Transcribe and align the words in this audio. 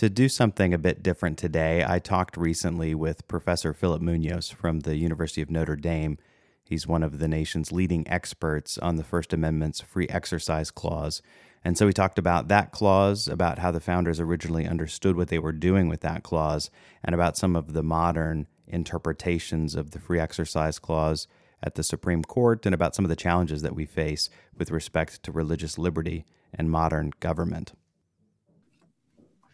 To 0.00 0.08
do 0.08 0.30
something 0.30 0.72
a 0.72 0.78
bit 0.78 1.02
different 1.02 1.36
today, 1.36 1.84
I 1.86 1.98
talked 1.98 2.38
recently 2.38 2.94
with 2.94 3.28
Professor 3.28 3.74
Phillip 3.74 4.00
Munoz 4.00 4.48
from 4.48 4.80
the 4.80 4.96
University 4.96 5.42
of 5.42 5.50
Notre 5.50 5.76
Dame. 5.76 6.16
He's 6.64 6.86
one 6.86 7.02
of 7.02 7.18
the 7.18 7.28
nation's 7.28 7.70
leading 7.70 8.08
experts 8.08 8.78
on 8.78 8.96
the 8.96 9.04
First 9.04 9.34
Amendment's 9.34 9.82
free 9.82 10.08
exercise 10.08 10.70
clause. 10.70 11.20
And 11.62 11.76
so 11.76 11.84
we 11.84 11.92
talked 11.92 12.18
about 12.18 12.48
that 12.48 12.72
clause, 12.72 13.28
about 13.28 13.58
how 13.58 13.70
the 13.70 13.78
founders 13.78 14.20
originally 14.20 14.66
understood 14.66 15.16
what 15.16 15.28
they 15.28 15.38
were 15.38 15.52
doing 15.52 15.86
with 15.86 16.00
that 16.00 16.22
clause, 16.22 16.70
and 17.04 17.14
about 17.14 17.36
some 17.36 17.54
of 17.54 17.74
the 17.74 17.82
modern 17.82 18.46
interpretations 18.66 19.74
of 19.74 19.90
the 19.90 20.00
free 20.00 20.18
exercise 20.18 20.78
clause 20.78 21.28
at 21.62 21.74
the 21.74 21.82
Supreme 21.82 22.24
Court, 22.24 22.64
and 22.64 22.74
about 22.74 22.94
some 22.94 23.04
of 23.04 23.10
the 23.10 23.16
challenges 23.16 23.60
that 23.60 23.74
we 23.76 23.84
face 23.84 24.30
with 24.56 24.70
respect 24.70 25.22
to 25.24 25.30
religious 25.30 25.76
liberty 25.76 26.24
and 26.54 26.70
modern 26.70 27.12
government. 27.20 27.74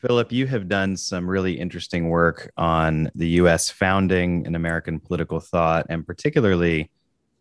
Phillip, 0.00 0.30
you 0.30 0.46
have 0.46 0.68
done 0.68 0.96
some 0.96 1.28
really 1.28 1.58
interesting 1.58 2.10
work 2.10 2.50
on 2.56 3.10
the 3.14 3.28
U.S. 3.40 3.70
founding 3.70 4.46
and 4.46 4.54
American 4.54 5.00
political 5.00 5.40
thought, 5.40 5.86
and 5.88 6.06
particularly 6.06 6.90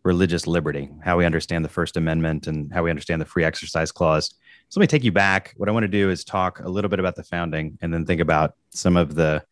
religious 0.04 0.46
liberty, 0.46 0.88
how 1.04 1.18
we 1.18 1.26
understand 1.26 1.64
the 1.64 1.68
First 1.68 1.98
Amendment 1.98 2.46
and 2.46 2.72
how 2.72 2.82
we 2.82 2.90
understand 2.90 3.20
the 3.20 3.26
Free 3.26 3.44
Exercise 3.44 3.92
Clause. 3.92 4.34
So 4.68 4.80
let 4.80 4.84
me 4.84 4.86
take 4.86 5.04
you 5.04 5.12
back. 5.12 5.52
What 5.58 5.68
I 5.68 5.72
want 5.72 5.84
to 5.84 5.88
do 5.88 6.10
is 6.10 6.24
talk 6.24 6.60
a 6.60 6.68
little 6.68 6.88
bit 6.88 6.98
about 6.98 7.14
the 7.14 7.24
founding 7.24 7.76
and 7.82 7.92
then 7.92 8.06
think 8.06 8.22
about 8.22 8.54
some 8.70 8.96
of 8.96 9.14
the 9.14 9.44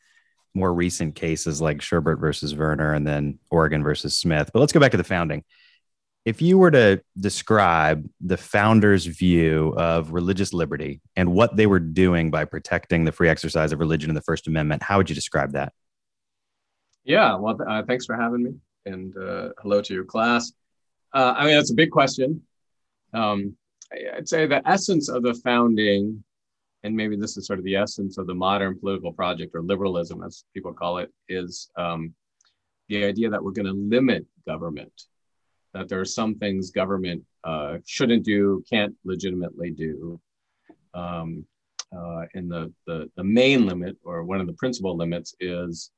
more 0.54 0.72
recent 0.72 1.14
cases 1.14 1.60
like 1.60 1.78
Sherbert 1.78 2.20
versus 2.20 2.52
Verner 2.52 2.94
and 2.94 3.06
then 3.06 3.38
Oregon 3.50 3.82
versus 3.82 4.16
Smith. 4.16 4.50
But 4.52 4.60
let's 4.60 4.72
go 4.72 4.80
back 4.80 4.92
to 4.92 4.96
the 4.96 5.04
founding 5.04 5.44
if 6.24 6.40
you 6.40 6.56
were 6.56 6.70
to 6.70 7.02
describe 7.18 8.08
the 8.20 8.36
founders' 8.36 9.04
view 9.04 9.74
of 9.76 10.12
religious 10.12 10.52
liberty 10.52 11.02
and 11.16 11.32
what 11.32 11.56
they 11.56 11.66
were 11.66 11.80
doing 11.80 12.30
by 12.30 12.46
protecting 12.46 13.04
the 13.04 13.12
free 13.12 13.28
exercise 13.28 13.72
of 13.72 13.78
religion 13.78 14.10
in 14.10 14.14
the 14.14 14.22
First 14.22 14.46
Amendment, 14.46 14.82
how 14.82 14.96
would 14.96 15.10
you 15.10 15.14
describe 15.14 15.52
that? 15.52 15.72
Yeah, 17.04 17.36
well, 17.36 17.58
uh, 17.68 17.82
thanks 17.82 18.06
for 18.06 18.16
having 18.16 18.42
me, 18.42 18.52
and 18.86 19.14
uh, 19.16 19.50
hello 19.60 19.82
to 19.82 19.92
your 19.92 20.04
class. 20.04 20.52
Uh, 21.12 21.34
I 21.36 21.44
mean, 21.44 21.54
that's 21.54 21.70
a 21.70 21.74
big 21.74 21.90
question. 21.90 22.40
Um, 23.12 23.56
I'd 24.16 24.28
say 24.28 24.46
the 24.46 24.66
essence 24.66 25.10
of 25.10 25.22
the 25.22 25.34
founding, 25.34 26.24
and 26.82 26.96
maybe 26.96 27.16
this 27.16 27.36
is 27.36 27.46
sort 27.46 27.58
of 27.58 27.66
the 27.66 27.76
essence 27.76 28.16
of 28.16 28.26
the 28.26 28.34
modern 28.34 28.78
political 28.78 29.12
project 29.12 29.54
or 29.54 29.62
liberalism, 29.62 30.22
as 30.24 30.44
people 30.54 30.72
call 30.72 30.98
it, 30.98 31.12
is 31.28 31.68
um, 31.76 32.14
the 32.88 33.04
idea 33.04 33.28
that 33.28 33.44
we're 33.44 33.52
going 33.52 33.66
to 33.66 33.72
limit 33.72 34.24
government 34.46 34.92
that 35.74 35.88
there 35.88 36.00
are 36.00 36.04
some 36.04 36.36
things 36.36 36.70
government 36.70 37.22
uh, 37.42 37.78
shouldn't 37.84 38.24
do, 38.24 38.64
can't 38.70 38.94
legitimately 39.04 39.72
do. 39.72 40.20
Um, 40.94 41.44
uh, 41.94 42.22
and 42.34 42.50
the, 42.50 42.72
the, 42.86 43.10
the 43.16 43.24
main 43.24 43.66
limit, 43.66 43.96
or 44.04 44.24
one 44.24 44.40
of 44.40 44.46
the 44.46 44.52
principal 44.54 44.96
limits, 44.96 45.34
is 45.40 45.90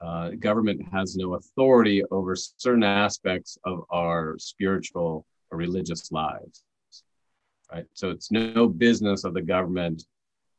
uh, 0.00 0.30
government 0.38 0.80
has 0.92 1.16
no 1.16 1.34
authority 1.34 2.02
over 2.10 2.34
certain 2.36 2.82
aspects 2.82 3.58
of 3.64 3.84
our 3.90 4.36
spiritual 4.38 5.26
or 5.50 5.58
religious 5.58 6.10
lives. 6.10 6.64
Right. 7.72 7.86
So 7.94 8.10
it's 8.10 8.30
no 8.30 8.68
business 8.68 9.24
of 9.24 9.34
the 9.34 9.42
government 9.42 10.04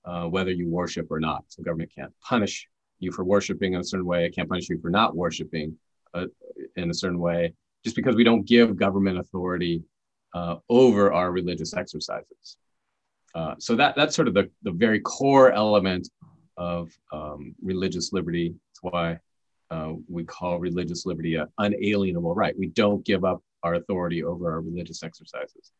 uh, 0.03 0.25
whether 0.25 0.51
you 0.51 0.69
worship 0.69 1.07
or 1.09 1.19
not. 1.19 1.45
So 1.47 1.63
government 1.63 1.91
can't 1.95 2.13
punish 2.21 2.67
you 2.99 3.11
for 3.11 3.23
worshiping 3.23 3.73
in 3.73 3.81
a 3.81 3.83
certain 3.83 4.05
way. 4.05 4.25
It 4.25 4.35
can't 4.35 4.49
punish 4.49 4.69
you 4.69 4.79
for 4.79 4.89
not 4.89 5.15
worshiping 5.15 5.77
uh, 6.13 6.25
in 6.75 6.89
a 6.89 6.93
certain 6.93 7.19
way 7.19 7.53
just 7.85 7.95
because 7.95 8.15
we 8.15 8.23
don't 8.23 8.45
give 8.47 8.75
government 8.75 9.19
authority 9.19 9.83
uh, 10.33 10.55
over 10.69 11.13
our 11.13 11.31
religious 11.31 11.73
exercises. 11.75 12.57
Uh, 13.35 13.53
so 13.59 13.75
that 13.75 13.95
that's 13.95 14.15
sort 14.15 14.27
of 14.27 14.33
the, 14.33 14.49
the 14.63 14.71
very 14.71 14.99
core 14.99 15.51
element 15.51 16.09
of 16.57 16.89
um, 17.13 17.53
religious 17.61 18.11
liberty. 18.11 18.49
That's 18.49 18.81
why 18.81 19.19
uh, 19.69 19.93
we 20.09 20.23
call 20.23 20.59
religious 20.59 21.05
liberty 21.05 21.35
an 21.35 21.47
unalienable 21.59 22.33
right. 22.33 22.57
We 22.57 22.67
don't 22.67 23.05
give 23.05 23.23
up 23.23 23.43
our 23.61 23.75
authority 23.75 24.23
over 24.23 24.51
our 24.51 24.61
religious 24.61 25.03
exercises. 25.03 25.71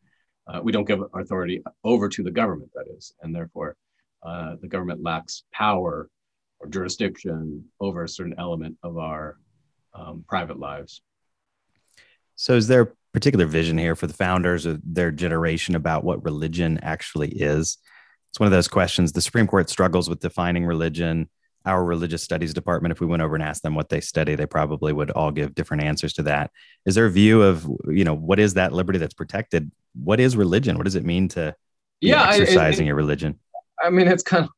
Uh, 0.47 0.59
we 0.63 0.71
don't 0.71 0.87
give 0.87 1.01
authority 1.15 1.63
over 1.83 2.07
to 2.09 2.21
the 2.21 2.31
government, 2.31 2.69
that 2.75 2.85
is, 2.95 3.15
and 3.21 3.33
therefore 3.33 3.75
uh, 4.21 4.55
the 4.61 4.67
government 4.67 5.01
lacks 5.01 5.43
power 5.51 6.09
or 6.59 6.67
jurisdiction 6.67 7.63
over 7.79 8.03
a 8.03 8.09
certain 8.09 8.35
element 8.37 8.77
of 8.83 8.97
our 8.99 9.37
um, 9.95 10.23
private 10.27 10.59
lives. 10.59 11.01
So, 12.35 12.55
is 12.55 12.67
there 12.67 12.81
a 12.81 12.87
particular 13.13 13.45
vision 13.45 13.77
here 13.77 13.95
for 13.95 14.07
the 14.07 14.13
founders 14.13 14.65
of 14.65 14.81
their 14.83 15.11
generation 15.11 15.75
about 15.75 16.03
what 16.03 16.23
religion 16.23 16.79
actually 16.81 17.29
is? 17.29 17.77
It's 18.31 18.39
one 18.39 18.47
of 18.47 18.51
those 18.51 18.67
questions. 18.67 19.13
The 19.13 19.21
Supreme 19.21 19.47
Court 19.47 19.69
struggles 19.69 20.09
with 20.09 20.19
defining 20.19 20.65
religion. 20.65 21.29
Our 21.65 21.83
religious 21.83 22.21
studies 22.21 22.53
department, 22.53 22.91
if 22.91 22.99
we 22.99 23.07
went 23.07 23.23
over 23.23 23.33
and 23.33 23.43
asked 23.43 23.63
them 23.63 23.73
what 23.73 23.89
they 23.89 24.01
study, 24.01 24.35
they 24.35 24.45
probably 24.45 24.93
would 24.93 25.09
all 25.11 25.31
give 25.31 25.55
different 25.55 25.83
answers 25.83 26.13
to 26.13 26.23
that. 26.23 26.51
Is 26.85 26.95
there 26.95 27.05
a 27.05 27.09
view 27.09 27.41
of, 27.41 27.67
you 27.87 28.03
know, 28.03 28.13
what 28.13 28.39
is 28.39 28.55
that 28.55 28.73
liberty 28.73 28.99
that's 28.99 29.13
protected? 29.13 29.71
What 29.93 30.19
is 30.19 30.35
religion? 30.35 30.77
What 30.77 30.83
does 30.83 30.95
it 30.95 31.05
mean 31.05 31.29
to 31.29 31.55
yeah, 32.01 32.27
exercising 32.27 32.85
your 32.85 32.95
religion? 32.95 33.39
I 33.81 33.89
mean, 33.89 34.07
it's 34.07 34.21
kind 34.21 34.49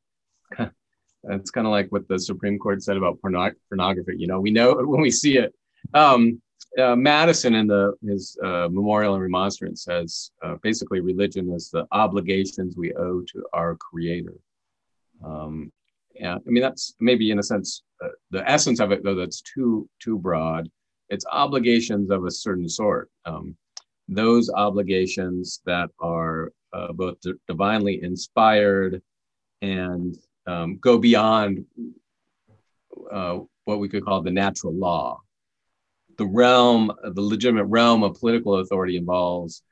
of, 0.58 0.72
it's 1.30 1.52
kind 1.52 1.68
of 1.68 1.72
like 1.72 1.88
what 1.92 2.08
the 2.08 2.20
Supreme 2.20 2.58
Court 2.60 2.82
said 2.82 2.98
about 2.98 3.22
pornography. 3.22 4.16
You 4.18 4.28
know, 4.28 4.42
we 4.42 4.52
know 4.52 4.74
when 4.74 5.02
we 5.02 5.12
see 5.12 5.38
it. 5.38 5.54
Um, 5.94 6.42
uh, 6.78 6.96
Madison 6.96 7.56
in 7.56 7.68
the 7.68 7.94
his 8.06 8.38
uh, 8.44 8.68
memorial 8.70 9.14
and 9.14 9.24
remonstrance 9.24 9.84
says 9.84 10.32
uh, 10.44 10.56
basically 10.62 11.00
religion 11.00 11.52
is 11.52 11.70
the 11.70 11.88
obligations 11.92 12.78
we 12.78 12.94
owe 12.94 13.22
to 13.22 13.46
our 13.54 13.76
Creator. 13.76 14.36
Um, 15.24 15.72
yeah, 16.14 16.36
I 16.36 16.50
mean 16.50 16.62
that's 16.62 16.96
maybe 17.00 17.32
in 17.32 17.40
a 17.40 17.44
sense 17.44 17.84
uh, 18.04 18.10
the 18.32 18.48
essence 18.50 18.80
of 18.80 18.92
it, 18.92 19.04
though 19.04 19.16
that's 19.16 19.42
too 19.42 19.90
too 20.00 20.18
broad. 20.18 20.70
It's 21.10 21.26
obligations 21.32 22.12
of 22.12 22.26
a 22.26 22.32
certain 22.32 22.70
sort. 22.70 23.10
Um, 23.26 23.56
those 24.08 24.50
obligations 24.50 25.62
that 25.66 25.90
are 26.00 26.52
uh, 26.74 26.92
both 26.94 27.20
d- 27.22 27.34
divinely 27.48 28.04
inspired 28.04 29.02
and 29.62 30.18
um, 30.46 30.78
go 30.78 30.98
beyond 30.98 31.66
what 33.66 33.80
we 33.80 33.90
could 33.90 34.04
call 34.04 34.22
the 34.22 34.32
natural 34.32 34.74
law 34.74 35.22
the 36.18 36.26
realm, 36.26 36.92
the 37.04 37.22
legitimate 37.22 37.66
realm 37.66 38.04
of 38.04 38.20
political 38.20 38.60
authority 38.60 38.98
involves 38.98 39.64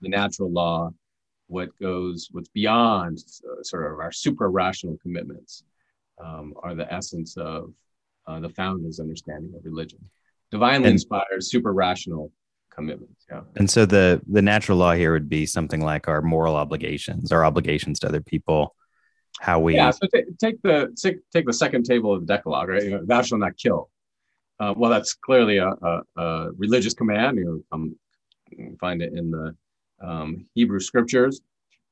the 0.00 0.08
natural 0.08 0.50
law, 0.50 0.90
what 1.46 1.68
goes, 1.78 2.28
what's 2.32 2.48
beyond 2.48 3.18
uh, 3.18 3.62
sort 3.62 3.90
of 3.90 3.98
our 4.00 4.12
super 4.12 4.50
rational 4.50 4.98
commitments 5.02 5.62
um, 6.22 6.54
are 6.62 6.74
the 6.74 6.92
essence 6.92 7.36
of 7.36 7.72
uh, 8.26 8.40
the 8.40 8.48
founders' 8.48 9.00
understanding 9.00 9.52
of 9.56 9.64
religion. 9.64 9.98
Divinely 10.50 10.88
and, 10.88 10.94
inspired, 10.94 11.42
super 11.42 11.72
rational 11.72 12.32
commitments. 12.70 13.24
Yeah. 13.30 13.42
And 13.56 13.70
so 13.70 13.86
the 13.86 14.20
the 14.26 14.42
natural 14.42 14.78
law 14.78 14.94
here 14.94 15.12
would 15.12 15.28
be 15.28 15.46
something 15.46 15.80
like 15.80 16.08
our 16.08 16.22
moral 16.22 16.56
obligations, 16.56 17.32
our 17.32 17.44
obligations 17.44 18.00
to 18.00 18.08
other 18.08 18.20
people, 18.20 18.74
how 19.40 19.60
we. 19.60 19.76
Yeah. 19.76 19.90
So 19.90 20.06
t- 20.12 20.24
take 20.40 20.60
the 20.62 20.94
take, 20.96 21.18
take 21.32 21.46
the 21.46 21.52
second 21.52 21.84
table 21.84 22.12
of 22.12 22.20
the 22.20 22.26
Decalogue, 22.26 22.68
right? 22.68 22.82
You 22.82 22.90
know, 22.90 23.04
thou 23.04 23.22
shalt 23.22 23.40
not 23.40 23.56
kill 23.56 23.90
uh, 24.60 24.74
well, 24.76 24.90
that's 24.90 25.14
clearly 25.14 25.58
a, 25.58 25.68
a, 25.68 26.02
a, 26.16 26.52
religious 26.56 26.94
command. 26.94 27.38
You 27.38 27.64
um, 27.72 27.96
find 28.80 29.02
it 29.02 29.12
in 29.12 29.30
the 29.30 29.54
um, 30.00 30.46
Hebrew 30.54 30.80
scriptures, 30.80 31.40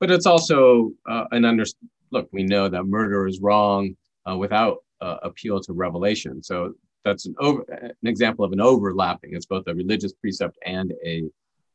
but 0.00 0.10
it's 0.10 0.26
also 0.26 0.92
uh, 1.08 1.24
an 1.32 1.44
under. 1.44 1.64
Look, 2.10 2.28
we 2.32 2.42
know 2.42 2.68
that 2.68 2.84
murder 2.84 3.26
is 3.26 3.40
wrong 3.40 3.96
uh, 4.30 4.36
without 4.36 4.78
appeal 5.00 5.58
to 5.58 5.72
revelation. 5.72 6.40
So 6.42 6.74
that's 7.04 7.26
an 7.26 7.34
over 7.38 7.62
an 7.70 8.06
example 8.06 8.44
of 8.44 8.52
an 8.52 8.60
overlapping. 8.60 9.34
It's 9.34 9.46
both 9.46 9.66
a 9.66 9.74
religious 9.74 10.12
precept 10.12 10.58
and 10.64 10.92
a 11.04 11.24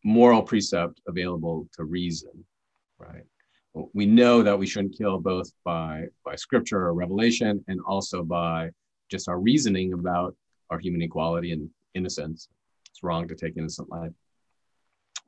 moral 0.04 0.42
precept 0.42 1.02
available 1.08 1.68
to 1.74 1.84
reason, 1.84 2.32
right? 2.98 3.24
We 3.94 4.06
know 4.06 4.42
that 4.42 4.58
we 4.58 4.66
shouldn't 4.66 4.98
kill 4.98 5.20
both 5.20 5.52
by 5.64 6.06
by 6.24 6.36
scripture 6.36 6.80
or 6.80 6.94
revelation, 6.94 7.64
and 7.68 7.80
also 7.86 8.24
by 8.24 8.70
just 9.10 9.28
our 9.30 9.40
reasoning 9.40 9.94
about 9.94 10.36
our 10.70 10.80
human 10.80 11.02
equality 11.02 11.52
and 11.52 11.70
innocence. 11.94 12.50
It's 12.90 13.04
wrong 13.04 13.28
to 13.28 13.36
take 13.36 13.58
innocent 13.58 13.90
life. 13.90 14.12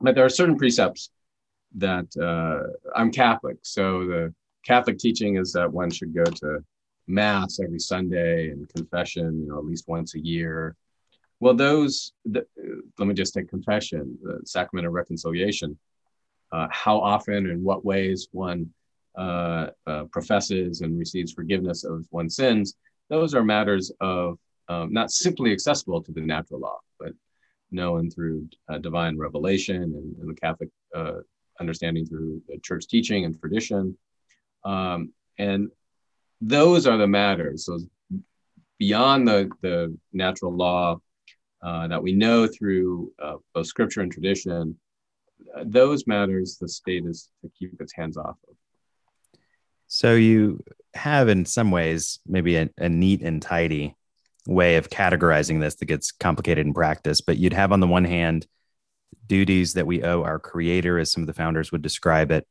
But 0.00 0.14
there 0.14 0.24
are 0.24 0.30
certain 0.30 0.56
precepts 0.56 1.10
that 1.76 2.08
uh, 2.16 2.72
I'm 2.96 3.12
Catholic, 3.12 3.58
so 3.62 4.06
the 4.06 4.34
Catholic 4.64 4.98
teaching 4.98 5.36
is 5.36 5.52
that 5.52 5.72
one 5.72 5.90
should 5.90 6.14
go 6.14 6.24
to 6.24 6.64
mass 7.06 7.60
every 7.60 7.78
Sunday 7.78 8.50
and 8.50 8.68
confession, 8.68 9.40
you 9.40 9.48
know, 9.48 9.58
at 9.58 9.64
least 9.64 9.88
once 9.88 10.14
a 10.14 10.20
year. 10.20 10.76
Well, 11.40 11.54
those, 11.54 12.12
the, 12.24 12.46
let 12.98 13.08
me 13.08 13.14
just 13.14 13.34
take 13.34 13.48
confession, 13.48 14.18
the 14.22 14.40
sacrament 14.44 14.86
of 14.86 14.92
reconciliation. 14.92 15.78
Uh, 16.52 16.66
how 16.70 16.98
often 16.98 17.48
and 17.48 17.62
what 17.62 17.84
ways 17.84 18.28
one 18.32 18.68
uh, 19.16 19.68
uh, 19.86 20.04
professes 20.10 20.80
and 20.80 20.98
receives 20.98 21.32
forgiveness 21.32 21.84
of 21.84 22.06
one's 22.10 22.36
sins, 22.36 22.74
those 23.08 23.34
are 23.34 23.44
matters 23.44 23.92
of 24.00 24.38
um, 24.70 24.92
not 24.92 25.10
simply 25.10 25.52
accessible 25.52 26.00
to 26.02 26.12
the 26.12 26.20
natural 26.20 26.60
law, 26.60 26.78
but 27.00 27.12
known 27.72 28.08
through 28.08 28.48
uh, 28.68 28.78
divine 28.78 29.18
revelation 29.18 29.82
and, 29.82 30.16
and 30.20 30.30
the 30.30 30.40
Catholic 30.40 30.70
uh, 30.94 31.18
understanding 31.60 32.06
through 32.06 32.40
church 32.62 32.86
teaching 32.86 33.24
and 33.24 33.38
tradition. 33.38 33.98
Um, 34.64 35.12
and 35.38 35.70
those 36.40 36.86
are 36.86 36.96
the 36.96 37.06
matters. 37.06 37.66
So 37.66 37.80
beyond 38.78 39.26
the, 39.26 39.50
the 39.60 39.96
natural 40.12 40.54
law 40.56 41.00
uh, 41.62 41.88
that 41.88 42.02
we 42.02 42.12
know 42.12 42.46
through 42.46 43.12
uh, 43.22 43.36
both 43.52 43.66
scripture 43.66 44.02
and 44.02 44.12
tradition, 44.12 44.78
uh, 45.56 45.64
those 45.66 46.06
matters 46.06 46.58
the 46.58 46.68
state 46.68 47.04
is 47.06 47.28
to 47.42 47.50
keep 47.58 47.80
its 47.80 47.92
hands 47.92 48.16
off 48.16 48.36
of. 48.48 48.54
So 49.88 50.14
you 50.14 50.62
have, 50.94 51.28
in 51.28 51.44
some 51.44 51.72
ways, 51.72 52.20
maybe 52.24 52.54
a, 52.56 52.70
a 52.78 52.88
neat 52.88 53.22
and 53.22 53.42
tidy 53.42 53.96
way 54.50 54.76
of 54.76 54.90
categorizing 54.90 55.60
this 55.60 55.76
that 55.76 55.86
gets 55.86 56.10
complicated 56.10 56.66
in 56.66 56.74
practice. 56.74 57.20
But 57.20 57.38
you'd 57.38 57.52
have, 57.52 57.70
on 57.72 57.80
the 57.80 57.86
one 57.86 58.04
hand, 58.04 58.46
duties 59.26 59.74
that 59.74 59.86
we 59.86 60.02
owe 60.02 60.24
our 60.24 60.40
creator, 60.40 60.98
as 60.98 61.12
some 61.12 61.22
of 61.22 61.28
the 61.28 61.32
founders 61.32 61.70
would 61.70 61.82
describe 61.82 62.32
it, 62.32 62.46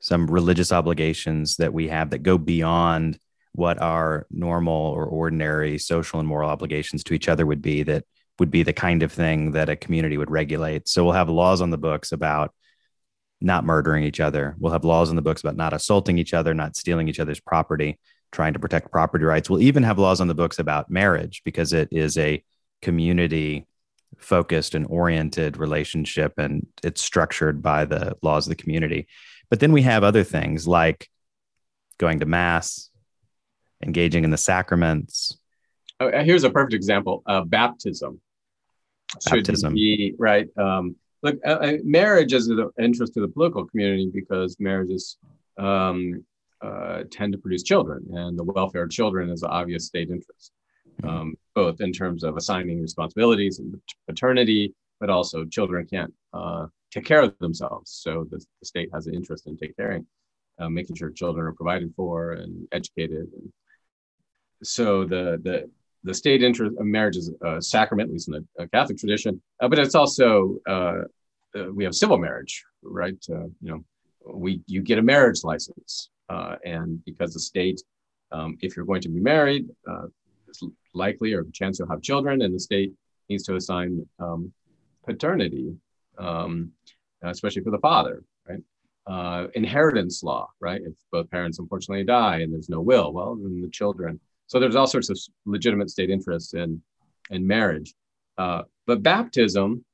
some 0.00 0.26
religious 0.26 0.72
obligations 0.72 1.56
that 1.56 1.74
we 1.74 1.88
have 1.88 2.10
that 2.10 2.22
go 2.22 2.38
beyond 2.38 3.18
what 3.52 3.80
our 3.80 4.26
normal 4.30 4.92
or 4.92 5.04
ordinary 5.04 5.78
social 5.78 6.20
and 6.20 6.28
moral 6.28 6.50
obligations 6.50 7.04
to 7.04 7.14
each 7.14 7.28
other 7.28 7.44
would 7.46 7.62
be 7.62 7.82
that 7.82 8.04
would 8.38 8.50
be 8.50 8.62
the 8.62 8.72
kind 8.72 9.02
of 9.02 9.12
thing 9.12 9.52
that 9.52 9.68
a 9.68 9.76
community 9.76 10.18
would 10.18 10.30
regulate. 10.30 10.88
So 10.88 11.04
we'll 11.04 11.14
have 11.14 11.30
laws 11.30 11.60
on 11.60 11.70
the 11.70 11.78
books 11.78 12.12
about 12.12 12.54
not 13.40 13.64
murdering 13.64 14.04
each 14.04 14.20
other. 14.20 14.54
We'll 14.58 14.72
have 14.72 14.84
laws 14.84 15.10
on 15.10 15.16
the 15.16 15.22
books 15.22 15.42
about 15.42 15.56
not 15.56 15.72
assaulting 15.72 16.18
each 16.18 16.34
other, 16.34 16.54
not 16.54 16.76
stealing 16.76 17.08
each 17.08 17.20
other's 17.20 17.40
property, 17.40 17.98
trying 18.36 18.52
to 18.52 18.58
protect 18.58 18.92
property 18.92 19.24
rights. 19.24 19.48
We'll 19.48 19.62
even 19.62 19.82
have 19.82 19.98
laws 19.98 20.20
on 20.20 20.28
the 20.28 20.34
books 20.34 20.58
about 20.58 20.90
marriage 20.90 21.40
because 21.42 21.72
it 21.72 21.88
is 21.90 22.18
a 22.18 22.44
community 22.82 23.66
focused 24.18 24.74
and 24.74 24.86
oriented 24.90 25.56
relationship 25.56 26.34
and 26.36 26.66
it's 26.84 27.00
structured 27.00 27.62
by 27.62 27.86
the 27.86 28.14
laws 28.20 28.46
of 28.46 28.50
the 28.50 28.62
community. 28.62 29.08
But 29.48 29.60
then 29.60 29.72
we 29.72 29.82
have 29.82 30.04
other 30.04 30.22
things 30.22 30.68
like 30.68 31.08
going 31.96 32.20
to 32.20 32.26
mass, 32.26 32.90
engaging 33.82 34.24
in 34.24 34.30
the 34.30 34.36
sacraments. 34.36 35.38
Oh, 35.98 36.08
uh, 36.08 36.22
here's 36.22 36.44
a 36.44 36.50
perfect 36.50 36.74
example: 36.74 37.22
uh, 37.26 37.42
baptism. 37.42 38.20
Baptism, 39.24 39.72
be, 39.72 40.14
right? 40.18 40.46
Um, 40.58 40.96
look, 41.22 41.36
uh, 41.46 41.52
uh, 41.52 41.72
marriage 41.84 42.34
is 42.34 42.48
of 42.48 42.72
interest 42.78 43.14
to 43.14 43.20
the 43.20 43.28
political 43.28 43.64
community 43.64 44.10
because 44.12 44.56
marriages 44.58 45.16
um, 45.56 46.22
uh, 46.62 47.04
tend 47.10 47.32
to 47.32 47.38
produce 47.38 47.62
children, 47.62 48.06
and 48.12 48.38
the 48.38 48.44
welfare 48.44 48.84
of 48.84 48.90
children 48.90 49.30
is 49.30 49.42
an 49.42 49.50
obvious 49.50 49.86
state 49.86 50.10
interest, 50.10 50.52
mm-hmm. 51.02 51.08
um, 51.08 51.34
both 51.54 51.80
in 51.80 51.92
terms 51.92 52.24
of 52.24 52.36
assigning 52.36 52.80
responsibilities 52.80 53.58
and 53.58 53.78
paternity, 54.06 54.74
but 55.00 55.10
also 55.10 55.44
children 55.44 55.86
can't 55.86 56.12
uh, 56.32 56.66
take 56.90 57.04
care 57.04 57.22
of 57.22 57.36
themselves. 57.38 57.90
So 57.90 58.26
the, 58.30 58.38
the 58.38 58.66
state 58.66 58.90
has 58.92 59.06
an 59.06 59.14
interest 59.14 59.46
in 59.46 59.56
taking 59.56 59.74
caring, 59.78 60.06
uh, 60.58 60.68
making 60.68 60.96
sure 60.96 61.10
children 61.10 61.46
are 61.46 61.52
provided 61.52 61.92
for 61.94 62.32
and 62.32 62.66
educated. 62.72 63.28
And 63.32 63.52
so 64.62 65.04
the 65.04 65.40
the 65.42 65.70
the 66.04 66.14
state 66.14 66.42
interest 66.42 66.76
of 66.78 66.86
marriage 66.86 67.16
is 67.16 67.32
a 67.42 67.60
sacrament, 67.60 68.08
at 68.08 68.12
least 68.12 68.28
in 68.28 68.34
the 68.34 68.62
uh, 68.62 68.66
Catholic 68.72 68.96
tradition, 68.96 69.42
uh, 69.60 69.68
but 69.68 69.78
it's 69.78 69.96
also 69.96 70.56
uh, 70.66 71.02
uh, 71.56 71.72
we 71.72 71.84
have 71.84 71.94
civil 71.94 72.18
marriage, 72.18 72.64
right? 72.82 73.18
Uh, 73.30 73.48
you 73.60 73.70
know, 73.70 73.84
we 74.24 74.60
you 74.66 74.82
get 74.82 74.98
a 74.98 75.02
marriage 75.02 75.42
license, 75.44 76.10
and 76.28 77.04
because 77.04 77.34
the 77.34 77.40
state, 77.40 77.80
um, 78.32 78.56
if 78.60 78.76
you're 78.76 78.86
going 78.86 79.02
to 79.02 79.08
be 79.08 79.20
married, 79.20 79.68
it's 80.48 80.62
likely 80.94 81.32
or 81.32 81.44
chance 81.52 81.78
you'll 81.78 81.88
have 81.88 82.02
children, 82.02 82.42
and 82.42 82.54
the 82.54 82.60
state 82.60 82.92
needs 83.28 83.44
to 83.44 83.56
assign 83.56 84.06
um, 84.18 84.52
paternity 85.04 85.76
um, 86.18 86.72
especially 87.22 87.62
for 87.62 87.70
the 87.70 87.78
father, 87.78 88.22
right? 88.48 88.62
Uh, 89.06 89.48
inheritance 89.54 90.22
law, 90.22 90.48
right? 90.60 90.80
If 90.82 90.94
both 91.12 91.30
parents 91.30 91.58
unfortunately 91.58 92.04
die 92.04 92.38
and 92.38 92.52
there's 92.52 92.68
no 92.68 92.80
will, 92.80 93.12
well, 93.12 93.36
then 93.36 93.62
the 93.62 93.68
children. 93.68 94.18
So 94.48 94.58
there's 94.58 94.76
all 94.76 94.86
sorts 94.86 95.10
of 95.10 95.18
legitimate 95.44 95.90
state 95.90 96.10
interests 96.10 96.54
in 96.54 96.82
in 97.30 97.46
marriage. 97.46 97.94
Uh, 98.38 98.62
but 98.86 99.02
baptism, 99.02 99.84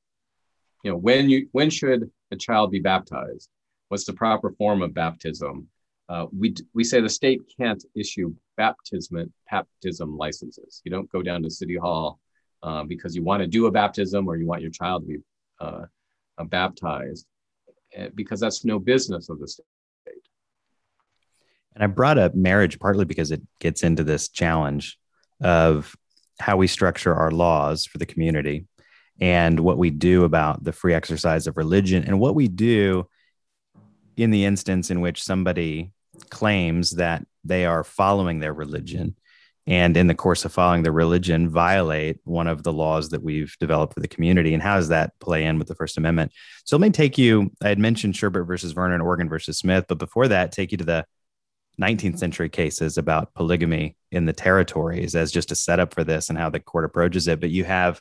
you 0.83 0.91
know, 0.91 0.97
when 0.97 1.29
you 1.29 1.47
when 1.51 1.69
should 1.69 2.09
a 2.31 2.35
child 2.35 2.71
be 2.71 2.79
baptized? 2.79 3.49
What's 3.89 4.05
the 4.05 4.13
proper 4.13 4.51
form 4.51 4.81
of 4.81 4.93
baptism? 4.93 5.67
Uh, 6.09 6.25
we 6.37 6.53
we 6.73 6.83
say 6.83 6.99
the 6.99 7.09
state 7.09 7.41
can't 7.57 7.83
issue 7.95 8.33
baptism 8.57 9.31
baptism 9.49 10.17
licenses. 10.17 10.81
You 10.83 10.91
don't 10.91 11.09
go 11.09 11.21
down 11.21 11.43
to 11.43 11.49
city 11.49 11.77
hall 11.77 12.19
uh, 12.61 12.83
because 12.83 13.15
you 13.15 13.23
want 13.23 13.41
to 13.41 13.47
do 13.47 13.65
a 13.67 13.71
baptism 13.71 14.27
or 14.27 14.35
you 14.35 14.45
want 14.45 14.61
your 14.61 14.71
child 14.71 15.03
to 15.03 15.07
be 15.07 15.17
uh, 15.59 15.85
uh, 16.37 16.43
baptized 16.43 17.25
eh, 17.93 18.09
because 18.15 18.39
that's 18.39 18.65
no 18.65 18.79
business 18.79 19.29
of 19.29 19.39
the 19.39 19.47
state. 19.47 19.65
And 21.75 21.83
I 21.83 21.87
brought 21.87 22.17
up 22.17 22.35
marriage 22.35 22.79
partly 22.79 23.05
because 23.05 23.31
it 23.31 23.41
gets 23.59 23.83
into 23.83 24.03
this 24.03 24.29
challenge 24.29 24.97
of 25.41 25.95
how 26.39 26.57
we 26.57 26.67
structure 26.67 27.13
our 27.13 27.31
laws 27.31 27.85
for 27.85 27.97
the 27.97 28.05
community 28.05 28.67
and 29.19 29.59
what 29.59 29.77
we 29.77 29.89
do 29.89 30.23
about 30.23 30.63
the 30.63 30.71
free 30.71 30.93
exercise 30.93 31.47
of 31.47 31.57
religion 31.57 32.03
and 32.03 32.19
what 32.19 32.35
we 32.35 32.47
do 32.47 33.07
in 34.15 34.31
the 34.31 34.45
instance 34.45 34.89
in 34.89 35.01
which 35.01 35.23
somebody 35.23 35.91
claims 36.29 36.91
that 36.91 37.25
they 37.43 37.65
are 37.65 37.83
following 37.83 38.39
their 38.39 38.53
religion 38.53 39.15
and 39.65 39.95
in 39.95 40.07
the 40.07 40.15
course 40.15 40.43
of 40.43 40.51
following 40.51 40.83
their 40.83 40.91
religion 40.91 41.49
violate 41.49 42.19
one 42.25 42.47
of 42.47 42.63
the 42.63 42.73
laws 42.73 43.09
that 43.09 43.23
we've 43.23 43.55
developed 43.59 43.93
for 43.93 44.01
the 44.01 44.07
community. 44.07 44.53
And 44.53 44.61
how 44.61 44.75
does 44.75 44.89
that 44.89 45.17
play 45.19 45.45
in 45.45 45.57
with 45.57 45.67
the 45.67 45.75
first 45.75 45.97
amendment? 45.97 46.33
So 46.65 46.75
let 46.75 46.81
me 46.81 46.89
take 46.91 47.17
you 47.17 47.51
i 47.61 47.69
had 47.69 47.79
mentioned 47.79 48.13
sherbert 48.13 48.47
versus 48.47 48.73
vernon 48.73 49.01
oregon 49.01 49.29
versus 49.29 49.57
smith 49.57 49.85
but 49.87 49.97
before 49.97 50.27
that 50.27 50.51
take 50.51 50.71
you 50.71 50.77
to 50.77 50.83
the 50.83 51.05
19th 51.81 52.19
century 52.19 52.49
cases 52.49 52.97
about 52.97 53.33
polygamy 53.33 53.95
in 54.11 54.25
the 54.25 54.33
territories 54.33 55.15
as 55.15 55.31
just 55.31 55.51
a 55.51 55.55
setup 55.55 55.93
for 55.93 56.03
this 56.03 56.29
and 56.29 56.37
how 56.37 56.49
the 56.49 56.59
court 56.59 56.85
approaches 56.85 57.27
it. 57.27 57.39
But 57.39 57.49
you 57.49 57.63
have 57.63 57.99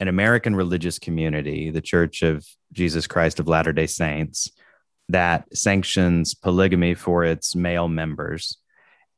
an 0.00 0.08
american 0.08 0.56
religious 0.56 0.98
community 0.98 1.70
the 1.70 1.80
church 1.80 2.22
of 2.22 2.44
jesus 2.72 3.06
christ 3.06 3.38
of 3.38 3.46
latter 3.46 3.72
day 3.72 3.86
saints 3.86 4.50
that 5.08 5.44
sanctions 5.56 6.34
polygamy 6.34 6.94
for 6.94 7.24
its 7.24 7.54
male 7.54 7.88
members 7.88 8.58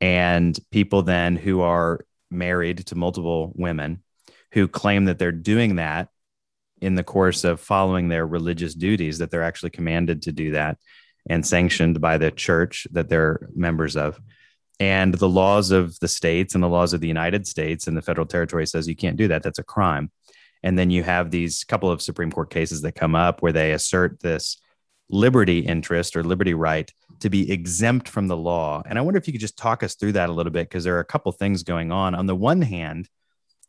and 0.01 0.57
people 0.71 1.01
then 1.01 1.35
who 1.35 1.61
are 1.61 2.01
married 2.29 2.85
to 2.85 2.95
multiple 2.95 3.51
women 3.55 4.03
who 4.51 4.67
claim 4.67 5.05
that 5.05 5.19
they're 5.19 5.31
doing 5.31 5.75
that 5.75 6.09
in 6.81 6.95
the 6.95 7.03
course 7.03 7.43
of 7.43 7.59
following 7.59 8.07
their 8.07 8.25
religious 8.25 8.73
duties 8.73 9.17
that 9.17 9.31
they're 9.31 9.43
actually 9.43 9.69
commanded 9.69 10.21
to 10.23 10.31
do 10.31 10.51
that 10.51 10.77
and 11.29 11.45
sanctioned 11.45 11.99
by 11.99 12.17
the 12.17 12.31
church 12.31 12.87
that 12.91 13.09
they're 13.09 13.49
members 13.55 13.97
of. 13.97 14.19
And 14.79 15.13
the 15.13 15.29
laws 15.29 15.71
of 15.71 15.99
the 15.99 16.07
states 16.07 16.53
and 16.53 16.63
the 16.63 16.69
laws 16.69 16.93
of 16.93 17.01
the 17.01 17.07
united 17.07 17.47
states 17.47 17.87
and 17.87 17.97
the 17.97 18.01
federal 18.01 18.27
territory 18.27 18.67
says 18.67 18.87
you 18.87 18.95
can't 18.95 19.17
do 19.17 19.27
that. 19.29 19.41
That's 19.43 19.59
a 19.59 19.63
crime. 19.63 20.11
And 20.63 20.77
then 20.77 20.89
you 20.89 21.03
have 21.03 21.31
these 21.31 21.63
couple 21.63 21.89
of 21.89 22.01
supreme 22.01 22.31
court 22.31 22.49
cases 22.49 22.81
that 22.81 22.93
come 22.93 23.15
up 23.15 23.41
where 23.41 23.53
they 23.53 23.71
assert 23.71 24.19
this 24.19 24.59
liberty 25.09 25.59
interest 25.59 26.15
or 26.15 26.23
liberty 26.23 26.53
right 26.53 26.91
to 27.19 27.29
be 27.29 27.51
exempt 27.51 28.07
from 28.07 28.27
the 28.27 28.37
law. 28.37 28.83
And 28.85 28.97
I 28.97 29.01
wonder 29.01 29.17
if 29.17 29.27
you 29.27 29.33
could 29.33 29.41
just 29.41 29.57
talk 29.57 29.83
us 29.83 29.95
through 29.95 30.13
that 30.13 30.29
a 30.29 30.33
little 30.33 30.51
bit 30.51 30.69
because 30.69 30.83
there 30.83 30.95
are 30.97 31.01
a 31.01 31.05
couple 31.05 31.31
things 31.31 31.63
going 31.63 31.91
on. 31.91 32.13
On 32.13 32.25
the 32.25 32.35
one 32.35 32.61
hand, 32.61 33.09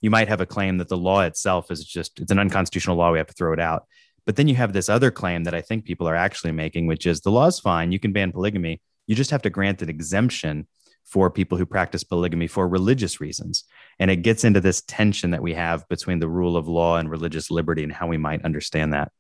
you 0.01 0.11
might 0.11 0.29
have 0.29 0.41
a 0.41 0.47
claim 0.47 0.79
that 0.79 0.89
the 0.89 0.97
law 0.97 1.23
itself 1.23 1.71
is 1.71 1.85
just 1.85 2.21
it's 2.21 2.31
an 2.31 2.39
unconstitutional 2.39 2.97
law, 2.97 3.13
we 3.13 3.19
have 3.19 3.27
to 3.27 3.33
throw 3.33 3.53
it 3.53 3.61
out. 3.61 3.87
But 4.27 4.37
then 4.37 4.49
you 4.49 4.55
have 4.57 4.73
this 4.73 4.89
other 4.89 5.11
claim 5.11 5.45
that 5.45 5.55
I 5.55 5.63
think 5.63 5.85
people 5.85 6.07
are 6.09 6.15
actually 6.15 6.53
making, 6.53 6.87
which 6.87 7.07
is 7.07 7.21
the 7.21 7.31
law's 7.31 7.59
fine, 7.59 7.93
you 7.93 7.99
can 7.99 8.13
ban 8.13 8.31
polygamy, 8.31 8.83
you 9.07 9.15
just 9.15 9.31
have 9.31 9.43
to 9.43 9.51
grant 9.51 9.81
an 9.83 9.89
exemption 9.89 10.67
for 11.05 11.31
people 11.31 11.57
who 11.57 11.65
practice 11.65 12.05
polygamy 12.05 12.47
for 12.47 12.69
religious 12.69 13.21
reasons. 13.21 13.65
And 13.99 14.11
it 14.11 14.17
gets 14.17 14.45
into 14.45 14.61
this 14.61 14.83
tension 14.83 15.31
that 15.31 15.43
we 15.43 15.55
have 15.55 15.89
between 15.89 16.19
the 16.19 16.29
rule 16.29 16.57
of 16.57 16.69
law 16.69 16.99
and 16.99 17.11
religious 17.11 17.51
liberty 17.51 17.83
and 17.83 17.93
how 17.93 18.07
we 18.07 18.19
might 18.19 18.45
understand 18.45 18.93
that. 18.93 19.11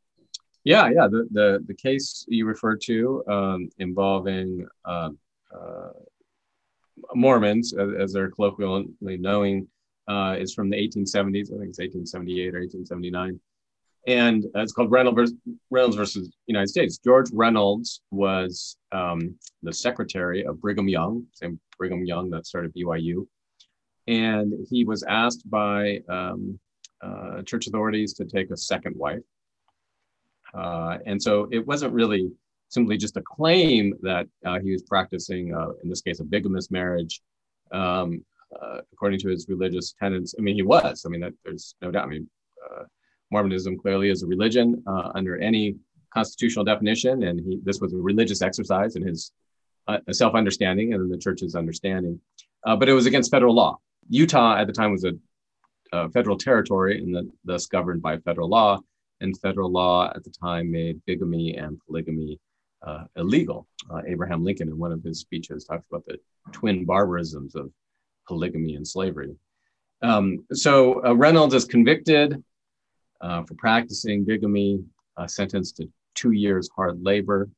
Yeah, 0.64 0.88
yeah. 0.88 1.08
The 1.08 1.28
the, 1.30 1.64
the 1.66 1.74
case 1.74 2.24
you 2.28 2.46
referred 2.46 2.80
to 2.82 3.24
um, 3.28 3.70
involving 3.78 4.66
uh, 4.84 5.10
uh, 5.54 5.90
Mormons, 7.14 7.72
as, 7.74 7.88
as, 7.98 8.12
they're 8.12 8.30
colloquially 8.30 8.86
knowing, 9.00 9.68
uh, 10.08 10.36
is 10.38 10.52
from 10.54 10.70
the 10.70 10.76
1870s. 10.76 11.52
I 11.52 11.58
think 11.58 11.70
it's 11.70 11.78
1878 11.78 12.54
or 12.54 12.60
1879. 12.60 13.40
and 14.06 14.44
uh, 14.56 14.60
it's 14.60 14.72
called 14.72 14.90
Reynolds 14.90 15.16
versus, 15.16 15.36
Reynolds 15.70 15.96
versus 15.96 16.30
United 16.46 16.68
States. 16.68 16.98
George 16.98 17.30
Reynolds 17.32 18.00
was 18.10 18.76
um, 18.92 19.34
the 19.62 19.72
secretary 19.72 20.44
of 20.44 20.60
Brigham 20.60 20.88
Young, 20.88 21.24
same 21.32 21.60
Brigham 21.78 22.04
Young 22.04 22.30
that 22.30 22.46
started 22.46 22.74
BYU, 22.74 23.26
and 24.06 24.52
he 24.70 24.84
was 24.84 25.02
asked 25.04 25.48
by 25.48 26.00
um, 26.08 26.58
uh, 27.02 27.42
church 27.42 27.66
authorities 27.66 28.14
to 28.14 28.24
take 28.24 28.50
a 28.50 28.56
second 28.56 28.96
wife. 28.96 29.22
Uh, 30.54 30.98
and 31.06 31.22
so 31.22 31.48
it 31.50 31.66
wasn't 31.66 31.92
really 31.92 32.30
simply 32.68 32.96
just 32.96 33.16
a 33.16 33.22
claim 33.22 33.94
that 34.02 34.26
uh, 34.44 34.58
he 34.60 34.72
was 34.72 34.82
practicing, 34.82 35.54
uh, 35.54 35.68
in 35.82 35.88
this 35.88 36.02
case, 36.02 36.20
a 36.20 36.24
bigamous 36.24 36.70
marriage, 36.70 37.20
um, 37.72 38.24
uh, 38.60 38.80
according 38.92 39.18
to 39.18 39.28
his 39.28 39.46
religious 39.48 39.94
tenets. 39.98 40.34
I 40.38 40.42
mean, 40.42 40.54
he 40.54 40.62
was. 40.62 41.04
I 41.06 41.08
mean, 41.08 41.20
that, 41.20 41.32
there's 41.44 41.74
no 41.80 41.90
doubt. 41.90 42.04
I 42.04 42.08
mean, 42.08 42.28
uh, 42.70 42.84
Mormonism 43.30 43.78
clearly 43.78 44.10
is 44.10 44.22
a 44.22 44.26
religion 44.26 44.82
under 44.86 45.36
any 45.38 45.76
constitutional 46.14 46.64
definition, 46.64 47.24
and 47.24 47.40
he, 47.40 47.60
this 47.62 47.80
was 47.80 47.92
a 47.92 47.96
religious 47.96 48.40
exercise 48.40 48.96
in 48.96 49.06
his 49.06 49.32
self-understanding 50.10 50.94
and 50.94 51.02
in 51.02 51.08
the 51.10 51.18
church's 51.18 51.54
understanding. 51.54 52.20
but 52.64 52.88
it 52.88 52.94
was 52.94 53.06
against 53.06 53.30
federal 53.30 53.54
law. 53.54 53.78
Utah 54.08 54.56
at 54.56 54.66
the 54.66 54.72
time 54.72 54.92
was 54.92 55.04
a 55.04 55.12
uh, 55.92 56.08
federal 56.08 56.36
territory 56.36 56.98
and 56.98 57.14
the, 57.14 57.30
thus 57.44 57.66
governed 57.66 58.02
by 58.02 58.18
federal 58.18 58.48
law. 58.48 58.80
And 59.20 59.38
federal 59.38 59.70
law 59.70 60.12
at 60.14 60.24
the 60.24 60.30
time 60.30 60.70
made 60.70 61.00
bigamy 61.06 61.56
and 61.56 61.80
polygamy 61.86 62.38
uh, 62.82 63.04
illegal. 63.16 63.66
Uh, 63.90 64.02
Abraham 64.06 64.44
Lincoln, 64.44 64.68
in 64.68 64.78
one 64.78 64.92
of 64.92 65.02
his 65.02 65.20
speeches, 65.20 65.64
talks 65.64 65.86
about 65.90 66.04
the 66.06 66.18
twin 66.52 66.84
barbarisms 66.84 67.54
of 67.54 67.70
polygamy 68.26 68.74
and 68.74 68.86
slavery. 68.86 69.34
Um, 70.02 70.44
so 70.52 71.04
uh, 71.04 71.14
Reynolds 71.14 71.54
is 71.54 71.64
convicted 71.64 72.42
uh, 73.20 73.42
for 73.42 73.54
practicing 73.54 74.24
bigamy, 74.24 74.84
uh, 75.16 75.26
sentenced 75.26 75.76
to 75.76 75.88
two 76.14 76.32
years 76.32 76.68
hard 76.74 77.02
labor 77.02 77.48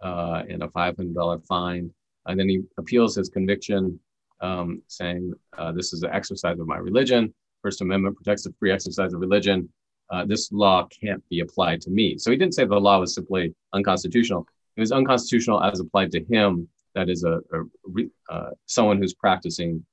and 0.00 0.62
a 0.62 0.68
$500 0.68 1.46
fine. 1.46 1.92
And 2.26 2.38
then 2.38 2.48
he 2.48 2.62
appeals 2.78 3.14
his 3.16 3.28
conviction, 3.28 4.00
um, 4.40 4.82
saying, 4.88 5.34
This 5.74 5.92
is 5.92 6.02
an 6.02 6.10
exercise 6.12 6.58
of 6.58 6.66
my 6.66 6.78
religion. 6.78 7.34
First 7.62 7.80
Amendment 7.80 8.16
protects 8.16 8.44
the 8.44 8.54
free 8.58 8.72
exercise 8.72 9.12
of 9.12 9.20
religion. 9.20 9.68
Uh, 10.12 10.26
this 10.26 10.52
law 10.52 10.86
can't 10.88 11.26
be 11.30 11.40
applied 11.40 11.80
to 11.80 11.90
me. 11.90 12.18
So 12.18 12.30
he 12.30 12.36
didn't 12.36 12.54
say 12.54 12.66
the 12.66 12.76
law 12.76 13.00
was 13.00 13.14
simply 13.14 13.54
unconstitutional. 13.72 14.46
It 14.76 14.80
was 14.80 14.92
unconstitutional 14.92 15.62
as 15.62 15.80
applied 15.80 16.12
to 16.12 16.22
him. 16.24 16.68
That 16.94 17.08
is 17.08 17.24
a, 17.24 17.40
a 17.52 18.32
uh, 18.32 18.50
someone 18.66 18.98
who's 18.98 19.14
practicing 19.14 19.84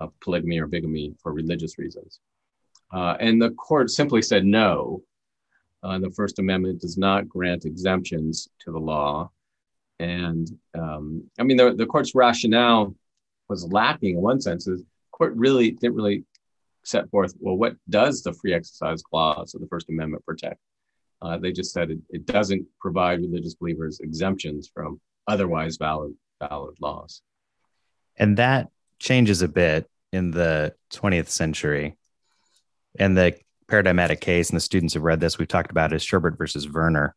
uh, 0.00 0.06
polygamy 0.22 0.58
or 0.58 0.66
bigamy 0.66 1.14
for 1.22 1.32
religious 1.32 1.78
reasons. 1.78 2.20
Uh, 2.92 3.16
and 3.20 3.40
the 3.40 3.50
court 3.50 3.90
simply 3.90 4.22
said 4.22 4.46
no. 4.46 5.02
Uh, 5.82 5.98
the 5.98 6.10
First 6.10 6.38
Amendment 6.38 6.80
does 6.80 6.96
not 6.96 7.28
grant 7.28 7.66
exemptions 7.66 8.48
to 8.60 8.72
the 8.72 8.78
law. 8.78 9.30
And 9.98 10.48
um, 10.74 11.24
I 11.38 11.42
mean, 11.42 11.58
the, 11.58 11.74
the 11.74 11.86
court's 11.86 12.14
rationale 12.14 12.94
was 13.48 13.66
lacking 13.66 14.16
in 14.16 14.22
one 14.22 14.40
sense. 14.40 14.64
The 14.64 14.82
court 15.12 15.34
really 15.36 15.72
didn't 15.72 15.96
really 15.96 16.24
set 16.86 17.10
forth, 17.10 17.34
well, 17.38 17.56
what 17.56 17.76
does 17.88 18.22
the 18.22 18.32
free 18.32 18.54
exercise 18.54 19.02
clause 19.02 19.54
of 19.54 19.60
the 19.60 19.66
First 19.66 19.88
Amendment 19.88 20.24
protect? 20.24 20.60
Uh, 21.20 21.38
they 21.38 21.52
just 21.52 21.72
said 21.72 21.90
it, 21.90 21.98
it 22.10 22.26
doesn't 22.26 22.66
provide 22.80 23.20
religious 23.20 23.54
believers 23.54 24.00
exemptions 24.00 24.70
from 24.72 25.00
otherwise 25.26 25.76
valid 25.76 26.14
valid 26.40 26.76
laws. 26.80 27.22
And 28.16 28.36
that 28.36 28.68
changes 28.98 29.42
a 29.42 29.48
bit 29.48 29.88
in 30.12 30.30
the 30.30 30.74
20th 30.92 31.28
century. 31.28 31.96
And 32.98 33.16
the 33.16 33.34
paradigmatic 33.68 34.20
case, 34.20 34.50
and 34.50 34.56
the 34.56 34.60
students 34.60 34.94
have 34.94 35.02
read 35.02 35.20
this, 35.20 35.38
we've 35.38 35.48
talked 35.48 35.70
about 35.70 35.92
is 35.92 36.02
Sherbert 36.02 36.38
versus 36.38 36.64
Verner 36.64 37.14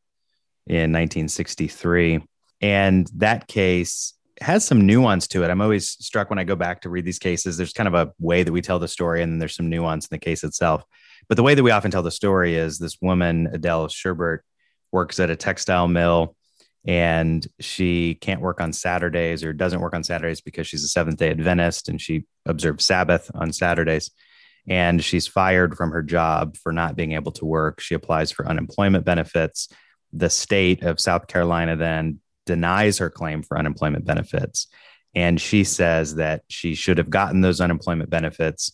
in 0.68 0.92
1963. 0.92 2.22
And 2.62 3.10
that 3.16 3.48
case 3.48 4.14
has 4.41 4.65
some 4.65 4.86
nuance 4.86 5.27
to 5.27 5.43
it. 5.43 5.50
I'm 5.50 5.62
always 5.62 5.89
struck 5.89 6.29
when 6.29 6.39
I 6.39 6.43
go 6.43 6.55
back 6.55 6.81
to 6.81 6.89
read 6.89 7.05
these 7.05 7.19
cases. 7.19 7.58
There's 7.58 7.74
kind 7.74 7.88
of 7.88 7.93
a 7.93 8.13
way 8.19 8.43
that 8.43 8.51
we 8.51 8.62
tell 8.62 8.79
the 8.79 8.88
story, 8.88 9.22
and 9.22 9.41
there's 9.41 9.55
some 9.55 9.69
nuance 9.69 10.05
in 10.05 10.15
the 10.15 10.19
case 10.19 10.43
itself. 10.43 10.84
But 11.27 11.36
the 11.36 11.43
way 11.43 11.55
that 11.55 11.63
we 11.63 11.72
often 11.72 11.91
tell 11.91 12.03
the 12.03 12.12
story 12.12 12.55
is 12.55 12.79
this 12.79 12.98
woman, 13.01 13.50
Adele 13.53 13.88
Sherbert, 13.88 14.39
works 14.91 15.19
at 15.19 15.29
a 15.29 15.36
textile 15.36 15.88
mill 15.88 16.36
and 16.88 17.46
she 17.60 18.15
can't 18.15 18.41
work 18.41 18.62
on 18.62 18.74
Saturdays 18.74 19.43
or 19.43 19.53
doesn't 19.53 19.81
work 19.81 19.93
on 19.93 20.03
Saturdays 20.03 20.41
because 20.41 20.65
she's 20.67 20.84
a 20.84 20.88
Seventh 20.88 21.17
day 21.17 21.29
Adventist 21.29 21.89
and 21.89 22.01
she 22.01 22.25
observes 22.46 22.86
Sabbath 22.86 23.29
on 23.36 23.51
Saturdays. 23.51 24.12
And 24.67 25.03
she's 25.03 25.27
fired 25.27 25.75
from 25.75 25.91
her 25.91 26.03
job 26.03 26.55
for 26.58 26.72
not 26.72 26.96
being 26.96 27.13
able 27.13 27.31
to 27.34 27.46
work. 27.46 27.79
She 27.79 27.96
applies 27.96 28.31
for 28.31 28.48
unemployment 28.48 29.05
benefits. 29.05 29.67
The 30.13 30.29
state 30.29 30.84
of 30.84 31.00
South 31.00 31.27
Carolina 31.27 31.75
then 31.75 32.19
denies 32.50 32.98
her 32.98 33.12
claim 33.12 33.44
for 33.44 33.60
unemployment 33.60 34.06
benefits. 34.06 34.68
And 35.13 35.39
she 35.39 35.63
says 35.63 36.15
that 36.15 36.41
she 36.48 36.74
should 36.74 36.98
have 36.98 37.12
gotten 37.12 37.41
those 37.41 37.62
unemployment 37.62 38.10
benefits, 38.10 38.72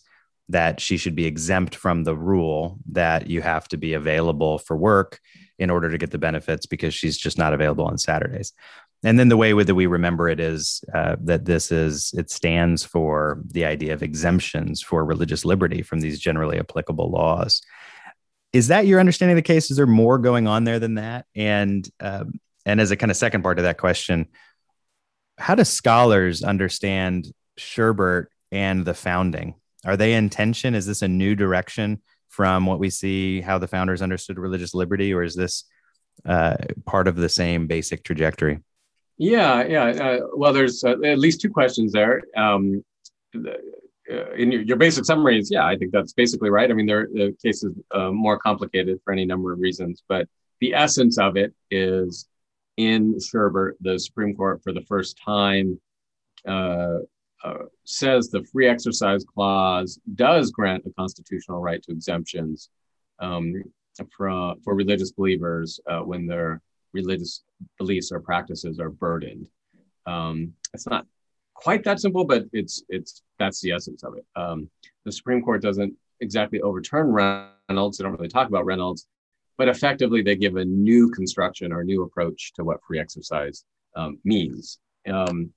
that 0.48 0.80
she 0.80 0.96
should 0.96 1.14
be 1.14 1.26
exempt 1.26 1.74
from 1.74 2.04
the 2.04 2.16
rule 2.16 2.78
that 2.92 3.28
you 3.28 3.42
have 3.42 3.68
to 3.68 3.76
be 3.76 3.92
available 3.92 4.56
for 4.56 4.78
work 4.78 5.20
in 5.58 5.68
order 5.68 5.90
to 5.90 5.98
get 5.98 6.10
the 6.10 6.18
benefits 6.28 6.64
because 6.64 6.94
she's 6.94 7.18
just 7.18 7.36
not 7.36 7.52
available 7.52 7.84
on 7.84 7.98
Saturdays. 7.98 8.54
And 9.04 9.18
then 9.18 9.28
the 9.28 9.36
way 9.36 9.52
that 9.52 9.74
we 9.74 9.86
remember 9.86 10.30
it 10.30 10.40
is 10.40 10.82
uh, 10.94 11.16
that 11.20 11.44
this 11.44 11.70
is, 11.70 12.14
it 12.16 12.30
stands 12.30 12.82
for 12.82 13.42
the 13.44 13.66
idea 13.66 13.92
of 13.92 14.02
exemptions 14.02 14.80
for 14.82 15.04
religious 15.04 15.44
liberty 15.44 15.82
from 15.82 16.00
these 16.00 16.18
generally 16.18 16.58
applicable 16.58 17.10
laws. 17.10 17.60
Is 18.54 18.68
that 18.68 18.86
your 18.86 19.00
understanding 19.00 19.36
of 19.36 19.44
the 19.44 19.52
case? 19.52 19.70
Is 19.70 19.76
there 19.76 19.86
more 19.86 20.18
going 20.18 20.46
on 20.46 20.64
there 20.64 20.78
than 20.78 20.94
that? 20.94 21.26
And 21.34 21.86
um, 22.00 22.40
and 22.66 22.80
as 22.80 22.90
a 22.90 22.96
kind 22.96 23.10
of 23.10 23.16
second 23.16 23.42
part 23.42 23.58
of 23.58 23.62
that 23.62 23.78
question, 23.78 24.26
how 25.38 25.54
do 25.54 25.64
scholars 25.64 26.42
understand 26.42 27.32
Sherbert 27.58 28.26
and 28.50 28.84
the 28.84 28.92
founding? 28.92 29.54
Are 29.84 29.96
they 29.96 30.14
in 30.14 30.28
tension? 30.28 30.74
Is 30.74 30.84
this 30.84 31.02
a 31.02 31.08
new 31.08 31.34
direction 31.36 32.02
from 32.28 32.66
what 32.66 32.80
we 32.80 32.90
see 32.90 33.40
how 33.40 33.58
the 33.58 33.68
founders 33.68 34.02
understood 34.02 34.38
religious 34.38 34.74
liberty, 34.74 35.14
or 35.14 35.22
is 35.22 35.34
this 35.34 35.64
uh, 36.26 36.56
part 36.84 37.08
of 37.08 37.16
the 37.16 37.28
same 37.28 37.68
basic 37.68 38.02
trajectory? 38.02 38.58
Yeah, 39.16 39.64
yeah. 39.64 39.84
Uh, 39.84 40.18
well, 40.34 40.52
there's 40.52 40.82
uh, 40.84 41.00
at 41.04 41.18
least 41.18 41.40
two 41.40 41.50
questions 41.50 41.92
there. 41.92 42.22
Um, 42.36 42.84
uh, 43.34 44.32
in 44.36 44.52
your, 44.52 44.62
your, 44.62 44.76
basic 44.76 45.04
summary 45.04 45.38
is, 45.38 45.50
yeah, 45.50 45.66
I 45.66 45.76
think 45.76 45.92
that's 45.92 46.12
basically 46.12 46.50
right. 46.50 46.70
I 46.70 46.74
mean, 46.74 46.86
there 46.86 47.08
the 47.12 47.34
case 47.42 47.64
is 47.64 47.72
uh, 47.92 48.10
more 48.10 48.38
complicated 48.38 49.00
for 49.04 49.12
any 49.12 49.24
number 49.24 49.52
of 49.52 49.58
reasons, 49.58 50.02
but 50.08 50.28
the 50.60 50.74
essence 50.74 51.18
of 51.18 51.36
it 51.36 51.54
is 51.70 52.26
in 52.76 53.14
Sherbert, 53.14 53.72
the 53.80 53.98
Supreme 53.98 54.34
Court 54.34 54.62
for 54.62 54.72
the 54.72 54.82
first 54.82 55.18
time 55.24 55.80
uh, 56.46 56.98
uh, 57.44 57.64
says 57.84 58.28
the 58.28 58.44
free 58.44 58.68
exercise 58.68 59.24
clause 59.24 59.98
does 60.14 60.50
grant 60.50 60.84
a 60.86 60.90
constitutional 60.90 61.60
right 61.60 61.82
to 61.82 61.92
exemptions 61.92 62.70
um, 63.18 63.62
for, 64.16 64.54
for 64.64 64.74
religious 64.74 65.12
believers 65.12 65.80
uh, 65.88 66.00
when 66.00 66.26
their 66.26 66.60
religious 66.92 67.42
beliefs 67.78 68.10
or 68.12 68.20
practices 68.20 68.78
are 68.80 68.90
burdened. 68.90 69.48
Um, 70.06 70.52
it's 70.72 70.86
not 70.86 71.06
quite 71.54 71.84
that 71.84 72.00
simple, 72.00 72.24
but 72.24 72.44
it's 72.52 72.82
it's 72.88 73.22
that's 73.38 73.60
the 73.60 73.72
essence 73.72 74.02
of 74.02 74.16
it. 74.16 74.24
Um, 74.34 74.70
the 75.04 75.12
Supreme 75.12 75.42
Court 75.42 75.62
doesn't 75.62 75.94
exactly 76.20 76.60
overturn 76.60 77.08
Reynolds. 77.08 77.98
They 77.98 78.04
don't 78.04 78.12
really 78.12 78.28
talk 78.28 78.48
about 78.48 78.66
Reynolds, 78.66 79.06
but 79.58 79.68
effectively 79.68 80.22
they 80.22 80.36
give 80.36 80.56
a 80.56 80.64
new 80.64 81.10
construction 81.10 81.72
or 81.72 81.84
new 81.84 82.02
approach 82.02 82.52
to 82.54 82.64
what 82.64 82.82
free 82.86 83.00
exercise 83.00 83.64
um, 83.94 84.18
means. 84.24 84.78
Um, 85.10 85.50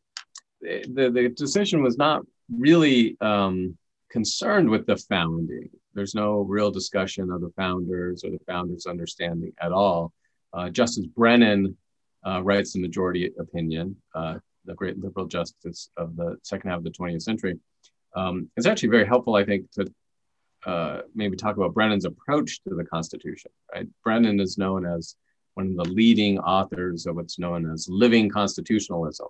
the, 0.62 1.10
the 1.14 1.30
decision 1.30 1.82
was 1.82 1.98
not 1.98 2.26
really 2.56 3.18
um, 3.22 3.78
concerned 4.10 4.70
with 4.70 4.86
the 4.86 4.98
founding. 4.98 5.70
There's 5.94 6.16
no 6.16 6.40
real 6.42 6.72
discussion 6.72 7.32
of 7.32 7.42
the 7.42 7.52
founders 7.56 8.24
or 8.24 8.32
the 8.32 8.40
founders' 8.48 8.86
understanding 8.86 9.54
at 9.62 9.72
all. 9.72 10.14
Uh, 10.54 10.70
Justice 10.70 11.06
Brennan 11.06 11.78
uh, 12.26 12.42
writes 12.44 12.74
the 12.74 12.82
majority 12.82 13.32
opinion, 13.40 13.96
uh, 14.16 14.36
the 14.66 14.74
great 14.74 15.00
liberal 15.00 15.28
justice 15.28 15.90
of 15.98 16.16
the 16.16 16.38
second 16.44 16.70
half 16.70 16.80
of 16.80 16.84
the 16.84 16.92
20th 16.92 17.22
century. 17.22 17.58
Um, 18.16 18.50
it's 18.58 18.66
actually 18.66 18.90
very 18.90 19.06
helpful, 19.06 19.36
I 19.36 19.46
think, 19.46 19.72
to 19.74 19.92
uh, 20.66 21.02
maybe 21.16 21.36
talk 21.36 21.58
about 21.58 21.74
Brennan's 21.74 22.06
approach 22.06 22.62
to 22.64 22.76
the 22.76 22.84
Constitution. 22.84 23.52
Right, 23.74 23.88
Brennan 24.04 24.40
is 24.40 24.58
known 24.58 24.86
as 24.86 25.16
one 25.54 25.68
of 25.68 25.76
the 25.76 25.94
leading 25.94 26.40
authors 26.40 27.06
of 27.06 27.16
what's 27.16 27.40
known 27.40 27.72
as 27.72 27.88
living 27.90 28.30
constitutionalism. 28.30 29.28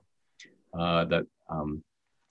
Uh, 0.77 1.03
that, 1.05 1.25
um, 1.49 1.83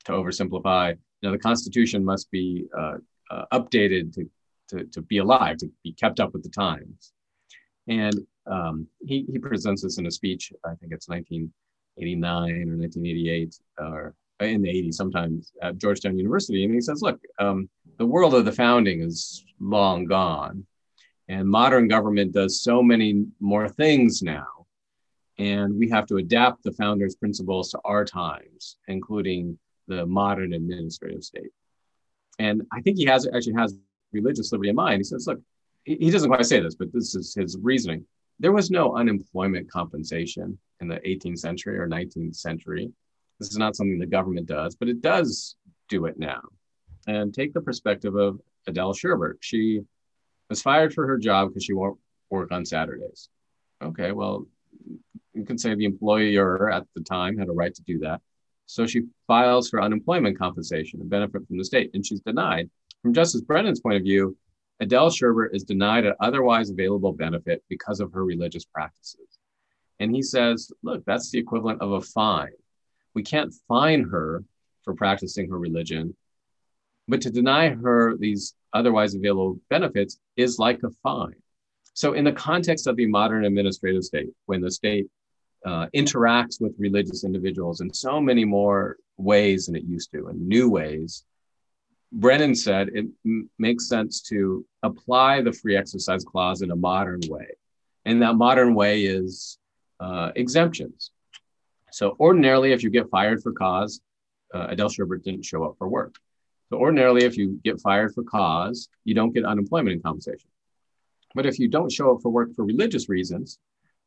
to 0.04 0.12
oversimplify, 0.12 0.90
you 0.92 0.96
know, 1.22 1.32
the 1.32 1.38
Constitution 1.38 2.04
must 2.04 2.30
be 2.30 2.66
uh, 2.76 2.98
uh, 3.30 3.44
updated 3.52 4.14
to, 4.14 4.30
to, 4.68 4.84
to 4.84 5.02
be 5.02 5.18
alive, 5.18 5.56
to 5.56 5.68
be 5.82 5.92
kept 5.92 6.20
up 6.20 6.32
with 6.32 6.44
the 6.44 6.48
times. 6.48 7.12
And 7.88 8.14
um, 8.46 8.86
he, 9.04 9.26
he 9.30 9.38
presents 9.38 9.82
this 9.82 9.98
in 9.98 10.06
a 10.06 10.10
speech, 10.10 10.52
I 10.64 10.74
think 10.76 10.92
it's 10.92 11.08
1989 11.08 12.68
or 12.68 12.76
1988, 12.76 13.58
or 13.78 14.14
in 14.40 14.62
the 14.62 14.68
80s 14.68 14.94
sometimes 14.94 15.52
at 15.62 15.78
Georgetown 15.78 16.16
University. 16.16 16.64
And 16.64 16.74
he 16.74 16.80
says, 16.80 17.02
look, 17.02 17.20
um, 17.38 17.68
the 17.98 18.06
world 18.06 18.34
of 18.34 18.44
the 18.44 18.52
founding 18.52 19.02
is 19.02 19.44
long 19.60 20.06
gone. 20.06 20.66
And 21.28 21.48
modern 21.48 21.88
government 21.88 22.32
does 22.32 22.62
so 22.62 22.82
many 22.82 23.26
more 23.40 23.68
things 23.68 24.22
now. 24.22 24.66
And 25.38 25.78
we 25.78 25.88
have 25.90 26.06
to 26.06 26.16
adapt 26.16 26.62
the 26.62 26.72
founders' 26.72 27.14
principles 27.14 27.70
to 27.70 27.80
our 27.84 28.04
times, 28.04 28.76
including 28.88 29.58
the 29.86 30.06
modern 30.06 30.52
administrative 30.52 31.22
state. 31.22 31.50
And 32.38 32.62
I 32.72 32.80
think 32.80 32.96
he 32.96 33.04
has 33.06 33.26
actually 33.26 33.54
has 33.54 33.76
religious 34.12 34.52
liberty 34.52 34.70
in 34.70 34.76
mind. 34.76 34.98
He 34.98 35.04
says, 35.04 35.26
look, 35.26 35.40
he 35.84 36.10
doesn't 36.10 36.28
quite 36.28 36.44
say 36.46 36.60
this, 36.60 36.74
but 36.74 36.92
this 36.92 37.14
is 37.14 37.34
his 37.34 37.56
reasoning. 37.60 38.04
There 38.40 38.52
was 38.52 38.70
no 38.70 38.96
unemployment 38.96 39.70
compensation 39.70 40.58
in 40.80 40.88
the 40.88 40.96
18th 40.96 41.38
century 41.38 41.78
or 41.78 41.88
19th 41.88 42.36
century. 42.36 42.92
This 43.38 43.50
is 43.50 43.58
not 43.58 43.76
something 43.76 43.98
the 43.98 44.06
government 44.06 44.46
does, 44.46 44.74
but 44.74 44.88
it 44.88 45.00
does 45.00 45.56
do 45.88 46.06
it 46.06 46.18
now. 46.18 46.42
And 47.06 47.32
take 47.32 47.54
the 47.54 47.60
perspective 47.60 48.14
of 48.16 48.40
Adele 48.66 48.94
Sherbert. 48.94 49.36
She 49.40 49.80
was 50.50 50.62
fired 50.62 50.92
for 50.92 51.06
her 51.06 51.18
job 51.18 51.48
because 51.48 51.64
she 51.64 51.72
won't 51.72 51.98
work 52.30 52.52
on 52.52 52.64
Saturdays. 52.64 53.28
Okay, 53.82 54.12
well, 54.12 54.46
you 55.34 55.44
can 55.44 55.56
say 55.56 55.74
the 55.74 55.84
employer 55.84 56.70
at 56.70 56.84
the 56.94 57.02
time 57.02 57.38
had 57.38 57.48
a 57.48 57.52
right 57.52 57.74
to 57.74 57.82
do 57.82 58.00
that. 58.00 58.20
So 58.66 58.86
she 58.86 59.02
files 59.26 59.70
for 59.70 59.80
unemployment 59.80 60.38
compensation, 60.38 61.00
a 61.00 61.04
benefit 61.04 61.46
from 61.46 61.56
the 61.56 61.64
state, 61.64 61.90
and 61.94 62.04
she's 62.04 62.20
denied. 62.20 62.68
From 63.02 63.14
Justice 63.14 63.40
Brennan's 63.40 63.80
point 63.80 63.96
of 63.96 64.02
view, 64.02 64.36
Adele 64.80 65.10
Sherbert 65.10 65.54
is 65.54 65.64
denied 65.64 66.04
an 66.04 66.14
otherwise 66.20 66.70
available 66.70 67.12
benefit 67.12 67.64
because 67.68 68.00
of 68.00 68.12
her 68.12 68.24
religious 68.24 68.64
practices. 68.64 69.38
And 70.00 70.14
he 70.14 70.22
says, 70.22 70.70
look, 70.82 71.04
that's 71.04 71.30
the 71.30 71.38
equivalent 71.38 71.80
of 71.80 71.92
a 71.92 72.00
fine. 72.00 72.52
We 73.18 73.24
can't 73.24 73.52
fine 73.66 74.04
her 74.10 74.44
for 74.84 74.94
practicing 74.94 75.50
her 75.50 75.58
religion, 75.58 76.14
but 77.08 77.20
to 77.22 77.30
deny 77.32 77.70
her 77.70 78.16
these 78.16 78.54
otherwise 78.72 79.16
available 79.16 79.58
benefits 79.68 80.20
is 80.36 80.60
like 80.60 80.84
a 80.84 80.90
fine. 81.02 81.34
So, 81.94 82.12
in 82.12 82.22
the 82.22 82.30
context 82.30 82.86
of 82.86 82.94
the 82.94 83.06
modern 83.06 83.44
administrative 83.44 84.04
state, 84.04 84.28
when 84.46 84.60
the 84.60 84.70
state 84.70 85.08
uh, 85.66 85.88
interacts 85.96 86.60
with 86.60 86.76
religious 86.78 87.24
individuals 87.24 87.80
in 87.80 87.92
so 87.92 88.20
many 88.20 88.44
more 88.44 88.98
ways 89.16 89.66
than 89.66 89.74
it 89.74 89.82
used 89.82 90.12
to, 90.12 90.28
in 90.28 90.46
new 90.46 90.70
ways, 90.70 91.24
Brennan 92.12 92.54
said 92.54 92.90
it 92.94 93.06
m- 93.26 93.50
makes 93.58 93.88
sense 93.88 94.22
to 94.28 94.64
apply 94.84 95.42
the 95.42 95.52
free 95.52 95.76
exercise 95.76 96.24
clause 96.24 96.62
in 96.62 96.70
a 96.70 96.76
modern 96.76 97.22
way. 97.28 97.48
And 98.04 98.22
that 98.22 98.36
modern 98.36 98.76
way 98.76 99.06
is 99.06 99.58
uh, 99.98 100.30
exemptions. 100.36 101.10
So, 101.92 102.16
ordinarily, 102.20 102.72
if 102.72 102.82
you 102.82 102.90
get 102.90 103.08
fired 103.10 103.42
for 103.42 103.52
cause, 103.52 104.00
uh, 104.54 104.68
Adele 104.70 104.88
Sherbert 104.88 105.22
didn't 105.22 105.44
show 105.44 105.64
up 105.64 105.76
for 105.78 105.88
work. 105.88 106.16
So, 106.70 106.78
ordinarily, 106.78 107.24
if 107.24 107.36
you 107.36 107.60
get 107.64 107.80
fired 107.80 108.14
for 108.14 108.22
cause, 108.22 108.88
you 109.04 109.14
don't 109.14 109.32
get 109.32 109.44
unemployment 109.44 110.02
compensation. 110.02 110.50
But 111.34 111.46
if 111.46 111.58
you 111.58 111.68
don't 111.68 111.92
show 111.92 112.14
up 112.14 112.22
for 112.22 112.30
work 112.30 112.54
for 112.54 112.64
religious 112.64 113.08
reasons, 113.08 113.58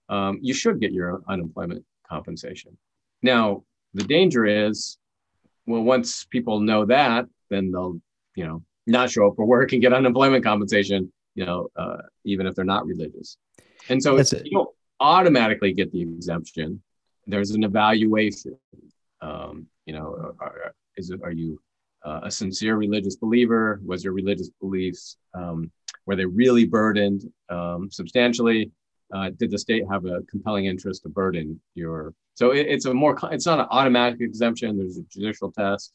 um, 0.10 0.40
you 0.42 0.54
should 0.54 0.80
get 0.80 0.92
your 0.92 1.22
unemployment 1.28 1.86
compensation. 2.08 2.78
Now, 3.22 3.64
the 3.94 4.04
danger 4.04 4.46
is, 4.46 4.98
well, 5.66 5.84
once 5.84 6.26
people 6.26 6.60
know 6.60 6.86
that, 6.86 7.26
then 7.50 7.72
they'll, 7.72 8.00
you 8.36 8.46
know, 8.46 8.64
not 8.88 9.12
show 9.12 9.28
up 9.28 9.36
for 9.36 9.46
work 9.46 9.74
and 9.74 9.82
get 9.82 9.94
unemployment 9.94 10.44
compensation, 10.44 11.12
you 11.36 11.46
know, 11.46 11.70
uh, 11.76 11.98
even 12.26 12.48
if 12.48 12.56
they're 12.56 12.66
not 12.66 12.86
religious. 12.86 13.38
And 13.90 14.02
so 14.02 14.18
it's, 14.18 14.34
you 14.34 14.52
don't 14.52 14.70
automatically 15.00 15.74
get 15.74 15.92
the 15.92 16.02
exemption. 16.02 16.82
There's 17.28 17.52
an 17.52 17.64
evaluation. 17.64 18.58
Um, 19.22 19.68
you 19.86 19.94
know, 19.94 20.36
are, 20.40 20.74
is 20.98 21.10
it, 21.10 21.22
are 21.24 21.32
you 21.32 21.62
uh, 22.04 22.22
a 22.24 22.32
sincere 22.32 22.76
religious 22.76 23.16
believer? 23.16 23.80
Was 23.86 24.04
your 24.04 24.14
religious 24.14 24.50
beliefs 24.60 25.18
um, 25.34 25.72
were 26.06 26.16
they 26.16 26.26
really 26.26 26.66
burdened 26.66 27.32
um, 27.50 27.90
substantially? 27.92 28.72
Uh, 29.14 29.30
did 29.38 29.52
the 29.52 29.58
state 29.58 29.84
have 29.90 30.06
a 30.06 30.22
compelling 30.30 30.66
interest 30.66 31.04
to 31.04 31.10
burden 31.10 31.60
your? 31.76 32.14
So 32.36 32.52
it, 32.52 32.68
it's 32.68 32.86
a 32.86 32.94
more 32.94 33.18
it's 33.32 33.46
not 33.46 33.60
an 33.60 33.68
automatic 33.70 34.22
exemption. 34.22 34.78
There's 34.78 34.98
a 34.98 35.04
judicial 35.04 35.52
test 35.52 35.94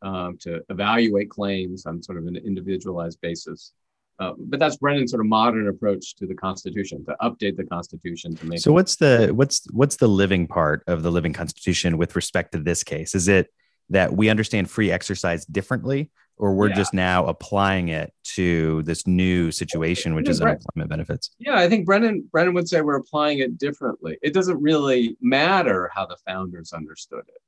um, 0.00 0.38
to 0.42 0.62
evaluate 0.68 1.28
claims 1.28 1.86
on 1.86 2.02
sort 2.02 2.18
of 2.18 2.26
an 2.26 2.36
individualized 2.36 3.20
basis. 3.20 3.72
Uh, 4.18 4.32
but 4.38 4.60
that's 4.60 4.76
Brennan's 4.76 5.10
sort 5.10 5.20
of 5.20 5.26
modern 5.26 5.68
approach 5.68 6.14
to 6.16 6.26
the 6.26 6.34
Constitution 6.34 7.04
to 7.06 7.16
update 7.20 7.56
the 7.56 7.64
Constitution 7.64 8.34
to 8.36 8.46
make. 8.46 8.60
So 8.60 8.72
what's 8.72 8.96
the 8.96 9.30
what's 9.34 9.66
what's 9.72 9.96
the 9.96 10.08
living 10.08 10.46
part 10.46 10.82
of 10.86 11.02
the 11.02 11.10
living 11.10 11.32
Constitution 11.32 11.98
with 11.98 12.14
respect 12.14 12.52
to 12.52 12.58
this 12.58 12.84
case? 12.84 13.14
Is 13.14 13.28
it 13.28 13.48
that 13.90 14.14
we 14.14 14.28
understand 14.28 14.70
free 14.70 14.90
exercise 14.90 15.44
differently, 15.46 16.10
or 16.36 16.54
we're 16.54 16.68
yeah. 16.68 16.74
just 16.74 16.94
now 16.94 17.26
applying 17.26 17.88
it 17.88 18.12
to 18.22 18.82
this 18.84 19.06
new 19.06 19.50
situation, 19.50 20.14
which 20.14 20.28
is 20.28 20.40
unemployment 20.40 20.88
benefits? 20.90 21.30
Yeah, 21.38 21.58
I 21.58 21.68
think 21.68 21.86
Brennan 21.86 22.28
Brennan 22.30 22.54
would 22.54 22.68
say 22.68 22.80
we're 22.80 22.96
applying 22.96 23.38
it 23.38 23.58
differently. 23.58 24.18
It 24.22 24.34
doesn't 24.34 24.60
really 24.60 25.16
matter 25.20 25.90
how 25.92 26.06
the 26.06 26.16
founders 26.26 26.72
understood 26.72 27.24
it. 27.28 27.40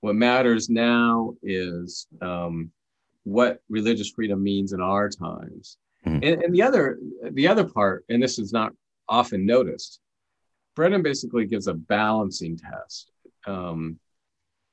What 0.00 0.14
matters 0.14 0.70
now 0.70 1.34
is 1.42 2.06
um, 2.22 2.70
what 3.24 3.60
religious 3.68 4.10
freedom 4.10 4.42
means 4.42 4.72
in 4.72 4.80
our 4.80 5.08
times. 5.08 5.78
Mm-hmm. 6.06 6.22
And, 6.22 6.42
and 6.42 6.54
the 6.54 6.62
other 6.62 6.98
the 7.32 7.48
other 7.48 7.64
part, 7.64 8.04
and 8.08 8.22
this 8.22 8.38
is 8.38 8.52
not 8.52 8.72
often 9.08 9.44
noticed, 9.44 10.00
Brennan 10.74 11.02
basically 11.02 11.46
gives 11.46 11.66
a 11.66 11.74
balancing 11.74 12.56
test. 12.56 13.10
Um, 13.46 13.98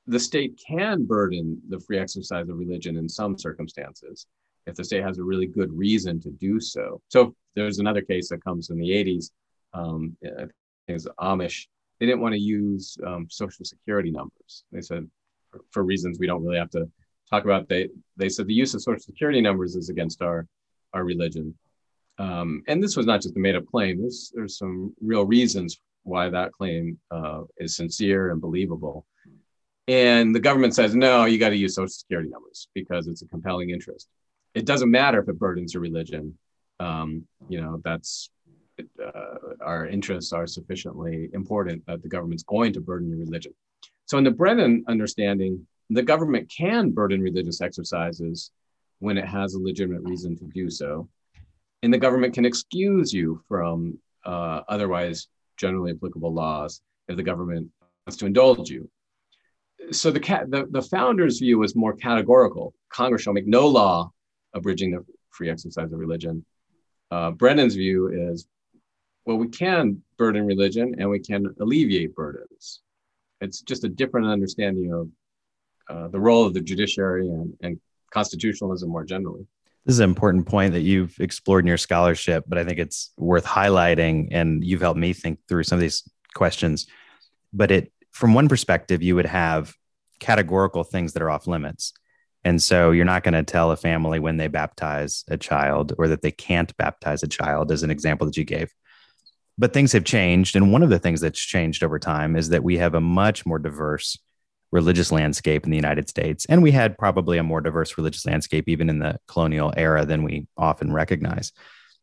the 0.06 0.20
state 0.20 0.60
can 0.64 1.04
burden 1.04 1.60
the 1.68 1.80
free 1.80 1.98
exercise 1.98 2.48
of 2.48 2.58
religion 2.58 2.96
in 2.96 3.08
some 3.08 3.38
circumstances 3.38 4.26
if 4.66 4.74
the 4.74 4.84
state 4.84 5.02
has 5.02 5.18
a 5.18 5.24
really 5.24 5.46
good 5.46 5.72
reason 5.72 6.20
to 6.20 6.30
do 6.30 6.60
so. 6.60 7.00
So 7.08 7.34
there's 7.54 7.78
another 7.78 8.02
case 8.02 8.28
that 8.30 8.44
comes 8.44 8.70
in 8.70 8.78
the 8.78 8.90
80s. 8.90 9.30
Um, 9.72 10.16
I 10.24 10.28
think 10.28 10.50
it 10.88 10.92
was 10.92 11.08
Amish. 11.20 11.66
They 12.00 12.06
didn't 12.06 12.20
want 12.20 12.34
to 12.34 12.40
use 12.40 12.96
um, 13.06 13.26
social 13.30 13.64
security 13.64 14.10
numbers. 14.10 14.64
They 14.72 14.80
said, 14.80 15.08
for, 15.50 15.60
for, 15.70 15.84
reasons 15.84 16.18
we 16.18 16.26
don't 16.26 16.42
really 16.42 16.58
have 16.58 16.70
to 16.70 16.90
talk 17.30 17.44
about, 17.44 17.68
they 17.68 17.88
they 18.16 18.28
said 18.28 18.46
the 18.46 18.54
use 18.54 18.74
of 18.74 18.82
social 18.82 19.00
security 19.00 19.40
numbers 19.40 19.76
is 19.76 19.88
against 19.88 20.22
our 20.22 20.46
our 20.94 21.04
religion. 21.04 21.54
Um, 22.18 22.62
and 22.68 22.82
this 22.82 22.96
was 22.96 23.06
not 23.06 23.20
just 23.20 23.36
a 23.36 23.40
made 23.40 23.56
up 23.56 23.66
claim. 23.66 24.00
There's 24.00 24.32
there's 24.34 24.56
some 24.56 24.94
real 25.00 25.24
reasons 25.24 25.80
why 26.04 26.30
that 26.30 26.52
claim 26.52 26.98
uh, 27.10 27.42
is 27.58 27.76
sincere 27.76 28.30
and 28.30 28.40
believable. 28.40 29.06
And 29.88 30.34
the 30.34 30.40
government 30.40 30.74
says, 30.74 30.94
no, 30.94 31.24
you 31.24 31.38
got 31.38 31.50
to 31.50 31.56
use 31.56 31.74
social 31.74 31.88
security 31.88 32.30
numbers 32.30 32.68
because 32.74 33.06
it's 33.06 33.22
a 33.22 33.28
compelling 33.28 33.70
interest. 33.70 34.08
It 34.54 34.64
doesn't 34.64 34.90
matter 34.90 35.20
if 35.20 35.28
it 35.28 35.38
burdens 35.38 35.74
your 35.74 35.82
religion. 35.82 36.38
Um, 36.80 37.26
you 37.48 37.60
know, 37.60 37.80
that's 37.84 38.30
uh, 38.80 39.36
our 39.60 39.86
interests 39.86 40.32
are 40.32 40.46
sufficiently 40.46 41.28
important 41.32 41.84
that 41.86 42.02
the 42.02 42.08
government's 42.08 42.42
going 42.42 42.72
to 42.72 42.80
burden 42.80 43.08
your 43.08 43.18
religion. 43.18 43.52
So, 44.06 44.18
in 44.18 44.24
the 44.24 44.30
Brennan 44.30 44.84
understanding, 44.88 45.66
the 45.90 46.02
government 46.02 46.52
can 46.54 46.90
burden 46.90 47.20
religious 47.20 47.60
exercises 47.60 48.50
when 49.04 49.18
it 49.18 49.26
has 49.26 49.54
a 49.54 49.58
legitimate 49.58 50.02
reason 50.02 50.36
to 50.36 50.44
do 50.46 50.68
so. 50.70 51.08
And 51.82 51.92
the 51.92 51.98
government 51.98 52.34
can 52.34 52.44
excuse 52.44 53.12
you 53.12 53.42
from 53.48 53.98
uh, 54.24 54.62
otherwise 54.68 55.28
generally 55.56 55.92
applicable 55.92 56.32
laws 56.32 56.80
if 57.08 57.16
the 57.16 57.22
government 57.22 57.70
wants 58.06 58.16
to 58.18 58.26
indulge 58.26 58.70
you 58.70 58.88
so 59.90 60.10
the, 60.10 60.20
the, 60.48 60.66
the 60.70 60.82
founder's 60.82 61.38
view 61.38 61.58
was 61.58 61.76
more 61.76 61.94
categorical. 61.94 62.74
Congress 62.88 63.22
shall 63.22 63.32
make 63.32 63.46
no 63.46 63.66
law 63.66 64.10
abridging 64.54 64.92
the 64.92 65.04
free 65.30 65.50
exercise 65.50 65.92
of 65.92 65.98
religion. 65.98 66.44
Uh, 67.10 67.30
Brennan's 67.30 67.74
view 67.74 68.08
is, 68.08 68.46
well, 69.26 69.36
we 69.36 69.48
can 69.48 70.02
burden 70.16 70.46
religion 70.46 70.94
and 70.98 71.08
we 71.08 71.18
can 71.18 71.46
alleviate 71.60 72.14
burdens. 72.14 72.80
It's 73.40 73.62
just 73.62 73.84
a 73.84 73.88
different 73.88 74.26
understanding 74.26 74.92
of 74.92 75.08
uh, 75.88 76.08
the 76.08 76.20
role 76.20 76.46
of 76.46 76.54
the 76.54 76.60
judiciary 76.60 77.28
and, 77.28 77.54
and 77.62 77.80
constitutionalism 78.14 78.88
more 78.88 79.04
generally. 79.04 79.46
This 79.84 79.94
is 79.94 80.00
an 80.00 80.08
important 80.08 80.46
point 80.46 80.72
that 80.72 80.80
you've 80.80 81.14
explored 81.20 81.64
in 81.64 81.68
your 81.68 81.76
scholarship, 81.76 82.44
but 82.46 82.56
I 82.56 82.64
think 82.64 82.78
it's 82.78 83.12
worth 83.18 83.44
highlighting, 83.44 84.28
and 84.30 84.64
you've 84.64 84.80
helped 84.80 84.98
me 84.98 85.12
think 85.12 85.40
through 85.46 85.64
some 85.64 85.76
of 85.76 85.82
these 85.82 86.08
questions. 86.34 86.86
But 87.52 87.70
it 87.70 87.92
from 88.12 88.32
one 88.32 88.48
perspective, 88.48 89.02
you 89.02 89.16
would 89.16 89.26
have 89.26 89.74
categorical 90.20 90.84
things 90.84 91.12
that 91.12 91.22
are 91.22 91.30
off 91.30 91.46
limits. 91.46 91.92
And 92.44 92.62
so 92.62 92.92
you're 92.92 93.04
not 93.04 93.24
going 93.24 93.34
to 93.34 93.42
tell 93.42 93.72
a 93.72 93.76
family 93.76 94.20
when 94.20 94.36
they 94.36 94.48
baptize 94.48 95.24
a 95.28 95.36
child 95.36 95.94
or 95.98 96.08
that 96.08 96.22
they 96.22 96.30
can't 96.30 96.74
baptize 96.76 97.22
a 97.22 97.28
child, 97.28 97.72
as 97.72 97.82
an 97.82 97.90
example 97.90 98.26
that 98.26 98.36
you 98.36 98.44
gave. 98.44 98.72
But 99.58 99.72
things 99.72 99.92
have 99.92 100.04
changed. 100.04 100.54
And 100.54 100.72
one 100.72 100.82
of 100.82 100.90
the 100.90 100.98
things 100.98 101.20
that's 101.20 101.40
changed 101.40 101.82
over 101.82 101.98
time 101.98 102.36
is 102.36 102.50
that 102.50 102.62
we 102.62 102.78
have 102.78 102.94
a 102.94 103.00
much 103.00 103.44
more 103.44 103.58
diverse 103.58 104.18
religious 104.74 105.12
landscape 105.12 105.64
in 105.64 105.70
the 105.70 105.76
United 105.76 106.08
States. 106.08 106.46
And 106.46 106.60
we 106.60 106.72
had 106.72 106.98
probably 106.98 107.38
a 107.38 107.44
more 107.44 107.60
diverse 107.60 107.96
religious 107.96 108.26
landscape 108.26 108.68
even 108.68 108.90
in 108.90 108.98
the 108.98 109.20
colonial 109.28 109.72
era 109.76 110.04
than 110.04 110.24
we 110.24 110.48
often 110.56 110.92
recognize. 110.92 111.52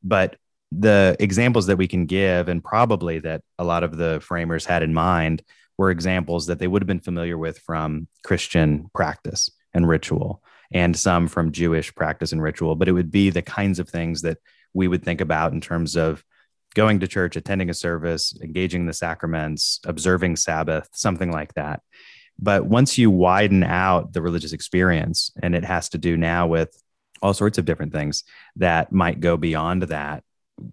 But 0.02 0.38
the 0.72 1.18
examples 1.20 1.68
that 1.68 1.76
we 1.76 1.90
can 1.90 2.06
give, 2.06 2.48
and 2.48 2.64
probably 2.64 3.20
that 3.20 3.42
a 3.60 3.66
lot 3.66 3.84
of 3.84 3.98
the 3.98 4.22
framers 4.22 4.64
had 4.66 4.84
in 4.84 4.94
mind, 4.94 5.44
were 5.78 5.92
examples 5.92 6.48
that 6.48 6.60
they 6.60 6.68
would 6.68 6.82
have 6.82 6.88
been 6.88 7.02
familiar 7.02 7.38
with 7.38 7.60
from 7.60 8.08
Christian 8.24 8.90
practice 8.96 9.52
and 9.74 9.86
ritual, 9.86 10.42
and 10.72 10.96
some 10.96 11.28
from 11.28 11.52
Jewish 11.52 11.94
practice 11.94 12.32
and 12.32 12.42
ritual. 12.42 12.78
But 12.78 12.88
it 12.88 12.94
would 12.94 13.12
be 13.12 13.32
the 13.32 13.42
kinds 13.42 13.80
of 13.80 13.90
things 13.90 14.22
that 14.22 14.38
we 14.74 14.88
would 14.88 15.04
think 15.04 15.20
about 15.20 15.52
in 15.52 15.60
terms 15.60 15.98
of 15.98 16.24
going 16.74 17.02
to 17.02 17.08
church, 17.08 17.36
attending 17.36 17.70
a 17.70 17.74
service, 17.74 18.34
engaging 18.42 18.86
the 18.86 18.94
sacraments, 18.94 19.82
observing 19.86 20.38
Sabbath, 20.38 20.88
something 20.94 21.32
like 21.34 21.54
that. 21.56 21.82
But 22.42 22.66
once 22.66 22.98
you 22.98 23.12
widen 23.12 23.64
out 23.64 24.14
the 24.14 24.22
religious 24.22 24.54
experience, 24.54 25.32
and 25.42 25.56
it 25.56 25.64
has 25.64 25.90
to 25.90 25.98
do 25.98 26.18
now 26.18 26.48
with 26.48 26.76
all 27.22 27.34
sorts 27.34 27.58
of 27.58 27.66
different 27.66 27.94
things 27.94 28.24
that 28.56 28.92
might 28.92 29.20
go 29.20 29.38
beyond 29.38 29.84
that, 29.84 30.24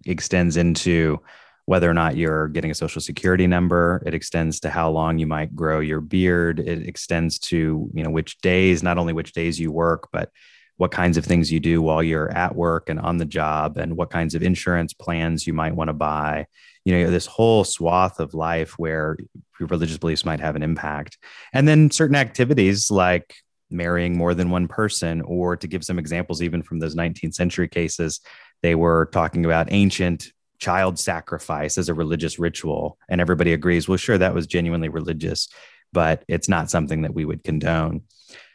extends 0.05 0.57
into 0.57 1.19
whether 1.65 1.89
or 1.89 1.93
not 1.93 2.17
you're 2.17 2.47
getting 2.47 2.71
a 2.71 2.75
social 2.75 3.01
security 3.01 3.45
number 3.45 4.01
it 4.05 4.13
extends 4.15 4.59
to 4.59 4.69
how 4.71 4.89
long 4.89 5.19
you 5.19 5.27
might 5.27 5.55
grow 5.55 5.79
your 5.79 6.01
beard 6.01 6.59
it 6.59 6.87
extends 6.87 7.37
to 7.37 7.89
you 7.93 8.03
know 8.03 8.09
which 8.09 8.39
days 8.41 8.81
not 8.81 8.97
only 8.97 9.13
which 9.13 9.33
days 9.33 9.59
you 9.59 9.71
work 9.71 10.09
but 10.11 10.31
what 10.77 10.91
kinds 10.91 11.17
of 11.17 11.25
things 11.25 11.51
you 11.51 11.59
do 11.59 11.81
while 11.81 12.01
you're 12.01 12.31
at 12.31 12.55
work 12.55 12.89
and 12.89 12.99
on 12.99 13.17
the 13.17 13.25
job 13.25 13.77
and 13.77 13.95
what 13.95 14.09
kinds 14.09 14.33
of 14.33 14.41
insurance 14.41 14.93
plans 14.93 15.45
you 15.45 15.53
might 15.53 15.75
want 15.75 15.89
to 15.89 15.93
buy 15.93 16.45
you 16.85 16.93
know 16.93 17.11
this 17.11 17.25
whole 17.25 17.63
swath 17.63 18.19
of 18.19 18.33
life 18.33 18.73
where 18.77 19.17
your 19.59 19.67
religious 19.67 19.97
beliefs 19.97 20.25
might 20.25 20.39
have 20.39 20.55
an 20.55 20.63
impact. 20.63 21.17
And 21.53 21.67
then 21.67 21.91
certain 21.91 22.15
activities 22.15 22.89
like 22.89 23.35
marrying 23.69 24.17
more 24.17 24.33
than 24.33 24.49
one 24.49 24.67
person 24.67 25.21
or 25.21 25.55
to 25.55 25.67
give 25.67 25.83
some 25.83 25.99
examples 25.99 26.41
even 26.41 26.63
from 26.63 26.79
those 26.79 26.95
19th 26.95 27.35
century 27.35 27.67
cases 27.67 28.19
they 28.63 28.73
were 28.73 29.09
talking 29.13 29.45
about 29.45 29.71
ancient 29.71 30.31
child 30.57 30.99
sacrifice 30.99 31.77
as 31.77 31.87
a 31.87 31.93
religious 31.93 32.39
ritual. 32.39 32.97
And 33.07 33.21
everybody 33.21 33.53
agrees 33.53 33.87
well 33.87 33.97
sure 33.97 34.17
that 34.17 34.33
was 34.33 34.47
genuinely 34.47 34.89
religious 34.89 35.47
but 35.91 36.23
it's 36.27 36.49
not 36.49 36.69
something 36.69 37.01
that 37.03 37.13
we 37.13 37.25
would 37.25 37.43
condone. 37.43 38.01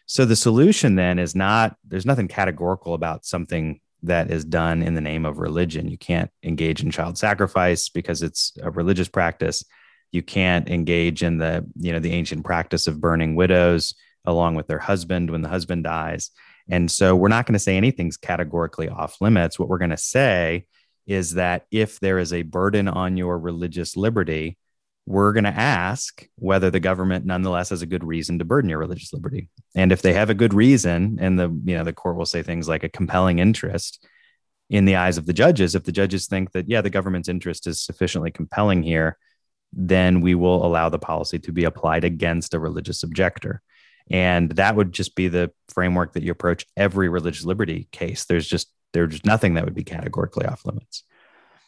So 0.06 0.24
the 0.24 0.36
solution 0.36 0.96
then 0.96 1.18
is 1.18 1.34
not 1.34 1.76
there's 1.86 2.06
nothing 2.06 2.28
categorical 2.28 2.94
about 2.94 3.24
something 3.24 3.80
that 4.04 4.30
is 4.30 4.44
done 4.44 4.82
in 4.82 4.94
the 4.94 5.00
name 5.00 5.24
of 5.24 5.38
religion. 5.38 5.88
You 5.88 5.98
can't 5.98 6.30
engage 6.42 6.82
in 6.82 6.90
child 6.90 7.18
sacrifice 7.18 7.88
because 7.88 8.22
it's 8.22 8.52
a 8.62 8.70
religious 8.70 9.08
practice. 9.08 9.64
You 10.12 10.22
can't 10.22 10.68
engage 10.68 11.22
in 11.22 11.38
the 11.38 11.66
you 11.76 11.92
know 11.92 11.98
the 11.98 12.12
ancient 12.12 12.44
practice 12.44 12.86
of 12.86 13.00
burning 13.00 13.34
widows 13.34 13.94
along 14.24 14.54
with 14.54 14.66
their 14.66 14.78
husband 14.78 15.30
when 15.30 15.42
the 15.42 15.48
husband 15.48 15.84
dies. 15.84 16.30
And 16.68 16.90
so 16.90 17.14
we're 17.14 17.28
not 17.28 17.46
going 17.46 17.54
to 17.54 17.58
say 17.58 17.76
anything's 17.76 18.16
categorically 18.16 18.88
off 18.88 19.20
limits. 19.20 19.58
What 19.58 19.68
we're 19.68 19.78
going 19.78 19.90
to 19.90 19.96
say 19.96 20.66
is 21.06 21.34
that 21.34 21.66
if 21.70 22.00
there 22.00 22.18
is 22.18 22.32
a 22.32 22.42
burden 22.42 22.88
on 22.88 23.16
your 23.16 23.38
religious 23.38 23.96
liberty, 23.96 24.56
we're 25.06 25.32
going 25.32 25.44
to 25.44 25.50
ask 25.50 26.26
whether 26.36 26.70
the 26.70 26.80
government 26.80 27.26
nonetheless 27.26 27.70
has 27.70 27.82
a 27.82 27.86
good 27.86 28.04
reason 28.04 28.38
to 28.38 28.44
burden 28.44 28.70
your 28.70 28.78
religious 28.78 29.12
liberty. 29.12 29.50
And 29.74 29.92
if 29.92 30.00
they 30.00 30.14
have 30.14 30.30
a 30.30 30.34
good 30.34 30.54
reason, 30.54 31.18
and 31.20 31.38
the 31.38 31.48
you 31.64 31.76
know 31.76 31.84
the 31.84 31.92
court 31.92 32.16
will 32.16 32.26
say 32.26 32.42
things 32.42 32.68
like 32.68 32.84
a 32.84 32.88
compelling 32.88 33.38
interest 33.38 34.06
in 34.70 34.86
the 34.86 34.96
eyes 34.96 35.18
of 35.18 35.26
the 35.26 35.32
judges, 35.32 35.74
if 35.74 35.84
the 35.84 35.92
judges 35.92 36.26
think 36.26 36.52
that 36.52 36.68
yeah 36.68 36.80
the 36.80 36.90
government's 36.90 37.28
interest 37.28 37.66
is 37.66 37.80
sufficiently 37.80 38.30
compelling 38.30 38.82
here, 38.82 39.18
then 39.72 40.20
we 40.22 40.34
will 40.34 40.64
allow 40.64 40.88
the 40.88 40.98
policy 40.98 41.38
to 41.40 41.52
be 41.52 41.64
applied 41.64 42.04
against 42.04 42.54
a 42.54 42.58
religious 42.58 43.02
objector. 43.02 43.60
And 44.10 44.50
that 44.52 44.76
would 44.76 44.92
just 44.92 45.16
be 45.16 45.28
the 45.28 45.50
framework 45.68 46.12
that 46.14 46.22
you 46.22 46.32
approach 46.32 46.66
every 46.76 47.08
religious 47.08 47.44
liberty 47.44 47.88
case. 47.90 48.24
There's 48.24 48.46
just 48.46 48.70
there's 48.92 49.24
nothing 49.24 49.54
that 49.54 49.64
would 49.64 49.74
be 49.74 49.84
categorically 49.84 50.46
off 50.46 50.64
limits. 50.64 51.02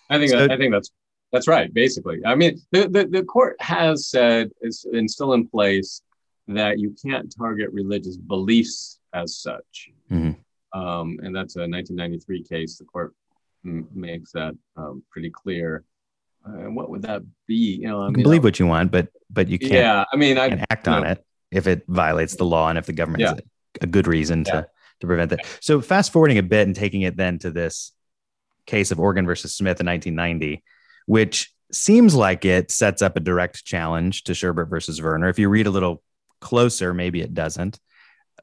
I 0.09 0.19
think 0.19 0.31
so, 0.31 0.39
that, 0.39 0.53
I 0.53 0.57
think 0.57 0.73
that's 0.73 0.91
that's 1.33 1.49
right. 1.49 1.73
Basically, 1.73 2.21
I 2.25 2.35
mean, 2.35 2.61
the, 2.73 2.89
the, 2.89 3.07
the 3.07 3.23
court 3.25 3.57
has 3.61 4.09
said 4.09 4.51
is 4.61 4.87
and 4.91 5.11
still 5.11 5.33
in 5.33 5.47
place 5.47 6.03
that 6.49 6.79
you 6.79 6.95
can't 7.05 7.35
target 7.37 7.71
religious 7.73 8.17
beliefs 8.17 9.01
as 9.13 9.37
such, 9.37 9.91
mm-hmm. 10.11 10.79
um, 10.79 11.19
and 11.23 11.35
that's 11.35 11.57
a 11.57 11.67
1993 11.67 12.43
case. 12.45 12.79
The 12.79 12.85
court 12.85 13.15
m- 13.65 13.89
makes 13.93 14.33
that 14.33 14.55
um, 14.77 15.03
pretty 15.11 15.31
clear. 15.31 15.85
Uh, 16.47 16.71
what 16.71 16.91
would 16.91 17.03
that 17.03 17.23
be? 17.49 17.79
You 17.81 17.89
know, 17.89 18.03
I 18.03 18.09
you 18.09 18.15
can 18.15 18.23
believe 18.23 18.45
what 18.45 18.61
you 18.61 18.67
want, 18.67 18.93
but 18.93 19.09
but 19.29 19.49
you 19.49 19.59
can't. 19.59 19.73
Yeah, 19.73 20.05
I 20.13 20.17
mean, 20.17 20.39
I 20.39 20.49
can 20.49 20.65
act 20.71 20.87
on 20.87 21.03
know, 21.03 21.11
it 21.11 21.25
if 21.51 21.67
it 21.67 21.85
violates 21.89 22.37
the 22.37 22.45
law 22.45 22.69
and 22.69 22.79
if 22.79 22.87
the 22.87 22.93
government 22.93 23.23
yeah. 23.23 23.31
has 23.31 23.39
a, 23.39 23.85
a 23.85 23.87
good 23.87 24.07
reason 24.07 24.45
yeah. 24.47 24.53
to 24.53 24.69
to 25.01 25.07
prevent 25.07 25.31
that. 25.31 25.41
So 25.61 25.81
fast 25.81 26.13
forwarding 26.13 26.39
a 26.39 26.43
bit 26.43 26.67
and 26.67 26.75
taking 26.75 27.03
it 27.03 27.17
then 27.17 27.39
to 27.41 27.51
this 27.51 27.93
case 28.67 28.91
of 28.91 29.01
Oregon 29.01 29.27
versus 29.27 29.55
Smith 29.55 29.81
in 29.81 29.87
1990, 29.87 30.63
which 31.07 31.53
seems 31.73 32.15
like 32.15 32.45
it 32.45 32.71
sets 32.71 33.03
up 33.03 33.17
a 33.17 33.21
direct 33.21 33.65
challenge 33.65 34.25
to 34.25 34.33
Sherbert 34.33 34.69
versus 34.69 34.99
Verner. 34.99 35.29
If 35.29 35.39
you 35.39 35.49
read 35.49 35.67
a 35.67 35.71
little 35.71 36.03
closer, 36.41 36.95
maybe 36.95 37.21
it 37.21 37.35
doesn't. 37.35 37.81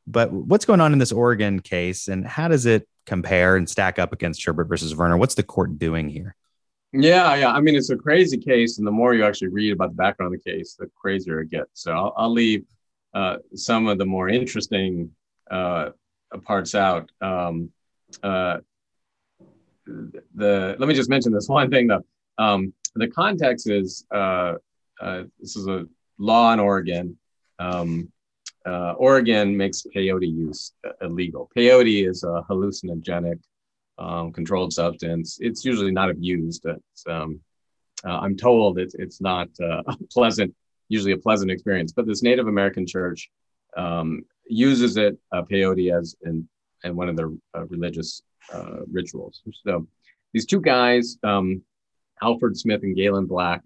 But 0.05 0.33
what's 0.33 0.65
going 0.65 0.81
on 0.81 0.91
in 0.91 0.99
this 0.99 1.11
Oregon 1.11 1.61
case 1.61 2.07
and 2.07 2.27
how 2.27 2.49
does 2.49 2.65
it 2.65 2.87
compare 3.05 3.55
and 3.55 3.69
stack 3.69 3.99
up 3.99 4.11
against 4.11 4.41
Sherbert 4.41 4.67
versus 4.67 4.91
Verner? 4.91 5.17
What's 5.17 5.35
the 5.35 5.43
court 5.43 5.79
doing 5.79 6.09
here? 6.09 6.35
Yeah, 6.91 7.35
yeah. 7.35 7.51
I 7.51 7.59
mean, 7.59 7.75
it's 7.75 7.89
a 7.89 7.97
crazy 7.97 8.37
case, 8.37 8.77
and 8.77 8.85
the 8.85 8.91
more 8.91 9.15
you 9.15 9.25
actually 9.25 9.47
read 9.47 9.73
about 9.73 9.89
the 9.89 9.95
background 9.95 10.33
of 10.33 10.43
the 10.43 10.51
case, 10.51 10.75
the 10.77 10.87
crazier 10.95 11.41
it 11.41 11.49
gets. 11.49 11.69
So 11.73 11.91
I'll, 11.91 12.13
I'll 12.15 12.31
leave 12.31 12.65
uh, 13.15 13.37
some 13.55 13.87
of 13.87 13.97
the 13.97 14.05
more 14.05 14.29
interesting 14.29 15.09
uh, 15.49 15.89
parts 16.43 16.75
out. 16.75 17.11
Um, 17.19 17.71
uh, 18.21 18.59
the 19.85 20.75
let 20.77 20.87
me 20.87 20.93
just 20.93 21.09
mention 21.09 21.33
this 21.33 21.49
one 21.49 21.69
thing 21.69 21.87
though. 21.87 22.05
Um, 22.37 22.73
the 22.95 23.07
context 23.07 23.69
is 23.69 24.05
uh, 24.13 24.53
uh, 25.01 25.23
this 25.39 25.55
is 25.55 25.67
a 25.67 25.85
law 26.17 26.53
in 26.53 26.59
Oregon. 26.59 27.17
Um, 27.59 28.11
uh, 28.65 28.93
Oregon 28.93 29.55
makes 29.57 29.83
peyote 29.95 30.31
use 30.31 30.71
illegal. 31.01 31.49
Peyote 31.55 32.07
is 32.07 32.23
a 32.23 32.45
hallucinogenic 32.49 33.39
um, 33.97 34.31
controlled 34.31 34.73
substance. 34.73 35.37
It's 35.41 35.65
usually 35.65 35.91
not 35.91 36.09
abused. 36.09 36.65
Um, 37.07 37.39
uh, 38.05 38.19
I'm 38.19 38.35
told 38.35 38.79
it's 38.79 38.95
it's 38.95 39.21
not 39.21 39.49
uh, 39.61 39.83
pleasant, 40.11 40.53
usually 40.89 41.13
a 41.13 41.17
pleasant 41.17 41.51
experience. 41.51 41.91
But 41.91 42.05
this 42.05 42.23
Native 42.23 42.47
American 42.47 42.85
church 42.85 43.29
um, 43.77 44.23
uses 44.47 44.97
it 44.97 45.17
uh, 45.31 45.43
peyote 45.43 45.97
as 45.97 46.15
in, 46.23 46.47
in 46.83 46.95
one 46.95 47.09
of 47.09 47.15
their 47.15 47.29
uh, 47.55 47.65
religious 47.65 48.21
uh, 48.53 48.81
rituals. 48.91 49.41
So 49.65 49.87
these 50.33 50.45
two 50.45 50.61
guys, 50.61 51.17
um, 51.23 51.61
Alfred 52.21 52.57
Smith 52.57 52.83
and 52.83 52.95
Galen 52.95 53.25
Black, 53.25 53.63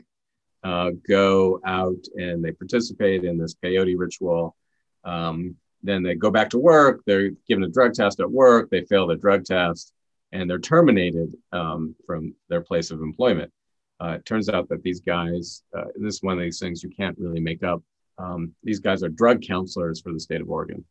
uh, 0.64 0.92
go 1.08 1.60
out 1.66 2.04
and 2.16 2.44
they 2.44 2.52
participate 2.52 3.24
in 3.24 3.38
this 3.38 3.56
peyote 3.56 3.96
ritual. 3.98 4.56
Um, 5.04 5.56
then 5.84 6.04
they 6.04 6.16
go 6.16 6.32
back 6.32 6.50
to 6.50 6.58
work. 6.58 7.02
They're 7.06 7.32
given 7.48 7.64
a 7.64 7.70
drug 7.70 7.94
test 7.94 8.20
at 8.20 8.30
work. 8.30 8.70
They 8.70 8.82
fail 8.82 9.08
the 9.08 9.16
drug 9.16 9.46
test, 9.46 9.94
and 10.32 10.50
they're 10.50 10.60
terminated 10.60 11.36
um, 11.52 11.96
from 12.06 12.34
their 12.50 12.62
place 12.62 12.92
of 12.92 13.02
employment. 13.02 13.52
Uh, 14.00 14.18
it 14.18 14.26
turns 14.26 14.50
out 14.50 14.70
that 14.70 14.84
these 14.84 15.00
guys, 15.00 15.64
uh, 15.76 15.86
this 15.96 16.16
is 16.16 16.24
one 16.24 16.38
of 16.38 16.44
these 16.44 16.60
things 16.60 16.84
you 16.84 16.90
can't 16.90 17.18
really 17.18 17.40
make 17.40 17.64
up. 17.64 17.82
Um, 18.18 18.54
these 18.64 18.80
guys 18.80 19.04
are 19.04 19.10
drug 19.10 19.42
counselors 19.42 20.02
for 20.02 20.12
the 20.12 20.20
state 20.20 20.42
of 20.42 20.50
Oregon. 20.50 20.84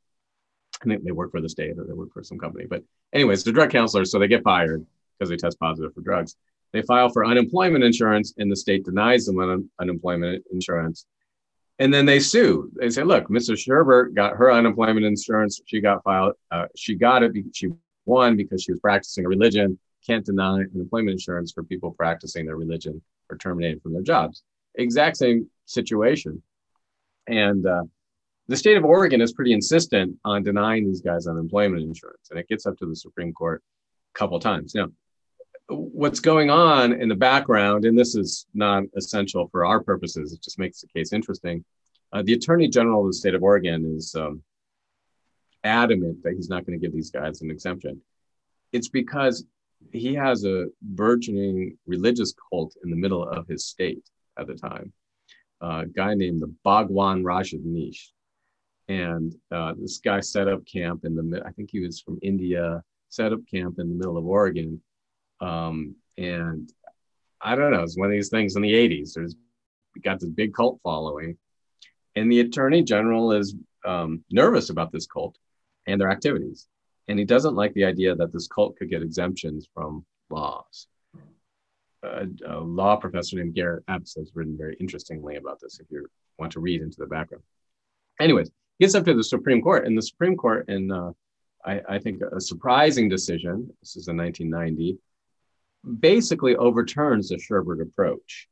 I 0.81 0.85
think 0.85 1.05
they 1.05 1.13
work 1.13 1.33
for 1.33 1.41
the 1.41 1.49
state 1.49 1.79
or 1.79 1.85
they 1.85 1.93
work 1.93 2.13
for 2.13 2.23
some 2.23 2.39
company. 2.39 2.67
But 2.69 2.83
anyways, 3.13 3.45
they're 3.45 3.53
drug 3.53 3.71
counselors, 3.71 4.11
so 4.11 4.19
they 4.19 4.29
get 4.29 4.43
fired 4.43 4.85
because 5.19 5.31
they 5.31 5.37
test 5.37 5.59
positive 5.59 5.95
for 5.95 6.01
drugs. 6.01 6.37
They 6.77 6.83
file 6.83 7.09
for 7.09 7.25
unemployment 7.25 7.85
insurance, 7.85 8.35
and 8.37 8.53
the 8.53 8.57
state 8.57 8.85
denies 8.85 9.25
them 9.25 9.39
un- 9.39 9.71
unemployment 9.81 10.45
insurance. 10.53 11.07
And 11.79 11.93
then 11.93 12.05
they 12.05 12.21
sue. 12.21 12.71
They 12.75 12.91
say, 12.91 13.03
"Look, 13.03 13.29
Mrs. 13.29 13.67
Sherbert 13.67 14.13
got 14.15 14.37
her 14.37 14.53
unemployment 14.53 15.07
insurance. 15.07 15.59
She 15.65 15.81
got 15.81 16.05
filed. 16.05 16.35
Uh, 16.51 16.67
she 16.77 16.95
got 16.95 17.23
it. 17.23 17.33
She 17.55 17.69
won 18.05 18.37
because 18.37 18.63
she 18.63 18.73
was 18.73 18.81
practicing 18.81 19.25
a 19.25 19.29
religion. 19.29 19.79
Can't 20.07 20.27
deny 20.27 20.65
unemployment 20.75 21.13
insurance 21.13 21.51
for 21.51 21.65
people 21.65 21.93
practicing 21.93 22.45
their 22.45 22.57
religion 22.57 23.01
or 23.31 23.39
terminated 23.39 23.83
from 23.83 23.95
their 23.95 24.03
jobs. 24.03 24.43
Exact 24.75 25.17
same 25.17 25.49
situation. 25.65 26.43
And 27.27 27.65
uh, 27.67 27.85
the 28.49 28.57
state 28.59 28.77
of 28.77 28.85
Oregon 28.85 29.23
is 29.23 29.33
pretty 29.33 29.55
insistent 29.55 30.15
on 30.27 30.43
denying 30.43 30.85
these 30.85 31.01
guys 31.01 31.27
unemployment 31.27 31.85
insurance, 31.85 32.29
and 32.31 32.39
it 32.39 32.49
gets 32.49 32.67
up 32.67 32.77
to 32.81 32.87
the 32.87 32.97
Supreme 32.97 33.33
Court 33.33 33.63
a 34.15 34.19
couple 34.19 34.39
times. 34.39 34.75
Now, 34.75 34.89
what's 35.69 36.21
going 36.21 36.51
on 36.51 36.93
in 36.93 37.09
the 37.09 37.15
background, 37.15 37.85
and 37.85 37.99
this 37.99 38.15
is 38.15 38.47
not 38.55 38.85
essential 38.97 39.49
for 39.49 39.65
our 39.65 39.83
purposes, 39.83 40.33
it 40.33 40.43
just 40.43 40.59
makes 40.59 40.81
the 40.81 40.89
case 40.89 41.13
interesting. 41.13 41.65
Uh, 42.13 42.23
the 42.23 42.35
Attorney 42.35 42.69
General 42.69 43.03
of 43.03 43.09
the 43.09 43.15
state 43.15 43.35
of 43.35 43.43
Oregon 43.43 43.97
is 43.97 44.15
um, 44.15 44.43
adamant 45.65 46.23
that 46.23 46.35
he's 46.35 46.49
not 46.49 46.65
going 46.65 46.79
to 46.79 46.85
give 46.85 46.95
these 46.95 47.11
guys 47.11 47.43
an 47.43 47.51
exemption. 47.51 48.01
It's 48.73 48.89
because 48.89 49.45
he 49.93 50.15
has 50.15 50.45
a 50.45 50.67
burgeoning 50.81 51.77
religious 51.87 52.33
cult 52.49 52.77
in 52.85 52.91
the 52.91 52.97
middle 52.97 53.29
of 53.29 53.47
his 53.49 53.67
state 53.67 54.05
at 54.39 54.47
the 54.47 54.55
time 54.55 54.93
a 55.61 55.87
guy 55.87 56.15
named 56.15 56.41
the 56.41 56.55
Bhagwan 56.65 57.23
Rajneesh. 57.23 58.11
And 58.89 59.35
uh, 59.51 59.75
this 59.79 59.99
guy 59.99 60.21
set 60.21 60.49
up 60.49 60.65
camp 60.67 61.05
in 61.05 61.17
the, 61.17 61.43
I 61.45 61.51
think 61.51 61.71
he 61.71 61.81
was 61.81 62.01
from 62.01 62.19
India, 62.23 62.83
set 63.09 63.33
up 63.33 63.41
camp 63.51 63.79
in 63.79 63.89
the 63.89 63.95
middle 63.95 64.17
of 64.17 64.27
Oregon. 64.27 64.81
Um, 65.41 65.97
and 66.17 66.73
I 67.41 67.55
don't 67.55 67.71
know, 67.71 67.83
it's 67.83 67.99
one 67.99 68.07
of 68.07 68.13
these 68.13 68.31
things 68.31 68.57
in 68.57 68.63
the 68.63 68.73
80s. 68.73 69.13
There's 69.15 69.35
got 70.03 70.21
this 70.21 70.31
big 70.31 70.55
cult 70.55 70.81
following. 70.83 71.37
And 72.15 72.31
the 72.33 72.41
attorney 72.41 72.83
general 72.83 73.33
is 73.33 73.55
um, 73.85 74.25
nervous 74.31 74.71
about 74.71 74.93
this 74.93 75.07
cult 75.07 75.37
and 75.87 76.01
their 76.01 76.11
activities. 76.11 76.67
And 77.09 77.19
he 77.19 77.25
doesn't 77.25 77.55
like 77.55 77.73
the 77.75 77.85
idea 77.85 78.15
that 78.15 78.33
this 78.33 78.49
cult 78.49 78.77
could 78.77 78.91
get 78.91 79.03
exemptions 79.03 79.69
from 79.73 80.05
laws. 80.31 80.89
A, 82.03 82.27
a, 82.47 82.61
law 82.61 82.97
professor 82.97 83.37
named 83.37 83.55
Garrett 83.55 83.85
Epps 83.89 84.15
has 84.17 84.31
written 84.35 84.57
very 84.57 84.77
interestingly 84.81 85.37
about 85.37 85.61
this 85.61 85.81
if 85.81 85.87
you 85.91 86.07
want 86.39 86.53
to 86.53 86.61
read 86.61 86.83
into 86.83 86.97
the 86.99 87.07
background. 87.07 87.43
Anyways, 88.21 88.51
gets 88.81 88.95
up 88.95 89.05
to 89.05 89.15
the 89.15 89.25
Supreme 89.25 89.63
Court, 89.63 89.87
and 89.87 89.97
the 89.97 90.03
Supreme 90.03 90.37
Court, 90.37 90.69
in 90.69 90.91
uh, 90.91 91.13
I, 91.65 91.81
I, 91.89 91.99
think 91.99 92.21
a 92.23 92.41
surprising 92.41 93.09
decision, 93.09 93.69
this 93.81 93.97
is 93.97 94.09
in 94.09 94.17
1990, 94.17 94.99
basically 96.01 96.57
overturns 96.57 97.29
the 97.29 97.37
Sherbert 97.37 97.81
approach. 97.81 98.49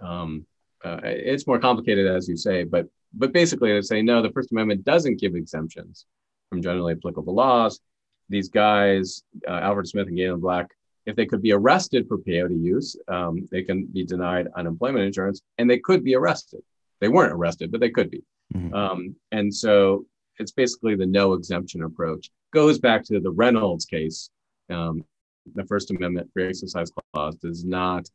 Um, 0.00 0.46
uh, 0.84 1.00
it's 1.02 1.46
more 1.46 1.58
complicated, 1.58 2.06
as 2.06 2.28
you 2.28 2.36
say, 2.36 2.64
but 2.64 2.86
but 3.14 3.32
basically 3.32 3.72
they 3.72 3.80
say 3.80 4.02
no, 4.02 4.20
the 4.22 4.32
First 4.32 4.50
Amendment 4.52 4.84
doesn't 4.84 5.20
give 5.20 5.34
exemptions 5.34 6.06
from 6.50 6.62
generally 6.62 6.94
applicable 6.94 7.34
laws. 7.34 7.80
These 8.28 8.48
guys, 8.48 9.22
uh, 9.46 9.52
Alfred 9.52 9.86
Smith 9.86 10.08
and 10.08 10.16
Galen 10.16 10.40
Black, 10.40 10.68
if 11.06 11.14
they 11.14 11.26
could 11.26 11.42
be 11.42 11.52
arrested 11.52 12.08
for 12.08 12.18
peyote 12.18 12.60
use, 12.60 12.96
um, 13.08 13.46
they 13.50 13.62
can 13.62 13.86
be 13.86 14.04
denied 14.04 14.48
unemployment 14.56 15.04
insurance, 15.04 15.42
and 15.58 15.70
they 15.70 15.78
could 15.78 16.02
be 16.02 16.14
arrested. 16.14 16.60
They 17.00 17.08
weren't 17.08 17.32
arrested, 17.32 17.70
but 17.70 17.80
they 17.80 17.90
could 17.90 18.10
be. 18.10 18.24
Mm-hmm. 18.54 18.74
Um, 18.74 19.16
and 19.30 19.54
so 19.54 20.06
it's 20.38 20.52
basically 20.52 20.96
the 20.96 21.06
no 21.06 21.34
exemption 21.34 21.82
approach. 21.82 22.30
Goes 22.52 22.78
back 22.78 23.04
to 23.04 23.20
the 23.20 23.30
Reynolds 23.30 23.84
case. 23.84 24.30
Um, 24.70 25.04
the 25.54 25.64
First 25.66 25.90
Amendment 25.90 26.30
free 26.32 26.48
exercise 26.48 26.90
clause 27.12 27.36
does 27.36 27.64
not 27.64 28.08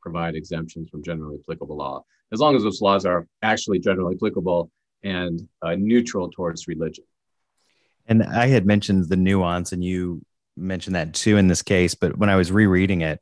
provide 0.00 0.34
exemptions 0.34 0.88
from 0.90 1.02
generally 1.02 1.38
applicable 1.42 1.76
law, 1.76 2.04
as 2.32 2.40
long 2.40 2.54
as 2.54 2.62
those 2.62 2.80
laws 2.80 3.04
are 3.04 3.26
actually 3.42 3.78
generally 3.78 4.14
applicable 4.14 4.70
and 5.02 5.48
uh, 5.62 5.74
neutral 5.74 6.30
towards 6.30 6.68
religion. 6.68 7.04
And 8.06 8.22
I 8.22 8.46
had 8.46 8.66
mentioned 8.66 9.08
the 9.08 9.16
nuance, 9.16 9.72
and 9.72 9.82
you 9.82 10.22
mentioned 10.56 10.96
that 10.96 11.14
too 11.14 11.36
in 11.36 11.48
this 11.48 11.62
case. 11.62 11.94
But 11.94 12.16
when 12.16 12.30
I 12.30 12.36
was 12.36 12.52
rereading 12.52 13.00
it, 13.00 13.20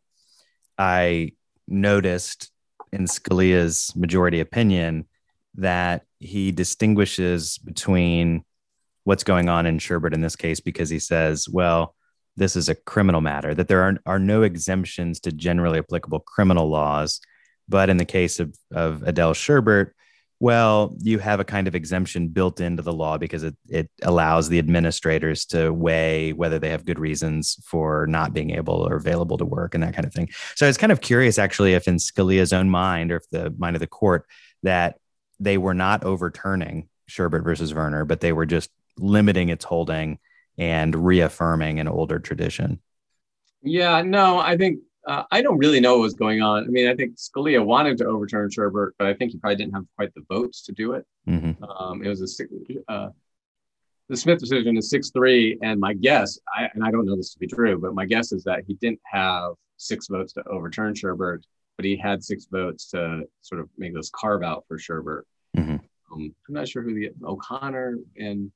I 0.79 1.33
noticed 1.67 2.51
in 2.93 3.07
Scalia's 3.07 3.95
majority 3.97 4.41
opinion 4.41 5.07
that 5.57 6.03
he 6.21 6.53
distinguishes 6.53 7.59
between 7.59 8.45
what's 9.05 9.25
going 9.25 9.49
on 9.49 9.67
in 9.67 9.79
Sherbert 9.79 10.15
in 10.15 10.21
this 10.21 10.37
case 10.37 10.61
because 10.61 10.91
he 10.91 10.99
says, 10.99 11.49
well, 11.49 11.95
this 12.37 12.57
is 12.57 12.69
a 12.69 12.75
criminal 12.75 13.21
matter, 13.21 13.55
that 13.55 13.69
there 13.69 13.83
are, 13.83 13.97
are 14.07 14.19
no 14.19 14.43
exemptions 14.43 15.21
to 15.21 15.33
generally 15.33 15.79
applicable 15.79 16.21
criminal 16.21 16.69
laws. 16.69 17.21
But 17.69 17.89
in 17.89 17.97
the 17.97 18.05
case 18.05 18.41
of, 18.41 18.57
of 18.73 19.03
Adele 19.05 19.35
Sherbert, 19.35 19.91
well, 20.41 20.95
you 21.01 21.21
have 21.21 21.41
a 21.41 21.45
kind 21.45 21.69
of 21.69 21.75
exemption 21.75 22.29
built 22.29 22.61
into 22.61 22.83
the 22.83 22.93
law 22.93 23.17
because 23.17 23.45
it, 23.45 23.57
it 23.69 23.89
allows 24.03 24.49
the 24.49 24.59
administrators 24.59 25.47
to 25.47 25.73
weigh 25.73 26.33
whether 26.33 26.59
they 26.59 26.71
have 26.71 26.85
good 26.85 26.99
reasons 26.99 27.57
for 27.65 28.07
not 28.09 28.35
being 28.35 28.51
able 28.51 28.87
or 28.87 28.97
available 28.97 29.39
to 29.39 29.45
work 29.45 29.75
and 29.75 29.83
that 29.83 29.95
kind 29.95 30.07
of 30.07 30.13
thing. 30.13 30.29
So 30.57 30.67
I 30.67 30.69
was 30.69 30.77
kind 30.77 30.93
of 30.93 31.01
curious, 31.01 31.39
actually, 31.39 31.75
if 31.75 31.89
in 31.89 31.97
Scalia's 31.97 32.53
own 32.53 32.69
mind 32.69 33.13
or 33.13 33.17
if 33.17 33.31
the 33.31 33.55
mind 33.57 33.77
of 33.77 33.81
the 33.81 33.87
court, 33.87 34.27
that 34.65 34.99
they 35.41 35.57
were 35.57 35.73
not 35.75 36.05
overturning 36.05 36.89
Sherbert 37.09 37.45
versus 37.45 37.71
Verner, 37.71 38.05
but 38.05 38.21
they 38.21 38.33
were 38.33 38.47
just 38.47 38.71
limiting 38.99 39.49
its 39.49 39.65
holding 39.65 40.19
and 40.59 40.95
reaffirming 40.95 41.81
an 41.81 41.89
older 41.89 42.19
tradition. 42.19 42.81
Yeah, 43.63 44.03
no, 44.03 44.39
I 44.39 44.57
think 44.57 44.81
uh, 45.07 45.25
I 45.31 45.43
don't 45.43 45.59
really 45.59 45.81
know 45.81 45.95
what 45.95 46.03
was 46.03 46.15
going 46.15 46.43
on. 46.43 46.65
I 46.65 46.67
mean, 46.69 46.89
I 46.89 46.95
think 46.95 47.17
Scalia 47.17 47.65
wanted 47.65 47.99
to 47.99 48.07
overturn 48.07 48.51
Sherbert, 48.51 48.93
but 48.99 49.07
I 49.07 49.15
think 49.15 49.33
he 49.33 49.39
probably 49.39 49.57
didn't 49.57 49.75
have 49.75 49.85
quite 49.97 50.15
the 50.15 50.23
votes 50.29 50.63
to 50.63 50.73
do 50.73 50.93
it. 50.93 51.07
Mm-hmm. 51.29 51.65
Um, 51.65 52.05
it 52.05 52.09
was 52.09 52.21
a 52.23 52.93
uh, 52.93 53.11
the 54.09 54.17
Smith 54.17 54.39
decision 54.39 54.77
is 54.77 54.91
six 54.91 55.11
three, 55.11 55.59
and 55.63 55.81
my 55.81 55.95
guess, 55.95 56.39
I, 56.55 56.69
and 56.75 56.85
I 56.85 56.91
don't 56.91 57.07
know 57.07 57.17
this 57.17 57.33
to 57.33 57.39
be 57.39 57.47
true, 57.47 57.79
but 57.79 57.95
my 57.95 58.05
guess 58.05 58.33
is 58.33 58.45
that 58.45 58.65
he 58.67 58.75
didn't 58.75 59.01
have 59.05 59.53
six 59.77 60.09
votes 60.09 60.33
to 60.35 60.45
overturn 60.49 60.95
Sherbert, 60.95 61.43
but 61.77 61.85
he 61.85 61.97
had 61.97 62.23
six 62.23 62.47
votes 62.51 62.91
to 62.91 63.23
sort 63.43 63.61
of 63.61 63.69
make 63.79 63.95
this 63.95 64.11
carve 64.11 64.43
out 64.43 64.65
for 64.69 64.79
Sherbert. 64.79 65.23
Mm-hmm. 65.57 65.77
Um, 66.13 66.35
I'm 66.49 66.55
not 66.55 66.69
sure 66.69 66.83
who 66.83 66.95
the 66.95 67.11
O'Connor 67.25 67.99
and 68.19 68.53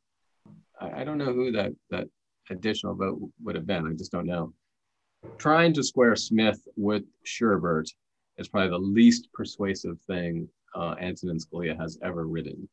I, 0.80 1.00
I 1.00 1.04
don't 1.04 1.18
know 1.18 1.32
who 1.32 1.52
that 1.52 1.72
that 1.90 2.08
additional 2.50 2.94
vote 2.94 3.20
would 3.42 3.54
have 3.54 3.66
been. 3.66 3.86
I 3.86 3.92
just 3.92 4.12
don't 4.12 4.26
know. 4.26 4.52
Trying 5.36 5.72
to 5.74 5.82
square 5.82 6.14
Smith 6.16 6.60
with 6.76 7.02
Sherbert 7.26 7.88
is 8.38 8.48
probably 8.48 8.70
the 8.70 8.78
least 8.78 9.28
persuasive 9.32 10.00
thing 10.06 10.48
uh, 10.74 10.94
Antonin 11.00 11.38
Scalia 11.38 11.78
has 11.78 11.98
ever 12.02 12.26
written. 12.26 12.68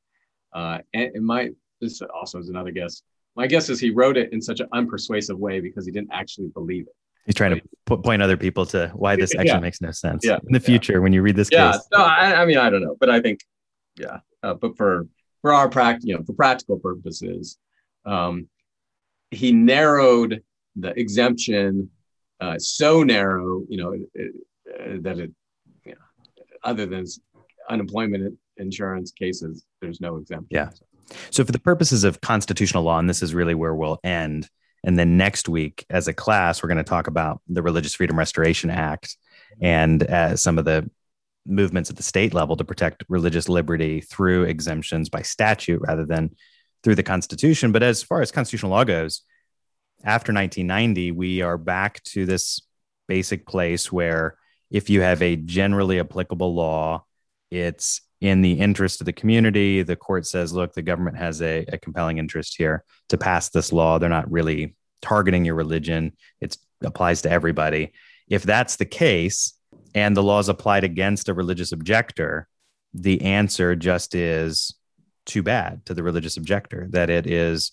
Uh, 0.53 0.79
and 0.93 1.11
it 1.15 1.21
might, 1.21 1.51
this 1.81 2.01
also 2.13 2.39
is 2.39 2.49
another 2.49 2.71
guess. 2.71 3.01
My 3.35 3.47
guess 3.47 3.69
is 3.69 3.79
he 3.79 3.89
wrote 3.89 4.15
it 4.15 4.31
in 4.31 4.41
such 4.41 4.59
an 4.59 4.67
unpersuasive 4.73 5.35
way 5.35 5.59
because 5.59 5.85
he 5.85 5.91
didn't 5.91 6.11
actually 6.13 6.47
believe 6.49 6.83
it. 6.83 6.95
He's 7.25 7.35
trying 7.35 7.59
to 7.87 7.97
point 7.97 8.21
other 8.21 8.37
people 8.37 8.67
to 8.67 8.91
why 8.93 9.15
this 9.15 9.33
actually 9.33 9.47
yeah. 9.47 9.59
makes 9.59 9.81
no 9.81 9.91
sense 9.91 10.23
yeah. 10.23 10.37
in 10.47 10.53
the 10.53 10.59
future 10.59 10.93
yeah. 10.93 10.99
when 10.99 11.11
you 11.11 11.23
read 11.23 11.35
this 11.35 11.49
yeah. 11.51 11.71
case. 11.71 11.81
No, 11.91 11.97
I, 11.97 12.43
I 12.43 12.45
mean, 12.45 12.57
I 12.57 12.69
don't 12.69 12.83
know, 12.83 12.95
but 12.99 13.09
I 13.09 13.19
think, 13.19 13.39
yeah. 13.97 14.19
Uh, 14.43 14.53
but 14.53 14.77
for 14.77 15.07
for 15.41 15.51
our 15.51 15.67
practice, 15.67 16.05
you 16.05 16.15
know, 16.15 16.23
for 16.23 16.33
practical 16.33 16.77
purposes, 16.77 17.57
um, 18.05 18.47
he 19.31 19.51
narrowed 19.51 20.43
the 20.75 20.97
exemption 20.99 21.89
uh, 22.39 22.59
so 22.59 23.03
narrow, 23.03 23.63
you 23.69 23.77
know, 23.77 23.93
it, 24.13 24.35
uh, 24.69 24.97
that 25.01 25.19
it, 25.19 25.31
you 25.85 25.93
know, 25.93 26.43
other 26.63 26.85
than 26.85 27.05
unemployment 27.69 28.37
insurance 28.57 29.11
cases, 29.11 29.65
there's 29.81 30.01
no 30.01 30.17
exemption. 30.17 30.47
Yeah. 30.49 30.69
So, 31.29 31.45
for 31.45 31.51
the 31.51 31.59
purposes 31.59 32.03
of 32.03 32.21
constitutional 32.21 32.83
law, 32.83 32.99
and 32.99 33.09
this 33.09 33.21
is 33.21 33.33
really 33.33 33.55
where 33.55 33.73
we'll 33.73 33.99
end. 34.03 34.49
And 34.83 34.99
then 34.99 35.17
next 35.17 35.49
week, 35.49 35.85
as 35.89 36.07
a 36.07 36.13
class, 36.13 36.61
we're 36.61 36.69
going 36.69 36.77
to 36.77 36.83
talk 36.83 37.07
about 37.07 37.41
the 37.47 37.63
Religious 37.63 37.95
Freedom 37.95 38.17
Restoration 38.17 38.69
Act 38.69 39.17
and 39.59 40.03
uh, 40.03 40.35
some 40.35 40.59
of 40.59 40.65
the 40.65 40.89
movements 41.47 41.89
at 41.89 41.95
the 41.95 42.03
state 42.03 42.33
level 42.33 42.55
to 42.57 42.63
protect 42.63 43.03
religious 43.07 43.47
liberty 43.47 44.01
through 44.01 44.43
exemptions 44.43 45.09
by 45.09 45.21
statute 45.21 45.81
rather 45.81 46.05
than 46.05 46.35
through 46.85 46.95
the 46.95 47.03
Constitution. 47.03 47.71
But 47.71 47.83
as 47.83 48.03
far 48.03 48.21
as 48.21 48.31
constitutional 48.31 48.71
law 48.71 48.83
goes, 48.83 49.23
after 50.03 50.31
1990, 50.31 51.11
we 51.11 51.41
are 51.41 51.57
back 51.57 52.01
to 52.03 52.27
this 52.27 52.61
basic 53.07 53.45
place 53.45 53.91
where 53.91 54.37
if 54.69 54.89
you 54.89 55.01
have 55.01 55.21
a 55.21 55.35
generally 55.35 55.99
applicable 55.99 56.53
law, 56.53 57.03
it's 57.49 58.01
in 58.21 58.41
the 58.41 58.53
interest 58.53 59.01
of 59.01 59.05
the 59.05 59.13
community. 59.13 59.81
The 59.81 59.95
court 59.95 60.27
says, 60.27 60.53
look, 60.53 60.73
the 60.73 60.83
government 60.83 61.17
has 61.17 61.41
a, 61.41 61.65
a 61.69 61.79
compelling 61.79 62.19
interest 62.19 62.55
here 62.55 62.83
to 63.09 63.17
pass 63.17 63.49
this 63.49 63.73
law. 63.73 63.97
They're 63.97 64.07
not 64.07 64.31
really 64.31 64.75
targeting 65.01 65.43
your 65.43 65.55
religion, 65.55 66.13
it 66.39 66.55
applies 66.83 67.23
to 67.23 67.31
everybody. 67.31 67.93
If 68.27 68.43
that's 68.43 68.75
the 68.75 68.85
case, 68.85 69.53
and 69.93 70.15
the 70.15 70.23
law 70.23 70.39
is 70.39 70.49
applied 70.49 70.83
against 70.83 71.29
a 71.29 71.33
religious 71.33 71.71
objector, 71.71 72.47
the 72.93 73.21
answer 73.21 73.75
just 73.75 74.13
is 74.13 74.75
too 75.25 75.43
bad 75.43 75.85
to 75.85 75.93
the 75.93 76.03
religious 76.03 76.38
objector 76.38 76.88
that 76.91 77.09
it 77.09 77.27
is 77.27 77.71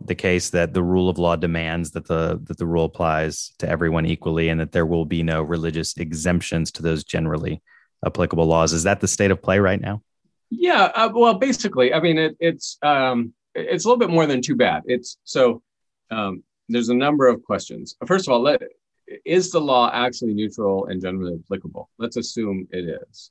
the 0.00 0.14
case 0.14 0.50
that 0.50 0.72
the 0.72 0.82
rule 0.82 1.08
of 1.08 1.18
law 1.18 1.36
demands 1.36 1.90
that 1.90 2.06
the 2.06 2.40
that 2.44 2.56
the 2.56 2.66
rule 2.66 2.84
applies 2.84 3.52
to 3.58 3.68
everyone 3.68 4.06
equally 4.06 4.48
and 4.48 4.60
that 4.60 4.72
there 4.72 4.86
will 4.86 5.04
be 5.04 5.22
no 5.22 5.42
religious 5.42 5.96
exemptions 5.96 6.70
to 6.70 6.82
those 6.82 7.02
generally 7.02 7.60
applicable 8.06 8.46
laws. 8.46 8.72
Is 8.72 8.84
that 8.84 9.00
the 9.00 9.08
state 9.08 9.32
of 9.32 9.42
play 9.42 9.58
right 9.58 9.80
now? 9.80 10.02
Yeah 10.50 10.90
uh, 10.94 11.10
well 11.14 11.34
basically 11.34 11.92
i 11.92 12.00
mean 12.00 12.16
it, 12.16 12.36
it's 12.40 12.78
um, 12.82 13.34
it's 13.54 13.84
a 13.84 13.88
little 13.88 13.98
bit 13.98 14.10
more 14.10 14.26
than 14.26 14.40
too 14.40 14.56
bad. 14.56 14.82
It's 14.86 15.18
so 15.24 15.62
um, 16.10 16.42
there's 16.68 16.88
a 16.88 16.94
number 16.94 17.26
of 17.26 17.42
questions. 17.42 17.96
First 18.06 18.28
of 18.28 18.32
all 18.32 18.40
let, 18.40 18.62
is 19.24 19.50
the 19.50 19.60
law 19.60 19.90
actually 19.92 20.34
neutral 20.34 20.86
and 20.86 21.00
generally 21.00 21.38
applicable? 21.44 21.90
Let's 21.98 22.16
assume 22.16 22.68
it 22.70 23.00
is 23.10 23.30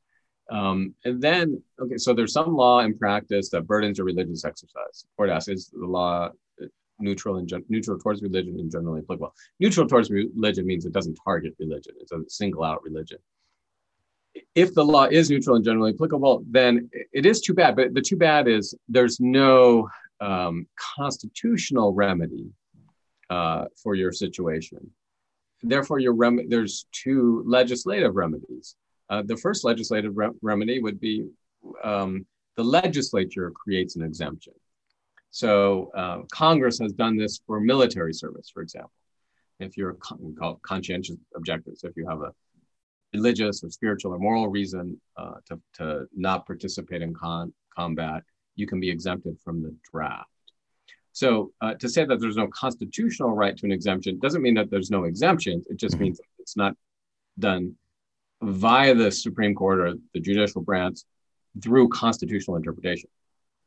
um, 0.50 0.94
and 1.04 1.22
then, 1.22 1.62
okay, 1.80 1.98
so 1.98 2.14
there's 2.14 2.34
some 2.34 2.56
law 2.56 2.80
in 2.80 2.98
practice 2.98 3.50
that 3.50 3.68
burdens 3.68 3.98
your 3.98 4.06
religious 4.06 4.46
exercise. 4.46 5.06
Court 5.16 5.30
asks, 5.30 5.50
is 5.50 5.68
the 5.68 5.86
law 5.86 6.30
neutral 7.00 7.38
and 7.38 7.52
neutral 7.70 8.00
towards 8.00 8.22
religion 8.22 8.60
and 8.60 8.72
generally 8.72 9.02
applicable? 9.02 9.34
Neutral 9.60 9.88
towards 9.88 10.10
religion 10.10 10.66
means 10.66 10.86
it 10.86 10.94
doesn't 10.94 11.20
target 11.24 11.54
religion; 11.60 11.94
it 12.00 12.08
doesn't 12.10 12.32
single 12.32 12.64
out 12.64 12.84
religion. 12.84 13.20
If 14.56 14.74
the 14.74 14.86
law 14.86 15.06
is 15.06 15.30
neutral 15.30 15.56
and 15.56 15.66
generally 15.66 15.94
applicable, 15.94 16.44
then 16.50 16.90
it 17.12 17.26
is 17.26 17.42
too 17.42 17.54
bad. 17.54 17.76
But 17.76 17.94
the 17.94 18.02
too 18.02 18.18
bad 18.18 18.48
is 18.48 18.76
there's 18.88 19.20
no 19.20 19.90
um, 20.22 20.68
constitutional 20.96 21.94
remedy 21.94 22.50
uh, 23.30 23.66
for 23.82 23.96
your 23.96 24.12
situation. 24.12 24.92
Therefore, 25.64 26.00
your 26.00 26.14
rem- 26.14 26.50
there's 26.50 26.86
two 26.92 27.44
legislative 27.46 28.16
remedies. 28.16 28.76
Uh, 29.10 29.24
the 29.26 29.38
first 29.38 29.64
legislative 29.64 30.18
re- 30.18 30.30
remedy 30.42 30.82
would 30.82 31.00
be 31.00 31.28
um, 31.84 32.26
the 32.56 32.64
legislature 32.64 33.52
creates 33.52 33.96
an 33.96 34.04
exemption. 34.04 34.54
So 35.32 35.92
uh, 35.96 36.20
Congress 36.32 36.80
has 36.80 36.94
done 36.94 37.18
this 37.18 37.40
for 37.46 37.60
military 37.60 38.14
service, 38.14 38.50
for 38.50 38.62
example. 38.62 38.92
If 39.60 39.78
you're 39.78 39.94
called 39.94 40.62
conscientious 40.62 41.18
objectors, 41.36 41.84
if 41.84 41.96
you 41.96 42.08
have 42.08 42.22
a 42.22 42.32
religious 43.14 43.64
or 43.64 43.70
spiritual 43.70 44.14
or 44.14 44.20
moral 44.20 44.48
reason 44.48 45.00
uh, 45.16 45.36
to, 45.48 45.60
to 45.76 46.06
not 46.16 46.46
participate 46.46 47.02
in 47.02 47.14
con- 47.14 47.54
combat, 47.76 48.24
you 48.56 48.68
can 48.68 48.80
be 48.80 48.90
exempted 48.90 49.38
from 49.44 49.62
the 49.62 49.74
draft. 49.92 50.30
So 51.14 51.52
uh, 51.62 51.74
to 51.76 51.90
say 51.90 52.06
that 52.06 52.20
there's 52.20 52.38
no 52.38 52.48
constitutional 52.48 53.32
right 53.32 53.58
to 53.58 53.66
an 53.66 53.72
exemption 53.72 54.20
doesn't 54.20 54.42
mean 54.42 54.54
that 54.56 54.70
there's 54.70 54.92
no 54.92 55.06
exemptions. 55.06 55.66
It 55.68 55.78
just 55.78 55.96
mm-hmm. 55.96 56.04
means 56.04 56.22
it's 56.40 56.56
not 56.56 56.76
done 57.40 57.76
via 58.42 58.94
the 58.94 59.12
Supreme 59.12 59.56
Court 59.56 59.80
or 59.80 59.94
the 60.14 60.20
judicial 60.20 60.62
branch 60.62 61.00
through 61.62 61.90
constitutional 61.90 62.58
interpretation. 62.58 63.10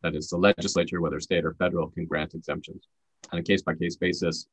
That 0.02 0.14
is, 0.14 0.28
the 0.28 0.38
legislature, 0.38 1.00
whether 1.00 1.20
state 1.20 1.44
or 1.44 1.54
federal, 1.54 1.90
can 1.90 2.06
grant 2.06 2.34
exemptions 2.34 2.84
on 3.32 3.38
a 3.38 3.42
case 3.42 3.62
by 3.62 3.74
case 3.74 3.96
basis, 3.96 4.46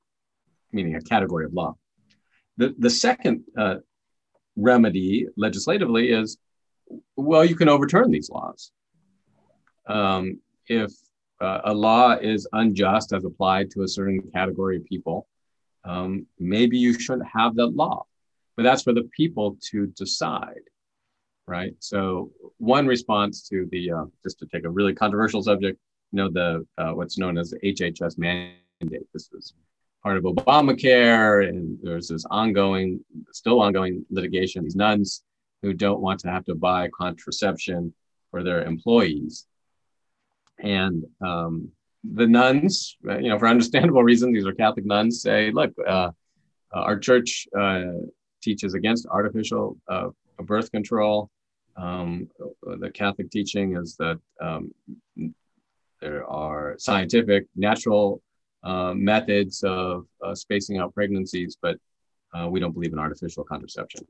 meaning 0.72 0.96
a 0.96 1.02
category 1.02 1.46
of 1.46 1.54
law. 1.54 1.76
The, 2.58 2.76
the 2.78 2.90
second 2.90 3.44
uh, 3.58 3.76
remedy 4.56 5.28
legislatively 5.38 6.12
is 6.12 6.38
well, 7.16 7.44
you 7.44 7.56
can 7.56 7.70
overturn 7.70 8.12
these 8.12 8.30
laws. 8.30 8.72
Um, 9.88 10.40
if 10.68 10.92
uh, 11.40 11.62
a 11.66 11.74
law 11.74 12.14
is 12.14 12.48
unjust 12.54 13.14
as 13.14 13.26
applied 13.26 13.72
to 13.72 13.84
a 13.84 13.88
certain 13.88 14.22
category 14.34 14.78
of 14.78 14.86
people, 14.86 15.28
um, 15.84 16.26
maybe 16.40 16.78
you 16.78 16.98
shouldn't 17.00 17.28
have 17.34 17.56
that 17.56 17.68
law. 17.68 18.06
But 18.58 18.64
that's 18.64 18.84
for 18.84 18.94
the 18.94 19.08
people 19.16 19.58
to 19.70 19.88
decide, 19.88 20.66
right? 21.48 21.74
So 21.80 22.32
one 22.58 22.88
response 22.88 23.48
to 23.50 23.68
the 23.72 23.92
uh, 23.92 24.06
just 24.24 24.40
to 24.40 24.48
take 24.48 24.66
a 24.66 24.70
really 24.70 24.94
controversial 24.94 25.42
subject, 25.42 25.80
you 26.12 26.18
know, 26.18 26.30
the 26.30 26.66
uh, 26.78 26.92
what's 26.92 27.18
known 27.18 27.38
as 27.38 27.52
the 27.52 27.60
HHS 27.60 28.18
mandate. 28.18 29.08
This 29.14 29.30
is 29.32 29.54
part 30.04 30.18
of 30.18 30.24
Obamacare, 30.24 31.48
and 31.48 31.78
there's 31.82 32.10
this 32.10 32.26
ongoing, 32.30 33.00
still 33.32 33.62
ongoing 33.62 34.06
litigation. 34.10 34.64
These 34.64 34.76
nuns 34.76 35.24
who 35.62 35.74
don't 35.74 36.02
want 36.02 36.20
to 36.22 36.30
have 36.30 36.46
to 36.46 36.56
buy 36.56 36.90
contraception 36.90 37.94
for 38.32 38.44
their 38.44 38.64
employees 38.64 39.48
and 40.60 41.06
um, 41.22 41.70
the 42.04 42.28
nuns, 42.28 42.98
you 43.04 43.30
know, 43.30 43.40
for 43.40 43.48
understandable 43.48 44.04
reasons, 44.04 44.34
these 44.34 44.46
are 44.46 44.54
Catholic 44.54 44.86
nuns, 44.86 45.22
say, 45.22 45.52
look, 45.52 45.74
uh, 45.86 46.12
our 46.72 46.98
church 46.98 47.48
uh, 47.58 47.86
teaches 48.48 48.74
against 48.74 49.06
artificial 49.20 49.66
uh, 49.90 50.10
birth 50.52 50.70
control. 50.72 51.30
Um, 51.76 52.30
the 52.84 52.92
Catholic 53.02 53.30
teaching 53.30 53.68
is 53.76 53.90
that 53.98 54.18
um, 54.48 54.64
there 56.02 56.26
are 56.26 56.76
scientific, 56.78 57.42
natural 57.56 58.22
uh, 58.64 58.94
methods 59.12 59.56
of 59.64 60.06
uh, 60.26 60.34
spacing 60.34 60.78
out 60.80 60.94
pregnancies, 60.94 61.58
but 61.62 61.78
we 62.54 62.60
don't 62.62 62.76
believe 62.78 62.94
in 62.94 63.00
artificial 63.08 63.44
contraception. 63.44 64.04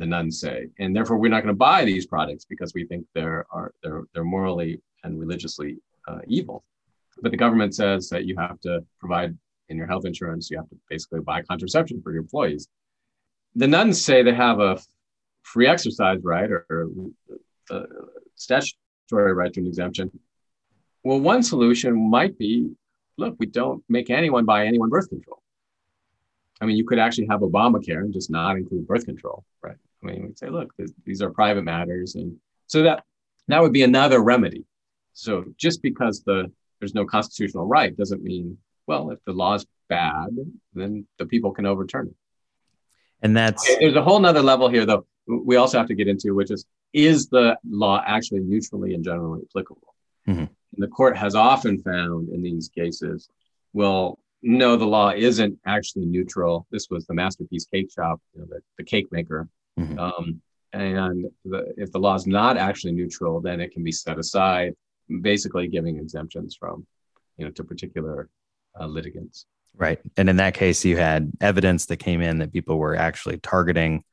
the 0.00 0.08
nuns 0.14 0.34
say, 0.44 0.58
and 0.80 0.90
therefore 0.94 1.18
we're 1.18 1.34
not 1.34 1.42
going 1.44 1.56
to 1.58 1.66
buy 1.70 1.80
these 1.84 2.06
products 2.14 2.44
because 2.52 2.70
we 2.74 2.82
think 2.90 3.02
they're 3.16 3.42
are 3.56 3.70
they're 3.82 4.02
they're 4.12 4.32
morally 4.36 4.72
and 5.04 5.12
religiously 5.24 5.70
uh, 6.08 6.22
evil. 6.38 6.58
But 7.22 7.30
the 7.34 7.42
government 7.44 7.72
says 7.82 8.02
that 8.12 8.24
you 8.28 8.34
have 8.44 8.58
to 8.66 8.72
provide 9.02 9.32
in 9.68 9.76
your 9.80 9.86
health 9.92 10.04
insurance, 10.04 10.50
you 10.50 10.58
have 10.60 10.68
to 10.68 10.78
basically 10.90 11.20
buy 11.20 11.38
contraception 11.42 12.02
for 12.02 12.10
your 12.12 12.22
employees. 12.22 12.62
The 13.56 13.66
nuns 13.66 14.04
say 14.04 14.22
they 14.22 14.34
have 14.34 14.60
a 14.60 14.78
free 15.42 15.66
exercise 15.66 16.18
right 16.22 16.50
or 16.50 16.88
a 17.70 17.74
uh, 17.74 17.86
statutory 18.34 19.32
right 19.32 19.52
to 19.52 19.60
an 19.60 19.66
exemption. 19.66 20.10
Well, 21.02 21.20
one 21.20 21.42
solution 21.42 22.10
might 22.10 22.38
be 22.38 22.70
look, 23.16 23.36
we 23.38 23.46
don't 23.46 23.82
make 23.88 24.10
anyone 24.10 24.44
buy 24.44 24.66
anyone 24.66 24.88
birth 24.88 25.08
control. 25.08 25.40
I 26.60 26.66
mean, 26.66 26.76
you 26.76 26.84
could 26.84 26.98
actually 26.98 27.28
have 27.30 27.40
Obamacare 27.40 28.00
and 28.00 28.12
just 28.12 28.30
not 28.30 28.56
include 28.56 28.86
birth 28.86 29.04
control, 29.04 29.44
right? 29.62 29.76
I 30.02 30.06
mean, 30.06 30.22
we'd 30.22 30.38
say, 30.38 30.48
look, 30.48 30.72
these 31.04 31.22
are 31.22 31.30
private 31.30 31.62
matters. 31.62 32.14
And 32.14 32.36
so 32.66 32.82
that 32.82 33.04
that 33.48 33.60
would 33.60 33.72
be 33.72 33.82
another 33.82 34.20
remedy. 34.20 34.64
So 35.12 35.44
just 35.56 35.82
because 35.82 36.22
the 36.22 36.50
there's 36.80 36.94
no 36.94 37.04
constitutional 37.04 37.66
right 37.66 37.96
doesn't 37.96 38.22
mean 38.22 38.58
well 38.86 39.10
if 39.10 39.18
the 39.24 39.32
law 39.32 39.54
is 39.54 39.64
bad 39.88 40.28
then 40.74 41.06
the 41.18 41.26
people 41.26 41.52
can 41.52 41.66
overturn 41.66 42.08
it. 42.08 42.16
And 43.22 43.36
that's 43.36 43.68
okay, 43.68 43.78
there's 43.80 43.96
a 43.96 44.02
whole 44.02 44.18
nother 44.18 44.42
level 44.42 44.68
here 44.68 44.84
though 44.84 45.06
we 45.26 45.56
also 45.56 45.78
have 45.78 45.88
to 45.88 45.94
get 45.94 46.08
into 46.08 46.34
which 46.34 46.50
is 46.50 46.66
is 46.94 47.28
the 47.28 47.58
law 47.68 48.02
actually 48.06 48.40
neutrally 48.40 48.94
and 48.94 49.04
generally 49.04 49.42
applicable? 49.50 49.94
Mm-hmm. 50.28 50.40
And 50.40 50.50
the 50.78 50.88
court 50.88 51.16
has 51.16 51.34
often 51.34 51.82
found 51.82 52.28
in 52.28 52.40
these 52.42 52.68
cases, 52.68 53.28
well, 53.72 54.18
no, 54.42 54.76
the 54.76 54.86
law 54.86 55.10
isn't 55.10 55.58
actually 55.66 56.06
neutral. 56.06 56.66
This 56.70 56.88
was 56.90 57.04
the 57.06 57.14
Masterpiece 57.14 57.66
Cakeshop, 57.66 58.20
you 58.32 58.40
know, 58.40 58.46
the, 58.48 58.60
the 58.78 58.84
cake 58.84 59.10
maker. 59.10 59.48
Mm-hmm. 59.78 59.98
Um, 59.98 60.40
and 60.72 61.26
the, 61.44 61.74
if 61.76 61.90
the 61.90 61.98
law 61.98 62.14
is 62.14 62.26
not 62.26 62.56
actually 62.56 62.92
neutral, 62.92 63.40
then 63.40 63.60
it 63.60 63.72
can 63.72 63.82
be 63.82 63.92
set 63.92 64.18
aside 64.18 64.74
basically 65.20 65.66
giving 65.68 65.98
exemptions 65.98 66.56
from, 66.58 66.86
you 67.36 67.44
know, 67.44 67.50
to 67.52 67.64
particular 67.64 68.28
uh, 68.78 68.86
litigants. 68.86 69.46
Right. 69.76 69.98
And 70.16 70.28
in 70.28 70.36
that 70.36 70.54
case, 70.54 70.84
you 70.84 70.96
had 70.96 71.32
evidence 71.40 71.86
that 71.86 71.96
came 71.96 72.20
in 72.20 72.38
that 72.38 72.52
people 72.52 72.78
were 72.78 72.94
actually 72.94 73.38
targeting 73.38 74.04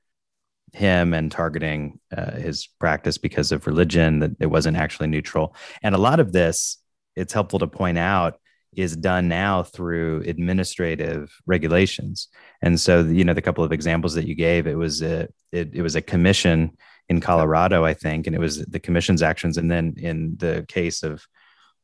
him 0.73 1.13
and 1.13 1.31
targeting 1.31 1.99
uh, 2.15 2.31
his 2.31 2.67
practice 2.79 3.17
because 3.17 3.51
of 3.51 3.67
religion, 3.67 4.19
that 4.19 4.31
it 4.39 4.47
wasn't 4.47 4.77
actually 4.77 5.07
neutral. 5.07 5.55
And 5.83 5.93
a 5.93 5.99
lot 5.99 6.19
of 6.19 6.31
this, 6.31 6.77
it's 7.15 7.33
helpful 7.33 7.59
to 7.59 7.67
point 7.67 7.97
out, 7.97 8.39
is 8.75 8.95
done 8.95 9.27
now 9.27 9.63
through 9.63 10.23
administrative 10.25 11.31
regulations. 11.45 12.29
And 12.61 12.79
so, 12.79 13.01
you 13.03 13.25
know, 13.25 13.33
the 13.33 13.41
couple 13.41 13.63
of 13.63 13.73
examples 13.73 14.13
that 14.13 14.27
you 14.27 14.33
gave, 14.33 14.65
it 14.65 14.77
was 14.77 15.01
a, 15.01 15.27
it, 15.51 15.71
it 15.73 15.81
was 15.81 15.95
a 15.95 16.01
commission 16.01 16.77
in 17.09 17.19
Colorado, 17.19 17.83
I 17.83 17.93
think, 17.93 18.25
and 18.25 18.35
it 18.35 18.39
was 18.39 18.65
the 18.65 18.79
commission's 18.79 19.21
actions. 19.21 19.57
And 19.57 19.69
then 19.69 19.95
in 19.97 20.37
the 20.37 20.65
case 20.69 21.03
of 21.03 21.25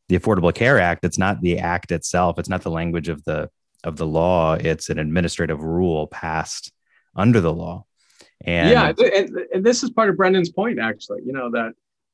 the 0.08 0.18
Affordable 0.18 0.56
Care 0.56 0.80
Act, 0.80 1.04
it's 1.04 1.18
not 1.18 1.42
the 1.42 1.60
act 1.60 1.92
itself, 1.92 2.40
it's 2.40 2.48
not 2.50 2.62
the 2.62 2.72
language 2.72 3.10
of 3.10 3.22
the 3.26 3.50
of 3.88 3.95
the 3.95 4.06
law, 4.06 4.54
it's 4.54 4.89
an 4.89 5.00
administrative 5.00 5.63
rule 5.63 6.08
passed 6.08 6.71
under 7.15 7.39
the 7.39 7.54
law. 7.54 7.86
And 8.43 8.69
yeah, 8.69 8.93
and, 9.15 9.38
and 9.54 9.65
this 9.65 9.82
is 9.82 9.89
part 9.89 10.10
of 10.10 10.17
Brendan's 10.17 10.52
point, 10.52 10.78
actually. 10.80 11.21
You 11.26 11.34
know 11.34 11.50
that 11.52 11.71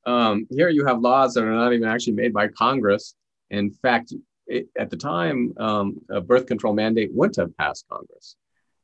um, 0.10 0.48
here 0.50 0.70
you 0.70 0.86
have 0.86 1.00
laws 1.00 1.34
that 1.34 1.44
are 1.44 1.52
not 1.52 1.74
even 1.74 1.88
actually 1.88 2.14
made 2.14 2.32
by 2.32 2.48
Congress. 2.48 3.16
In 3.50 3.72
fact, 3.72 4.14
it, 4.48 4.68
at 4.78 4.90
the 4.90 4.98
time, 4.98 5.54
um, 5.58 5.98
a 6.10 6.22
birth 6.22 6.46
control 6.46 6.74
mandate 6.74 7.12
wouldn't 7.12 7.38
have 7.38 7.58
passed 7.58 7.86
Congress. 7.90 8.36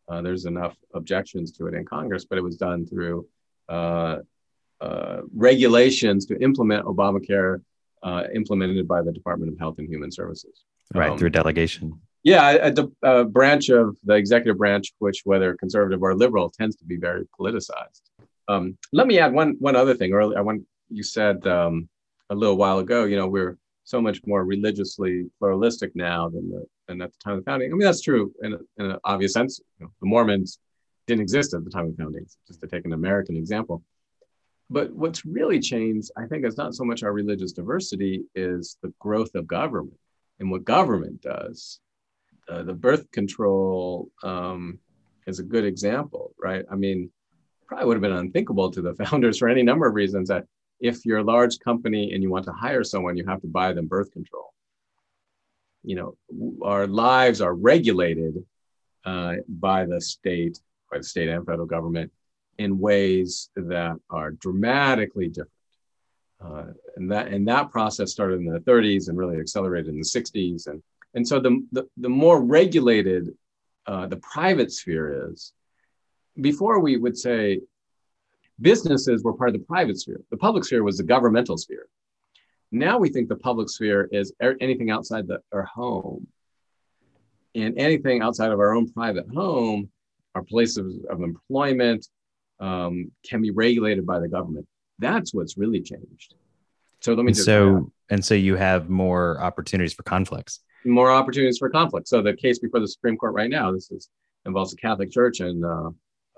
Uh, 0.08 0.22
there's 0.22 0.46
enough 0.46 0.76
objections 0.94 1.52
to 1.54 1.68
it 1.68 1.76
in 1.76 1.86
Congress, 1.86 2.26
but 2.26 2.38
it 2.38 2.42
was 2.42 2.58
done 2.58 2.86
through 2.86 3.28
uh, 3.70 4.18
uh, 4.82 5.22
regulations 5.36 6.26
to 6.26 6.42
implement 6.42 6.86
Obamacare 6.86 7.62
uh, 8.02 8.24
implemented 8.34 8.88
by 8.88 9.02
the 9.02 9.12
Department 9.12 9.52
of 9.52 9.60
Health 9.60 9.78
and 9.78 9.88
Human 9.88 10.12
Services. 10.12 10.64
Right, 10.94 11.12
um, 11.12 11.18
through 11.18 11.30
delegation. 11.30 12.02
Yeah, 12.24 12.72
a, 13.04 13.08
a, 13.08 13.26
branch 13.26 13.70
of 13.70 13.96
the 14.04 14.16
executive 14.16 14.58
branch, 14.58 14.94
which 15.00 15.22
whether 15.24 15.56
conservative 15.56 16.02
or 16.02 16.16
liberal, 16.16 16.50
tends 16.50 16.76
to 16.78 16.86
be 16.86 16.98
very 16.98 17.26
politicized. 17.40 18.02
Um, 18.50 18.78
let 18.92 19.08
me 19.08 19.20
add 19.20 19.32
one 19.34 19.56
one 19.60 19.76
other 19.76 19.96
thing. 19.96 20.12
Earlier, 20.12 20.44
when 20.44 20.66
you 20.90 21.04
said 21.04 21.46
um, 21.48 21.88
a 22.30 22.36
little 22.36 22.58
while 22.58 22.80
ago, 22.80 23.06
you 23.06 23.16
know, 23.16 23.28
we're 23.28 23.58
so 23.84 24.02
much 24.02 24.20
more 24.26 24.44
religiously 24.44 25.26
pluralistic 25.40 25.96
now 25.96 26.30
than 26.30 26.50
the, 26.50 26.66
than 26.88 27.02
at 27.02 27.12
the 27.12 27.18
time 27.24 27.34
of 27.34 27.40
the 27.40 27.50
founding. 27.50 27.72
I 27.72 27.76
mean, 27.76 27.86
that's 27.86 28.02
true 28.02 28.34
in, 28.44 28.54
in 28.78 28.86
an 28.92 28.98
obvious 29.04 29.34
sense. 29.34 29.60
You 29.80 29.86
know, 29.86 29.92
the 30.00 30.08
Mormons 30.08 30.60
didn't 31.08 31.22
exist 31.22 31.54
at 31.54 31.64
the 31.64 31.72
time 31.72 31.86
of 31.86 31.98
the 31.98 32.04
founding, 32.04 32.26
just 32.48 32.62
to 32.62 32.68
take 32.68 32.86
an 32.86 32.94
American 32.94 33.36
example. 33.36 33.84
But 34.70 34.94
what's 34.94 35.26
really 35.26 35.60
changed, 35.60 36.12
I 36.16 36.28
think, 36.28 36.46
is 36.46 36.58
not 36.58 36.76
so 36.76 36.84
much 36.84 37.02
our 37.02 37.12
religious 37.12 37.52
diversity, 37.52 38.26
is 38.36 38.78
the 38.84 38.94
growth 39.00 39.34
of 39.34 39.48
government 39.48 39.98
and 40.40 40.52
what 40.52 40.64
government 40.64 41.22
does. 41.22 41.80
Uh, 42.50 42.64
the 42.64 42.74
birth 42.74 43.10
control 43.12 44.10
um, 44.24 44.80
is 45.28 45.40
a 45.40 45.44
good 45.44 45.66
example, 45.66 46.34
right? 46.42 46.66
I 46.72 46.76
mean, 46.76 47.12
probably 47.68 47.86
would 47.86 47.98
have 47.98 48.02
been 48.02 48.12
unthinkable 48.12 48.72
to 48.72 48.82
the 48.82 48.96
founders 49.06 49.38
for 49.38 49.48
any 49.48 49.64
number 49.64 49.88
of 49.88 49.94
reasons 49.94 50.30
that 50.30 50.46
if 50.80 51.06
you're 51.06 51.20
a 51.20 51.24
large 51.24 51.60
company 51.60 52.14
and 52.14 52.24
you 52.24 52.30
want 52.30 52.46
to 52.46 52.54
hire 52.54 52.84
someone, 52.84 53.18
you 53.18 53.26
have 53.26 53.42
to 53.42 53.48
buy 53.48 53.74
them 53.74 53.88
birth 53.88 54.12
control. 54.12 54.54
You 55.84 55.96
know, 55.96 56.18
our 56.64 56.88
lives 56.88 57.42
are 57.42 57.54
regulated 57.54 58.44
uh, 59.06 59.36
by 59.48 59.86
the 59.86 60.02
state 60.02 60.60
by 60.92 60.98
the 60.98 61.04
state 61.04 61.30
and 61.30 61.46
federal 61.46 61.68
government 61.68 62.12
in 62.58 62.80
ways 62.80 63.50
that 63.56 63.98
are 64.10 64.32
dramatically 64.32 65.28
different. 65.28 65.52
Uh, 66.44 66.66
and 66.96 67.12
that 67.12 67.28
and 67.28 67.48
that 67.48 67.70
process 67.70 68.12
started 68.12 68.40
in 68.40 68.46
the 68.46 68.60
30s 68.62 69.10
and 69.10 69.18
really 69.18 69.38
accelerated 69.40 69.94
in 69.94 70.00
the 70.00 70.06
60s. 70.06 70.68
And 70.68 70.82
and 71.14 71.28
so 71.28 71.40
the 71.40 71.66
the, 71.72 71.88
the 71.98 72.10
more 72.10 72.42
regulated 72.42 73.30
uh, 73.86 74.08
the 74.08 74.18
private 74.18 74.72
sphere 74.72 75.32
is, 75.32 75.54
before 76.40 76.80
we 76.80 76.98
would 76.98 77.18
say 77.18 77.62
businesses 78.62 79.24
were 79.24 79.34
part 79.34 79.50
of 79.50 79.54
the 79.54 79.66
private 79.66 79.98
sphere. 79.98 80.22
The 80.32 80.38
public 80.38 80.66
sphere 80.66 80.84
was 80.84 80.98
the 80.98 81.04
governmental 81.04 81.58
sphere. 81.58 81.88
Now 82.72 83.00
we 83.00 83.10
think 83.10 83.30
the 83.30 83.36
public 83.36 83.70
sphere 83.70 84.08
is 84.12 84.34
anything 84.42 84.92
outside 84.92 85.28
the, 85.28 85.40
our 85.52 85.64
home. 85.64 86.28
And 87.56 87.80
anything 87.80 88.22
outside 88.22 88.52
of 88.52 88.60
our 88.60 88.76
own 88.76 88.92
private 88.92 89.26
home 89.34 89.90
our 90.36 90.44
places 90.44 91.06
of 91.10 91.22
employment 91.22 92.08
um, 92.60 93.12
can 93.28 93.42
be 93.42 93.52
regulated 93.52 94.06
by 94.06 94.20
the 94.20 94.28
government. 94.28 94.68
That's 95.00 95.34
what's 95.34 95.58
really 95.58 95.82
changed. 95.82 96.36
So 97.02 97.14
let 97.14 97.24
me 97.24 97.30
and 97.30 97.38
so 97.38 97.92
and 98.10 98.24
so 98.24 98.36
you 98.36 98.56
have 98.56 98.90
more 98.90 99.42
opportunities 99.42 99.94
for 99.94 100.04
conflicts 100.04 100.60
more 100.86 101.12
opportunities 101.12 101.58
for 101.58 101.70
conflict. 101.70 102.08
So 102.08 102.22
the 102.22 102.34
case 102.34 102.60
before 102.60 102.80
the 102.80 102.88
Supreme 102.88 103.18
Court 103.18 103.34
right 103.34 103.50
now, 103.50 103.72
this 103.72 103.92
is 103.92 104.10
involves 104.46 104.72
the 104.72 104.78
Catholic 104.78 105.12
Church 105.12 105.42
and 105.42 105.66
uh, 105.66 105.90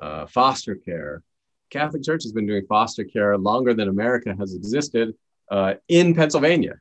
uh, 0.02 0.26
foster 0.26 0.76
care. 0.76 1.22
Catholic 1.70 2.04
Church 2.04 2.24
has 2.24 2.32
been 2.32 2.48
doing 2.48 2.66
foster 2.68 3.04
care 3.04 3.38
longer 3.38 3.74
than 3.74 3.88
America 3.88 4.36
has 4.38 4.56
existed 4.56 5.14
uh, 5.50 5.76
in 5.88 6.16
Pennsylvania, 6.16 6.76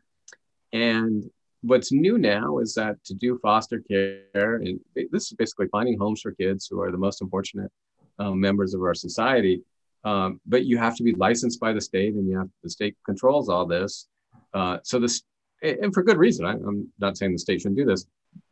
and 0.72 1.30
what's 1.62 1.92
new 1.92 2.16
now 2.18 2.58
is 2.58 2.74
that 2.74 3.02
to 3.04 3.14
do 3.14 3.38
foster 3.38 3.80
care, 3.80 4.56
and 4.56 4.80
this 5.12 5.30
is 5.30 5.32
basically 5.32 5.68
finding 5.68 5.98
homes 5.98 6.20
for 6.22 6.32
kids 6.32 6.66
who 6.66 6.80
are 6.80 6.90
the 6.90 6.98
most 6.98 7.20
unfortunate 7.20 7.70
um, 8.18 8.40
members 8.40 8.74
of 8.74 8.80
our 8.82 8.94
society. 8.94 9.62
Um, 10.02 10.40
but 10.46 10.64
you 10.64 10.78
have 10.78 10.96
to 10.96 11.02
be 11.02 11.12
licensed 11.12 11.60
by 11.60 11.72
the 11.72 11.80
state, 11.80 12.14
and 12.14 12.28
you 12.28 12.38
have 12.38 12.48
the 12.62 12.70
state 12.70 12.96
controls 13.04 13.48
all 13.48 13.66
this. 13.66 14.08
Uh, 14.54 14.78
so 14.82 14.98
this, 14.98 15.22
and 15.62 15.92
for 15.92 16.02
good 16.02 16.18
reason. 16.18 16.46
I, 16.46 16.52
I'm 16.52 16.92
not 16.98 17.16
saying 17.16 17.32
the 17.32 17.38
state 17.38 17.60
shouldn't 17.60 17.78
do 17.78 17.84
this, 17.84 18.06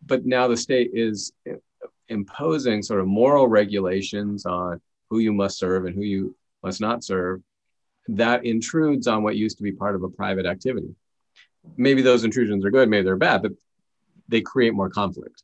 but 0.05 0.27
now 0.27 0.49
the 0.49 0.57
state 0.57 0.91
is 0.93 1.33
imposing 2.09 2.83
sort 2.83 3.01
of 3.01 3.07
moral 3.07 3.49
regulations 3.49 4.47
on 4.47 4.81
who 5.11 5.19
you 5.19 5.33
must 5.33 5.59
serve 5.59 5.87
and 5.87 5.95
who 5.95 6.03
you 6.03 6.37
must 6.63 6.81
not 6.81 7.05
serve. 7.05 7.41
That 8.09 8.47
intrudes 8.47 9.07
on 9.07 9.23
what 9.23 9.37
used 9.37 9.59
to 9.59 9.63
be 9.63 9.73
part 9.73 9.95
of 9.95 10.03
a 10.03 10.09
private 10.09 10.47
activity 10.47 10.95
maybe 11.77 12.03
those 12.03 12.25
intrusions 12.25 12.65
are 12.65 12.71
good, 12.71 12.89
maybe 12.89 13.05
they're 13.05 13.17
bad, 13.17 13.43
but 13.43 13.53
they 14.29 14.41
create 14.41 14.75
more 14.75 14.91
conflict. 14.91 15.43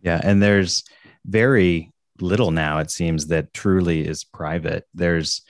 Yeah. 0.00 0.20
And 0.22 0.42
there's 0.42 0.84
very 1.24 1.92
little 2.20 2.50
now, 2.50 2.78
it 2.78 2.90
seems, 2.90 3.28
that 3.28 3.52
truly 3.52 4.06
is 4.06 4.24
private. 4.24 4.86
There's 4.94 5.42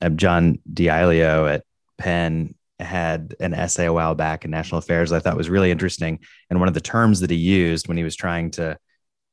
uh, 0.00 0.10
John 0.10 0.58
DiIulio 0.72 1.52
at 1.52 1.64
Penn 1.96 2.54
had 2.80 3.34
an 3.40 3.54
essay 3.54 3.86
a 3.86 3.92
while 3.92 4.14
back 4.14 4.44
in 4.44 4.50
National 4.50 4.78
Affairs 4.78 5.12
I 5.12 5.18
thought 5.18 5.36
was 5.36 5.50
really 5.50 5.70
interesting. 5.70 6.20
And 6.48 6.60
one 6.60 6.68
of 6.68 6.74
the 6.74 6.80
terms 6.80 7.20
that 7.20 7.30
he 7.30 7.36
used 7.36 7.88
when 7.88 7.96
he 7.96 8.04
was 8.04 8.16
trying 8.16 8.50
to 8.52 8.78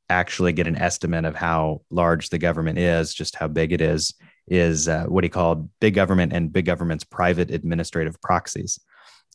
actually 0.09 0.53
get 0.53 0.67
an 0.67 0.75
estimate 0.75 1.25
of 1.25 1.35
how 1.35 1.81
large 1.89 2.29
the 2.29 2.37
government 2.37 2.77
is, 2.77 3.13
just 3.13 3.35
how 3.35 3.47
big 3.47 3.71
it 3.71 3.81
is, 3.81 4.13
is 4.47 4.87
uh, 4.87 5.05
what 5.05 5.23
he 5.23 5.29
called 5.29 5.69
big 5.79 5.93
government 5.95 6.33
and 6.33 6.53
big 6.53 6.65
government's 6.65 7.03
private 7.03 7.51
administrative 7.51 8.21
proxies. 8.21 8.79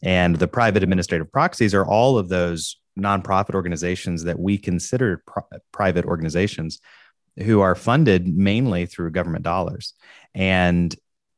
And 0.02 0.36
the 0.36 0.48
private 0.48 0.82
administrative 0.82 1.30
proxies 1.30 1.74
are 1.74 1.84
all 1.84 2.18
of 2.18 2.28
those 2.28 2.76
nonprofit 2.98 3.54
organizations 3.54 4.24
that 4.24 4.38
we 4.38 4.58
consider 4.58 5.22
private 5.72 6.04
organizations 6.04 6.80
who 7.36 7.61
are 7.61 7.74
funded 7.74 8.26
mainly 8.26 8.86
through 8.86 9.11
government 9.11 9.44
dollars. 9.44 9.94
And 10.34 10.94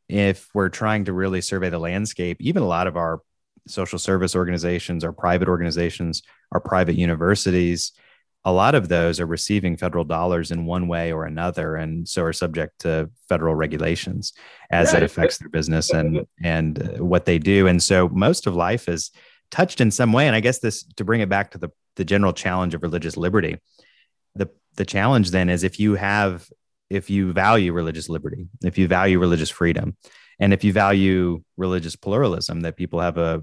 if 0.09 0.49
we're 0.55 0.69
trying 0.69 1.05
to 1.07 1.13
really 1.13 1.41
survey 1.41 1.71
the 1.71 1.79
landscape, 1.79 2.39
even 2.41 2.63
a 2.63 2.67
lot 2.67 2.87
of 2.87 2.97
our 2.97 3.21
social 3.69 3.99
service 3.99 4.35
organizations, 4.35 5.05
our 5.05 5.13
private 5.13 5.49
organizations, 5.49 6.23
our 6.51 6.61
private 6.61 6.97
universities, 6.97 7.93
a 8.45 8.53
lot 8.53 8.75
of 8.75 8.89
those 8.89 9.21
are 9.21 9.27
receiving 9.27 9.77
federal 9.77 10.05
dollars 10.05 10.51
in 10.51 10.67
one 10.67 10.89
way 10.89 11.13
or 11.13 11.25
another 11.25 11.77
and 11.77 12.09
so 12.09 12.23
are 12.23 12.33
subject 12.33 12.81
to 12.81 13.09
federal 13.29 13.55
regulations 13.55 14.33
as 14.71 14.93
right. 14.93 15.03
it 15.03 15.07
affects 15.07 15.39
their 15.39 15.49
business 15.49 15.91
and 15.91 16.27
and 16.43 16.83
uh, 16.83 17.05
what 17.05 17.25
they 17.25 17.39
do 17.39 17.67
and 17.67 17.83
so 17.83 18.09
most 18.09 18.47
of 18.47 18.55
life 18.55 18.89
is 18.89 19.11
touched 19.51 19.81
in 19.81 19.91
some 19.91 20.13
way 20.13 20.27
and 20.27 20.35
i 20.35 20.41
guess 20.41 20.59
this 20.59 20.83
to 20.97 21.05
bring 21.05 21.21
it 21.21 21.29
back 21.29 21.51
to 21.51 21.59
the 21.59 21.69
the 21.97 22.05
general 22.05 22.33
challenge 22.33 22.75
of 22.75 22.83
religious 22.83 23.17
liberty 23.17 23.59
the 24.35 24.49
the 24.77 24.85
challenge 24.85 25.31
then 25.31 25.49
is 25.49 25.63
if 25.63 25.79
you 25.79 25.95
have 25.95 26.49
if 26.93 27.11
you 27.11 27.33
value 27.33 27.73
religious 27.73 28.09
liberty 28.09 28.47
if 28.63 28.79
you 28.79 28.87
value 28.87 29.19
religious 29.19 29.51
freedom 29.51 29.97
and 30.39 30.53
if 30.53 30.65
you 30.65 30.73
value 30.73 31.43
religious 31.57 31.97
pluralism 31.97 32.61
that 32.61 32.77
people 32.77 33.01
have 33.01 33.19
a, 33.19 33.43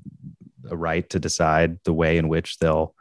a 0.70 0.76
right 0.76 1.10
to 1.10 1.20
decide 1.20 1.78
the 1.84 1.94
way 1.94 2.18
in 2.18 2.28
which 2.28 2.58
they'll 2.60 2.94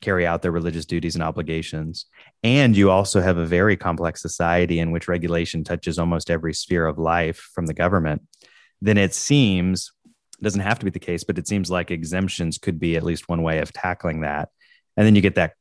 carry 0.00 0.26
out 0.26 0.42
their 0.42 0.50
religious 0.50 0.86
duties 0.86 1.14
and 1.14 1.22
obligations. 1.22 2.06
And 2.42 2.76
you 2.76 2.90
also 2.90 3.20
have 3.20 3.36
a 3.36 3.46
very 3.46 3.76
complex 3.76 4.22
society 4.22 4.78
in 4.78 4.90
which 4.90 5.08
regulation 5.08 5.62
touches 5.62 5.98
almost 5.98 6.30
every 6.30 6.54
sphere 6.54 6.86
of 6.86 6.98
life 6.98 7.50
from 7.54 7.66
the 7.66 7.74
government. 7.74 8.22
Then 8.80 8.96
it 8.96 9.14
seems, 9.14 9.92
it 10.38 10.42
doesn't 10.42 10.62
have 10.62 10.78
to 10.78 10.86
be 10.86 10.90
the 10.90 10.98
case, 10.98 11.22
but 11.22 11.38
it 11.38 11.46
seems 11.46 11.70
like 11.70 11.90
exemptions 11.90 12.58
could 12.58 12.80
be 12.80 12.96
at 12.96 13.02
least 13.02 13.28
one 13.28 13.42
way 13.42 13.58
of 13.58 13.72
tackling 13.72 14.22
that. 14.22 14.48
And 14.96 15.06
then 15.06 15.14
you 15.14 15.22
get 15.22 15.34
that 15.36 15.52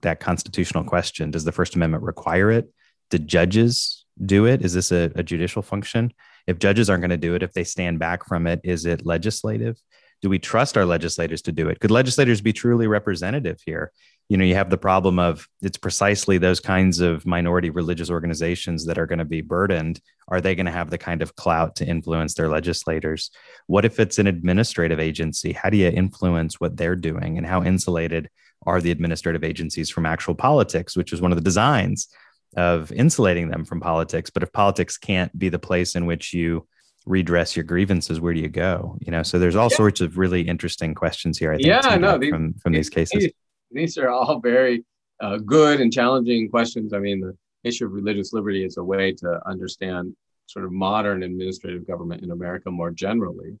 that 0.00 0.20
constitutional 0.20 0.84
question: 0.84 1.32
Does 1.32 1.44
the 1.44 1.50
First 1.50 1.74
Amendment 1.74 2.04
require 2.04 2.52
it? 2.52 2.72
Do 3.10 3.18
judges 3.18 4.04
do 4.24 4.46
it? 4.46 4.62
Is 4.62 4.74
this 4.74 4.92
a, 4.92 5.10
a 5.14 5.22
judicial 5.22 5.62
function? 5.62 6.12
If 6.46 6.58
judges 6.58 6.88
aren't 6.88 7.02
going 7.02 7.10
to 7.10 7.16
do 7.16 7.34
it, 7.34 7.42
if 7.42 7.52
they 7.52 7.64
stand 7.64 7.98
back 7.98 8.26
from 8.26 8.46
it, 8.46 8.60
is 8.64 8.86
it 8.86 9.04
legislative? 9.04 9.76
do 10.20 10.28
we 10.28 10.38
trust 10.38 10.76
our 10.76 10.84
legislators 10.84 11.42
to 11.42 11.52
do 11.52 11.68
it? 11.68 11.80
Could 11.80 11.90
legislators 11.90 12.40
be 12.40 12.52
truly 12.52 12.86
representative 12.86 13.60
here? 13.64 13.92
You 14.28 14.36
know, 14.36 14.44
you 14.44 14.56
have 14.56 14.68
the 14.68 14.76
problem 14.76 15.18
of 15.18 15.48
it's 15.62 15.78
precisely 15.78 16.38
those 16.38 16.60
kinds 16.60 17.00
of 17.00 17.24
minority 17.24 17.70
religious 17.70 18.10
organizations 18.10 18.84
that 18.86 18.98
are 18.98 19.06
going 19.06 19.20
to 19.20 19.24
be 19.24 19.40
burdened. 19.40 20.00
Are 20.26 20.40
they 20.40 20.54
going 20.54 20.66
to 20.66 20.72
have 20.72 20.90
the 20.90 20.98
kind 20.98 21.22
of 21.22 21.36
clout 21.36 21.76
to 21.76 21.86
influence 21.86 22.34
their 22.34 22.48
legislators? 22.48 23.30
What 23.68 23.84
if 23.84 24.00
it's 24.00 24.18
an 24.18 24.26
administrative 24.26 25.00
agency? 25.00 25.52
How 25.52 25.70
do 25.70 25.76
you 25.76 25.88
influence 25.88 26.60
what 26.60 26.76
they're 26.76 26.96
doing? 26.96 27.38
And 27.38 27.46
how 27.46 27.62
insulated 27.62 28.28
are 28.66 28.80
the 28.80 28.90
administrative 28.90 29.44
agencies 29.44 29.88
from 29.88 30.04
actual 30.04 30.34
politics, 30.34 30.96
which 30.96 31.12
is 31.12 31.22
one 31.22 31.32
of 31.32 31.38
the 31.38 31.44
designs 31.44 32.08
of 32.56 32.90
insulating 32.92 33.48
them 33.48 33.64
from 33.64 33.80
politics? 33.80 34.30
But 34.30 34.42
if 34.42 34.52
politics 34.52 34.96
can't 34.96 35.36
be 35.38 35.48
the 35.48 35.58
place 35.58 35.94
in 35.94 36.06
which 36.06 36.32
you 36.32 36.66
redress 37.06 37.56
your 37.56 37.64
grievances, 37.64 38.20
where 38.20 38.34
do 38.34 38.40
you 38.40 38.48
go? 38.48 38.98
You 39.00 39.12
know, 39.12 39.22
so 39.22 39.38
there's 39.38 39.56
all 39.56 39.68
yeah. 39.70 39.76
sorts 39.76 40.00
of 40.00 40.18
really 40.18 40.42
interesting 40.42 40.94
questions 40.94 41.38
here. 41.38 41.52
I 41.52 41.56
think. 41.56 41.68
Yeah, 41.68 41.96
no, 41.96 42.18
these, 42.18 42.30
from 42.30 42.54
from 42.54 42.72
these, 42.72 42.90
cases. 42.90 43.20
These, 43.20 43.32
these 43.70 43.98
are 43.98 44.10
all 44.10 44.40
very 44.40 44.84
uh, 45.20 45.38
good 45.38 45.80
and 45.80 45.92
challenging 45.92 46.48
questions. 46.48 46.92
I 46.92 46.98
mean, 46.98 47.20
the 47.20 47.36
issue 47.64 47.86
of 47.86 47.92
religious 47.92 48.32
liberty 48.32 48.64
is 48.64 48.76
a 48.76 48.84
way 48.84 49.12
to 49.12 49.40
understand 49.46 50.14
sort 50.46 50.64
of 50.64 50.72
modern 50.72 51.22
administrative 51.22 51.86
government 51.86 52.22
in 52.22 52.30
America 52.30 52.70
more 52.70 52.90
generally. 52.90 53.58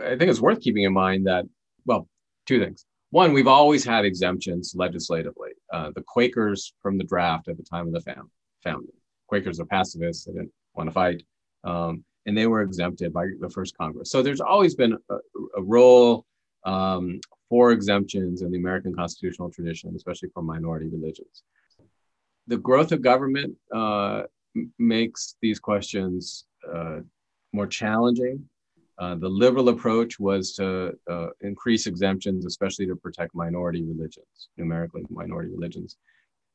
I 0.00 0.16
think 0.16 0.30
it's 0.30 0.40
worth 0.40 0.60
keeping 0.60 0.84
in 0.84 0.92
mind 0.92 1.26
that, 1.26 1.44
well, 1.84 2.08
two 2.46 2.60
things. 2.60 2.86
One, 3.10 3.32
we've 3.32 3.48
always 3.48 3.84
had 3.84 4.04
exemptions 4.04 4.74
legislatively. 4.76 5.50
Uh, 5.72 5.90
the 5.94 6.02
Quakers 6.06 6.74
from 6.80 6.98
the 6.98 7.04
draft 7.04 7.48
at 7.48 7.56
the 7.56 7.62
time 7.62 7.86
of 7.86 7.92
the 7.92 8.00
fam- 8.00 8.30
founding. 8.62 8.92
Quakers 9.26 9.60
are 9.60 9.64
pacifists; 9.64 10.24
they 10.24 10.32
didn't 10.32 10.52
want 10.74 10.88
to 10.88 10.92
fight. 10.92 11.22
Um, 11.64 12.04
and 12.26 12.36
they 12.36 12.46
were 12.46 12.62
exempted 12.62 13.12
by 13.12 13.26
the 13.40 13.50
first 13.50 13.76
Congress. 13.76 14.10
So 14.10 14.22
there's 14.22 14.40
always 14.40 14.74
been 14.74 14.96
a, 15.10 15.16
a 15.56 15.62
role 15.62 16.24
um, 16.64 17.20
for 17.48 17.72
exemptions 17.72 18.42
in 18.42 18.50
the 18.50 18.58
American 18.58 18.94
constitutional 18.94 19.50
tradition, 19.50 19.92
especially 19.94 20.30
for 20.32 20.42
minority 20.42 20.88
religions. 20.88 21.42
The 22.46 22.56
growth 22.56 22.92
of 22.92 23.02
government 23.02 23.56
uh, 23.74 24.22
makes 24.78 25.36
these 25.40 25.58
questions 25.58 26.44
uh, 26.72 27.00
more 27.52 27.66
challenging. 27.66 28.48
Uh, 28.98 29.14
the 29.16 29.28
liberal 29.28 29.70
approach 29.70 30.20
was 30.20 30.52
to 30.54 30.92
uh, 31.10 31.26
increase 31.40 31.86
exemptions, 31.86 32.46
especially 32.46 32.86
to 32.86 32.94
protect 32.94 33.34
minority 33.34 33.82
religions, 33.82 34.48
numerically 34.56 35.04
minority 35.10 35.50
religions 35.50 35.96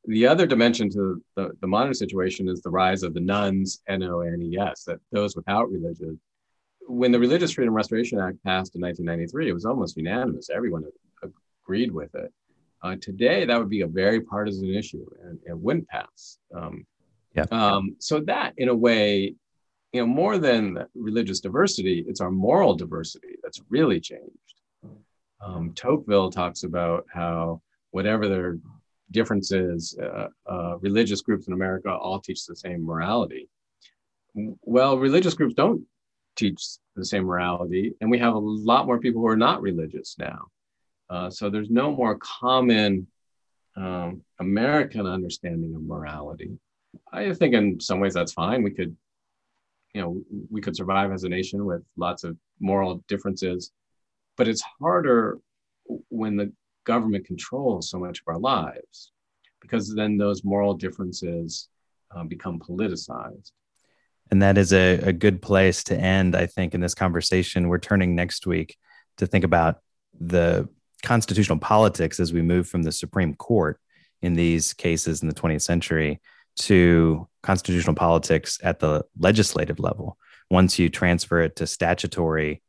the 0.06 0.26
other 0.26 0.46
dimension 0.46 0.90
to 0.90 1.22
the, 1.36 1.50
the 1.60 1.66
modern 1.66 1.94
situation 1.94 2.48
is 2.48 2.62
the 2.62 2.70
rise 2.70 3.02
of 3.02 3.14
the 3.14 3.20
nones, 3.20 3.82
N-O-N-E-S, 3.88 4.84
that 4.84 4.98
those 5.12 5.36
without 5.36 5.70
religion. 5.70 6.18
When 6.86 7.12
the 7.12 7.18
Religious 7.18 7.52
Freedom 7.52 7.74
Restoration 7.74 8.18
Act 8.18 8.42
passed 8.42 8.74
in 8.74 8.80
1993, 8.80 9.48
it 9.48 9.52
was 9.52 9.64
almost 9.64 9.96
unanimous. 9.96 10.48
Everyone 10.50 10.84
agreed 11.62 11.92
with 11.92 12.14
it. 12.14 12.32
Uh, 12.82 12.96
today, 13.00 13.44
that 13.44 13.58
would 13.58 13.68
be 13.68 13.82
a 13.82 13.86
very 13.86 14.22
partisan 14.22 14.74
issue 14.74 15.04
and 15.22 15.38
it 15.46 15.56
wouldn't 15.56 15.86
pass. 15.88 16.38
Um, 16.54 16.86
yeah. 17.34 17.44
Um, 17.52 17.96
so 17.98 18.20
that, 18.20 18.54
in 18.56 18.70
a 18.70 18.74
way, 18.74 19.34
you 19.92 20.00
know, 20.00 20.06
more 20.06 20.38
than 20.38 20.84
religious 20.94 21.40
diversity, 21.40 22.04
it's 22.06 22.20
our 22.20 22.30
moral 22.30 22.74
diversity 22.74 23.36
that's 23.42 23.60
really 23.68 24.00
changed. 24.00 24.54
Um, 25.44 25.72
Tocqueville 25.74 26.30
talks 26.30 26.64
about 26.64 27.06
how 27.12 27.62
whatever 27.90 28.28
their 28.28 28.58
differences, 29.10 29.98
uh, 30.00 30.28
uh, 30.46 30.78
religious 30.78 31.22
groups 31.22 31.46
in 31.48 31.54
America 31.54 31.90
all 31.90 32.20
teach 32.20 32.46
the 32.46 32.54
same 32.54 32.84
morality. 32.84 33.48
Well, 34.34 34.98
religious 34.98 35.34
groups 35.34 35.54
don't 35.54 35.82
teach 36.36 36.62
the 36.94 37.04
same 37.04 37.24
morality, 37.24 37.94
and 38.00 38.10
we 38.10 38.18
have 38.18 38.34
a 38.34 38.38
lot 38.38 38.86
more 38.86 39.00
people 39.00 39.20
who 39.20 39.26
are 39.26 39.36
not 39.36 39.62
religious 39.62 40.16
now. 40.18 40.46
Uh, 41.08 41.28
so 41.28 41.50
there's 41.50 41.70
no 41.70 41.90
more 41.90 42.16
common 42.18 43.06
um, 43.76 44.22
American 44.38 45.06
understanding 45.06 45.74
of 45.74 45.82
morality. 45.82 46.56
I 47.12 47.32
think 47.32 47.54
in 47.54 47.80
some 47.80 47.98
ways 47.98 48.14
that's 48.14 48.32
fine. 48.32 48.62
We 48.62 48.70
could, 48.70 48.96
you 49.94 50.00
know, 50.00 50.20
we 50.50 50.60
could 50.60 50.76
survive 50.76 51.12
as 51.12 51.24
a 51.24 51.28
nation 51.28 51.64
with 51.64 51.82
lots 51.96 52.24
of 52.24 52.36
moral 52.60 53.02
differences, 53.08 53.72
but 54.36 54.48
it's 54.48 54.62
harder 54.80 55.38
when 56.08 56.36
the 56.36 56.52
government 56.84 57.26
controls 57.26 57.90
so 57.90 57.98
much 57.98 58.20
of 58.20 58.28
our 58.28 58.38
lives 58.38 59.12
because 59.60 59.94
then 59.94 60.16
those 60.16 60.44
moral 60.44 60.74
differences 60.74 61.68
uh, 62.14 62.24
become 62.24 62.58
politicized. 62.58 63.52
And 64.30 64.42
that 64.42 64.58
is 64.58 64.72
a, 64.72 64.98
a 65.00 65.12
good 65.12 65.42
place 65.42 65.84
to 65.84 65.96
end, 65.96 66.36
I 66.36 66.46
think, 66.46 66.74
in 66.74 66.80
this 66.80 66.94
conversation. 66.94 67.68
We're 67.68 67.78
turning 67.78 68.14
next 68.14 68.46
week 68.46 68.76
to 69.16 69.26
think 69.26 69.44
about 69.44 69.80
the 70.18 70.68
constitutional 71.02 71.58
politics 71.58 72.20
as 72.20 72.32
we 72.32 72.42
move 72.42 72.68
from 72.68 72.82
the 72.82 72.92
Supreme 72.92 73.34
Court 73.34 73.80
in 74.22 74.34
these 74.34 74.72
cases 74.72 75.22
in 75.22 75.28
the 75.28 75.34
20th 75.34 75.62
century 75.62 76.20
to 76.60 77.28
constitutional 77.42 77.94
politics 77.94 78.58
at 78.62 78.80
the 78.80 79.04
legislative 79.18 79.78
level. 79.78 80.16
Once 80.50 80.78
you 80.78 80.88
transfer 80.88 81.40
it 81.40 81.56
to 81.56 81.66
statutory 81.66 82.62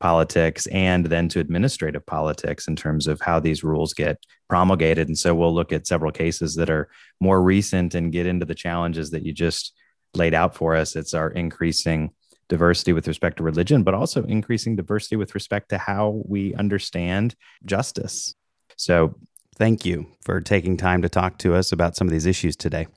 politics 0.00 0.66
and 0.68 1.06
then 1.06 1.28
to 1.28 1.40
administrative 1.40 2.04
politics 2.06 2.66
in 2.66 2.74
terms 2.74 3.06
of 3.06 3.20
how 3.20 3.38
these 3.38 3.62
rules 3.62 3.92
get 3.92 4.18
promulgated. 4.48 5.08
And 5.08 5.18
so 5.18 5.34
we'll 5.34 5.54
look 5.54 5.72
at 5.72 5.86
several 5.86 6.10
cases 6.10 6.54
that 6.54 6.70
are 6.70 6.88
more 7.20 7.42
recent 7.42 7.94
and 7.94 8.10
get 8.10 8.26
into 8.26 8.46
the 8.46 8.54
challenges 8.54 9.10
that 9.10 9.24
you 9.24 9.32
just 9.32 9.74
laid 10.14 10.34
out 10.34 10.54
for 10.54 10.74
us. 10.74 10.96
It's 10.96 11.14
our 11.14 11.30
increasing 11.30 12.10
diversity 12.48 12.92
with 12.92 13.06
respect 13.06 13.36
to 13.36 13.42
religion, 13.42 13.84
but 13.84 13.94
also 13.94 14.24
increasing 14.24 14.74
diversity 14.74 15.16
with 15.16 15.34
respect 15.34 15.68
to 15.68 15.78
how 15.78 16.22
we 16.26 16.54
understand 16.54 17.36
justice. 17.64 18.34
So 18.76 19.14
thank 19.56 19.84
you 19.84 20.06
for 20.22 20.40
taking 20.40 20.76
time 20.78 21.02
to 21.02 21.08
talk 21.08 21.38
to 21.38 21.54
us 21.54 21.72
about 21.72 21.94
some 21.94 22.08
of 22.08 22.12
these 22.12 22.26
issues 22.26 22.56
today. 22.56 22.88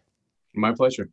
My 0.56 0.74
pleasure. 0.74 1.10